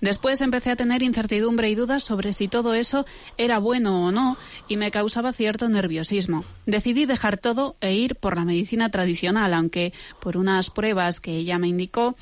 Después 0.00 0.40
empecé 0.40 0.70
a 0.70 0.76
tener 0.76 1.02
incertidumbre 1.02 1.68
y 1.70 1.74
dudas 1.74 2.02
sobre 2.02 2.32
si 2.32 2.48
todo 2.48 2.74
eso 2.74 3.04
era 3.36 3.58
bueno 3.58 4.06
o 4.06 4.12
no 4.12 4.38
y 4.68 4.76
me 4.76 4.90
causaba 4.90 5.32
cierto 5.32 5.68
nerviosismo. 5.68 6.44
Decidí 6.64 7.04
dejar 7.04 7.36
todo 7.36 7.76
e 7.80 7.94
ir 7.94 8.16
por 8.16 8.36
la 8.36 8.44
medicina 8.44 8.90
tradicional, 8.90 9.52
aunque 9.52 9.92
por 10.20 10.36
unas 10.36 10.70
pruebas 10.70 11.20
que 11.20 11.36
ella 11.36 11.58
me 11.58 11.68
indicó 11.68 12.16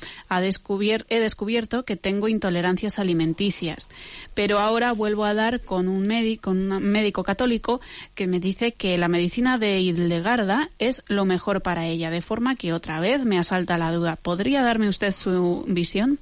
he 1.09 1.19
descubierto 1.19 1.85
que 1.85 1.95
tengo 1.95 2.27
intolerancias 2.27 2.99
alimenticias. 2.99 3.89
Pero 4.33 4.59
ahora 4.59 4.91
vuelvo 4.91 5.25
a 5.25 5.33
dar 5.33 5.61
con 5.61 5.87
un, 5.87 6.07
médico, 6.07 6.51
un 6.51 6.67
médico 6.83 7.23
católico 7.23 7.81
que 8.15 8.27
me 8.27 8.39
dice 8.39 8.73
que 8.73 8.97
la 8.97 9.07
medicina 9.07 9.57
de 9.57 9.79
Hildegarda 9.79 10.69
es 10.79 11.03
lo 11.07 11.25
mejor 11.25 11.61
para 11.61 11.85
ella, 11.85 12.09
de 12.09 12.21
forma 12.21 12.55
que 12.55 12.73
otra 12.73 12.99
vez 12.99 13.25
me 13.25 13.37
asalta 13.37 13.77
la 13.77 13.91
duda. 13.91 14.15
¿Podría 14.15 14.63
darme 14.63 14.89
usted 14.89 15.13
su 15.13 15.65
visión? 15.67 16.19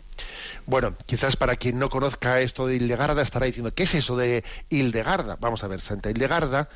Bueno, 0.65 0.95
quizás 1.05 1.35
para 1.35 1.55
quien 1.55 1.79
no 1.79 1.89
conozca 1.89 2.41
esto 2.41 2.67
de 2.67 2.75
Hildegarda 2.75 3.21
estará 3.21 3.45
diciendo, 3.45 3.73
¿qué 3.73 3.83
es 3.83 3.95
eso 3.95 4.17
de 4.17 4.43
Hildegarda? 4.69 5.37
Vamos 5.39 5.63
a 5.63 5.67
ver, 5.67 5.79
Santa 5.79 6.09
Hildegarda, 6.09 6.69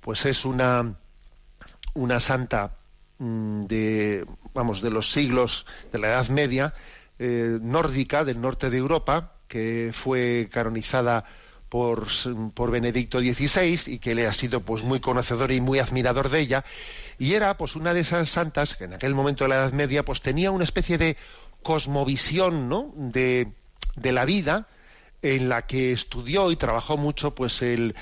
pues 0.00 0.26
es 0.26 0.44
una, 0.44 0.94
una 1.94 2.20
santa 2.20 2.76
mm, 3.18 3.62
de, 3.62 4.26
vamos, 4.52 4.82
de 4.82 4.90
los 4.90 5.12
siglos 5.12 5.66
de 5.92 5.98
la 5.98 6.08
Edad 6.08 6.28
Media, 6.28 6.74
eh, 7.18 7.58
nórdica, 7.60 8.24
del 8.24 8.40
norte 8.40 8.70
de 8.70 8.78
Europa, 8.78 9.34
que 9.48 9.90
fue 9.92 10.48
canonizada 10.50 11.24
por, 11.68 12.06
por, 12.54 12.70
Benedicto 12.70 13.20
XVI 13.20 13.80
y 13.86 13.98
que 13.98 14.14
le 14.14 14.26
ha 14.26 14.32
sido 14.32 14.60
pues 14.60 14.82
muy 14.82 15.00
conocedor 15.00 15.50
y 15.50 15.60
muy 15.60 15.78
admirador 15.78 16.28
de 16.28 16.40
ella 16.40 16.64
y 17.18 17.34
era 17.34 17.56
pues 17.56 17.74
una 17.74 17.94
de 17.94 18.00
esas 18.00 18.28
santas 18.28 18.76
que 18.76 18.84
en 18.84 18.94
aquel 18.94 19.14
momento 19.14 19.44
de 19.44 19.48
la 19.48 19.56
Edad 19.56 19.72
Media 19.72 20.04
pues 20.04 20.20
tenía 20.20 20.50
una 20.50 20.64
especie 20.64 20.98
de 20.98 21.16
cosmovisión 21.64 22.68
¿no? 22.68 22.92
de, 22.94 23.48
la 24.00 24.24
vida 24.24 24.68
en 25.22 25.48
la 25.48 25.66
que 25.66 25.90
estudió 25.90 26.52
y 26.52 26.56
trabajó 26.56 26.96
mucho 26.96 27.34
pues 27.34 27.62
el, 27.62 27.96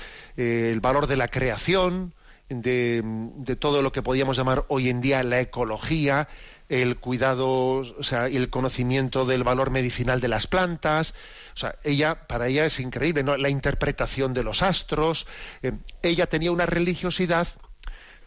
valor 0.79 1.07
de 1.07 1.17
la 1.17 1.27
creación, 1.27 2.13
de, 2.49 3.01
de, 3.03 3.55
todo 3.55 3.81
lo 3.81 3.91
que 3.91 4.03
podíamos 4.03 4.37
llamar 4.37 4.65
hoy 4.67 4.89
en 4.89 5.01
día 5.01 5.23
la 5.23 5.39
ecología, 5.39 6.27
el 6.69 6.97
cuidado, 6.97 7.49
o 7.77 8.03
sea, 8.03 8.27
el 8.27 8.49
conocimiento 8.49 9.25
del 9.25 9.43
valor 9.43 9.69
medicinal 9.69 10.19
de 10.19 10.27
las 10.27 10.47
plantas. 10.47 11.13
O 11.55 11.57
sea, 11.57 11.75
ella, 11.83 12.27
para 12.27 12.47
ella 12.47 12.65
es 12.65 12.79
increíble. 12.79 13.23
La 13.37 13.49
interpretación 13.49 14.33
de 14.33 14.43
los 14.43 14.63
astros. 14.63 15.27
Eh, 15.61 15.73
ella 16.01 16.27
tenía 16.27 16.51
una 16.51 16.65
religiosidad, 16.65 17.47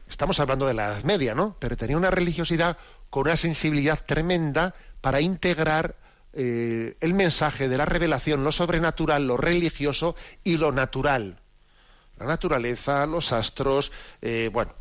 estamos 0.09 0.39
hablando 0.39 0.66
de 0.66 0.74
la 0.74 0.87
Edad 0.87 1.03
Media, 1.05 1.34
¿no? 1.34 1.57
Pero 1.59 1.76
tenía 1.76 1.97
una 1.97 2.11
religiosidad 2.11 2.78
con 3.11 3.26
una 3.26 3.37
sensibilidad 3.37 4.05
tremenda 4.05 4.74
para 5.07 5.21
integrar 5.21 5.95
eh, 6.33 6.97
el 7.01 7.15
mensaje 7.15 7.69
de 7.69 7.79
la 7.79 7.85
revelación, 7.85 8.43
lo 8.43 8.51
sobrenatural, 8.51 9.25
lo 9.25 9.37
religioso 9.37 10.17
y 10.43 10.57
lo 10.57 10.73
natural. 10.73 11.39
La 12.19 12.27
naturaleza, 12.27 13.07
los 13.07 13.33
astros, 13.33 13.93
eh, 14.21 14.51
bueno, 14.53 14.73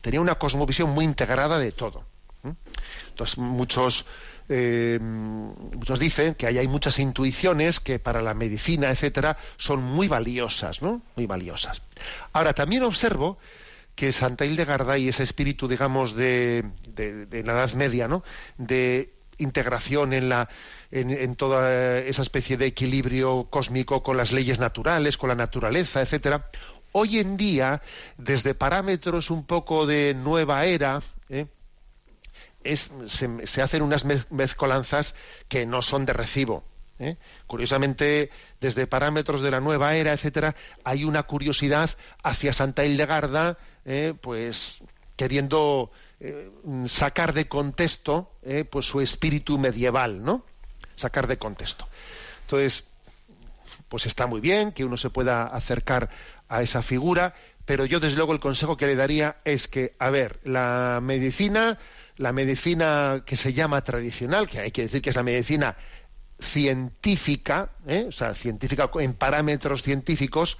tenía 0.00 0.22
una 0.22 0.36
cosmovisión 0.36 0.88
muy 0.88 1.04
integrada 1.04 1.58
de 1.58 1.70
todo. 1.70 2.02
Entonces 3.10 3.36
muchos 3.36 4.06
eh, 4.48 4.98
muchos 5.02 5.98
dicen 5.98 6.34
que 6.34 6.46
hay 6.46 6.66
muchas 6.66 6.98
intuiciones 6.98 7.78
que 7.78 7.98
para 7.98 8.22
la 8.22 8.32
medicina, 8.32 8.88
etcétera, 8.88 9.36
son 9.58 9.82
muy 9.82 10.08
valiosas, 10.08 10.80
¿no? 10.80 11.02
Muy 11.14 11.26
valiosas. 11.26 11.82
Ahora, 12.32 12.54
también 12.54 12.84
observo 12.84 13.36
que 13.94 14.12
Santa 14.12 14.44
Hildegarda 14.44 14.98
y 14.98 15.08
ese 15.08 15.22
espíritu, 15.22 15.68
digamos, 15.68 16.14
de, 16.14 16.64
de, 16.86 17.42
la 17.44 17.52
Edad 17.52 17.74
Media, 17.74 18.08
¿no? 18.08 18.24
De 18.56 19.13
integración 19.38 20.12
en 20.12 20.28
la 20.28 20.48
en, 20.90 21.34
toda 21.34 21.98
esa 21.98 22.22
especie 22.22 22.56
de 22.56 22.66
equilibrio 22.66 23.48
cósmico 23.50 24.02
con 24.02 24.16
las 24.16 24.32
leyes 24.32 24.58
naturales, 24.58 25.16
con 25.16 25.28
la 25.28 25.34
naturaleza, 25.34 26.00
etcétera. 26.00 26.50
Hoy 26.92 27.18
en 27.18 27.36
día, 27.36 27.82
desde 28.16 28.54
parámetros 28.54 29.30
un 29.30 29.44
poco 29.44 29.86
de 29.86 30.14
nueva 30.14 30.64
era, 30.66 31.00
¿eh? 31.28 31.46
se, 32.64 33.62
hacen 33.62 33.82
unas 33.82 34.04
mezcolanzas 34.30 35.14
que 35.48 35.66
no 35.66 35.82
son 35.82 36.06
de 36.06 36.12
recibo. 36.12 36.64
¿eh? 36.98 37.16
Curiosamente, 37.46 38.30
desde 38.60 38.86
parámetros 38.86 39.42
de 39.42 39.50
la 39.50 39.60
nueva 39.60 39.96
era, 39.96 40.12
etcétera, 40.12 40.54
hay 40.84 41.04
una 41.04 41.24
curiosidad 41.24 41.90
hacia 42.22 42.52
Santa 42.52 42.84
Hildegarda, 42.84 43.58
¿eh? 43.84 44.14
pues 44.20 44.78
queriendo 45.16 45.90
eh, 46.24 46.50
sacar 46.86 47.32
de 47.34 47.48
contexto 47.48 48.30
pues 48.70 48.86
su 48.86 49.00
espíritu 49.00 49.58
medieval, 49.58 50.22
¿no? 50.22 50.44
Sacar 50.96 51.26
de 51.26 51.38
contexto. 51.38 51.88
Entonces, 52.42 52.84
pues 53.88 54.06
está 54.06 54.26
muy 54.26 54.40
bien 54.40 54.72
que 54.72 54.84
uno 54.84 54.96
se 54.96 55.10
pueda 55.10 55.44
acercar 55.44 56.10
a 56.48 56.62
esa 56.62 56.82
figura, 56.82 57.34
pero 57.64 57.86
yo 57.86 58.00
desde 58.00 58.16
luego 58.16 58.32
el 58.32 58.40
consejo 58.40 58.76
que 58.76 58.86
le 58.86 58.96
daría 58.96 59.38
es 59.44 59.66
que, 59.66 59.94
a 59.98 60.10
ver, 60.10 60.40
la 60.44 61.00
medicina 61.02 61.78
la 62.16 62.32
medicina 62.32 63.22
que 63.26 63.36
se 63.36 63.52
llama 63.52 63.82
tradicional, 63.82 64.48
que 64.48 64.60
hay 64.60 64.70
que 64.70 64.82
decir 64.82 65.02
que 65.02 65.10
es 65.10 65.16
la 65.16 65.22
medicina 65.22 65.76
científica, 66.38 67.70
¿eh? 67.86 68.06
o 68.08 68.12
sea, 68.12 68.34
científica 68.34 68.90
en 69.00 69.14
parámetros 69.14 69.82
científicos, 69.82 70.58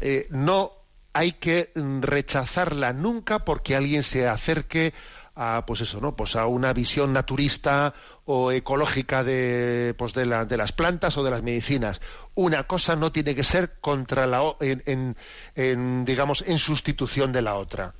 eh, 0.00 0.26
no 0.30 0.72
hay 1.12 1.32
que 1.32 1.72
rechazarla 1.74 2.92
nunca 2.92 3.44
porque 3.44 3.76
alguien 3.76 4.02
se 4.02 4.28
acerque 4.28 4.92
a 5.34 5.64
pues 5.66 5.80
eso 5.80 6.00
no 6.00 6.16
pues 6.16 6.36
a 6.36 6.46
una 6.46 6.72
visión 6.72 7.12
naturista 7.12 7.94
o 8.24 8.52
ecológica 8.52 9.24
de 9.24 9.94
pues 9.96 10.12
de, 10.12 10.26
la, 10.26 10.44
de 10.44 10.56
las 10.56 10.72
plantas 10.72 11.16
o 11.16 11.22
de 11.22 11.30
las 11.30 11.42
medicinas 11.42 12.00
una 12.34 12.66
cosa 12.66 12.96
no 12.96 13.12
tiene 13.12 13.34
que 13.34 13.44
ser 13.44 13.78
contra 13.80 14.26
la 14.26 14.42
en 14.60 16.04
digamos 16.04 16.44
en 16.46 16.58
sustitución 16.58 17.32
de 17.32 17.42
la 17.42 17.54
otra 17.54 17.94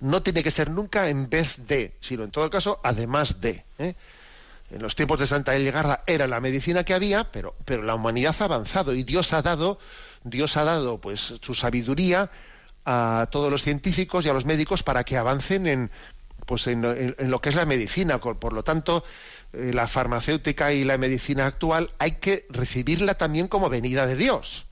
no 0.00 0.22
tiene 0.22 0.42
que 0.42 0.50
ser 0.50 0.70
nunca 0.70 1.08
en 1.08 1.28
vez 1.28 1.66
de, 1.66 1.94
sino 2.00 2.24
en 2.24 2.30
todo 2.30 2.48
caso 2.50 2.80
además 2.82 3.40
de. 3.40 3.64
¿eh? 3.78 3.94
En 4.70 4.82
los 4.82 4.94
tiempos 4.94 5.20
de 5.20 5.26
Santa 5.26 5.54
Eligarda 5.54 6.04
era 6.06 6.26
la 6.26 6.40
medicina 6.40 6.84
que 6.84 6.94
había, 6.94 7.30
pero, 7.32 7.56
pero 7.64 7.82
la 7.82 7.94
humanidad 7.94 8.36
ha 8.40 8.44
avanzado 8.44 8.94
y 8.94 9.02
Dios 9.02 9.32
ha 9.32 9.42
dado, 9.42 9.78
Dios 10.24 10.56
ha 10.56 10.64
dado 10.64 11.00
pues 11.00 11.34
su 11.40 11.54
sabiduría 11.54 12.30
a 12.84 13.28
todos 13.30 13.50
los 13.50 13.62
científicos 13.62 14.24
y 14.24 14.28
a 14.28 14.32
los 14.32 14.46
médicos 14.46 14.82
para 14.82 15.04
que 15.04 15.16
avancen 15.16 15.66
en, 15.66 15.90
pues 16.46 16.66
en, 16.66 16.82
lo 17.18 17.40
que 17.40 17.48
es 17.48 17.54
la 17.54 17.66
medicina. 17.66 18.20
Por 18.20 18.52
lo 18.52 18.62
tanto, 18.62 19.04
eh, 19.52 19.72
la 19.72 19.86
farmacéutica 19.86 20.72
y 20.72 20.84
la 20.84 20.98
medicina 20.98 21.46
actual 21.46 21.90
hay 21.98 22.12
que 22.12 22.46
recibirla 22.50 23.14
también 23.14 23.48
como 23.48 23.68
venida 23.68 24.06
de 24.06 24.16
Dios. 24.16 24.66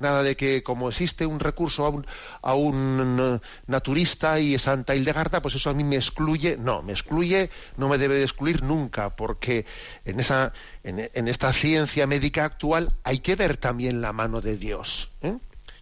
Nada 0.00 0.22
de 0.22 0.36
que 0.36 0.62
como 0.62 0.88
existe 0.88 1.26
un 1.26 1.40
recurso 1.40 1.84
a 1.84 1.90
un, 1.90 2.06
a 2.42 2.54
un 2.54 3.40
naturista 3.66 4.40
y 4.40 4.58
Santa 4.58 4.96
Hildegarda, 4.96 5.42
pues 5.42 5.54
eso 5.54 5.70
a 5.70 5.74
mí 5.74 5.84
me 5.84 5.96
excluye. 5.96 6.56
No, 6.56 6.82
me 6.82 6.92
excluye, 6.92 7.50
no 7.76 7.88
me 7.88 7.98
debe 7.98 8.16
de 8.16 8.22
excluir 8.22 8.62
nunca, 8.62 9.10
porque 9.10 9.66
en, 10.04 10.18
esa, 10.18 10.52
en, 10.82 11.28
esta 11.28 11.52
ciencia 11.52 12.06
médica 12.06 12.44
actual 12.44 12.92
hay 13.04 13.20
que 13.20 13.36
ver 13.36 13.58
también 13.58 14.00
la 14.00 14.12
mano 14.12 14.40
de 14.40 14.56
Dios. 14.56 15.10
¿eh? 15.22 15.36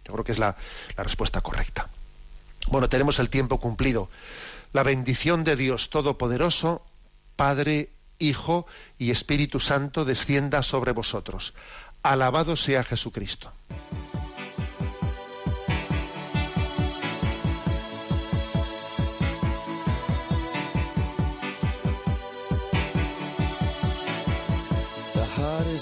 Yo 0.05 0.13
creo 0.13 0.25
que 0.25 0.33
es 0.33 0.39
la, 0.39 0.55
la 0.97 1.03
respuesta 1.03 1.41
correcta. 1.41 1.89
Bueno, 2.67 2.89
tenemos 2.89 3.19
el 3.19 3.29
tiempo 3.29 3.59
cumplido. 3.59 4.09
La 4.73 4.83
bendición 4.83 5.43
de 5.43 5.55
Dios 5.55 5.89
Todopoderoso, 5.89 6.85
Padre, 7.35 7.89
Hijo 8.19 8.67
y 8.97 9.11
Espíritu 9.11 9.59
Santo 9.59 10.03
descienda 10.03 10.61
sobre 10.61 10.91
vosotros. 10.91 11.53
Alabado 12.03 12.55
sea 12.55 12.83
Jesucristo. 12.83 13.51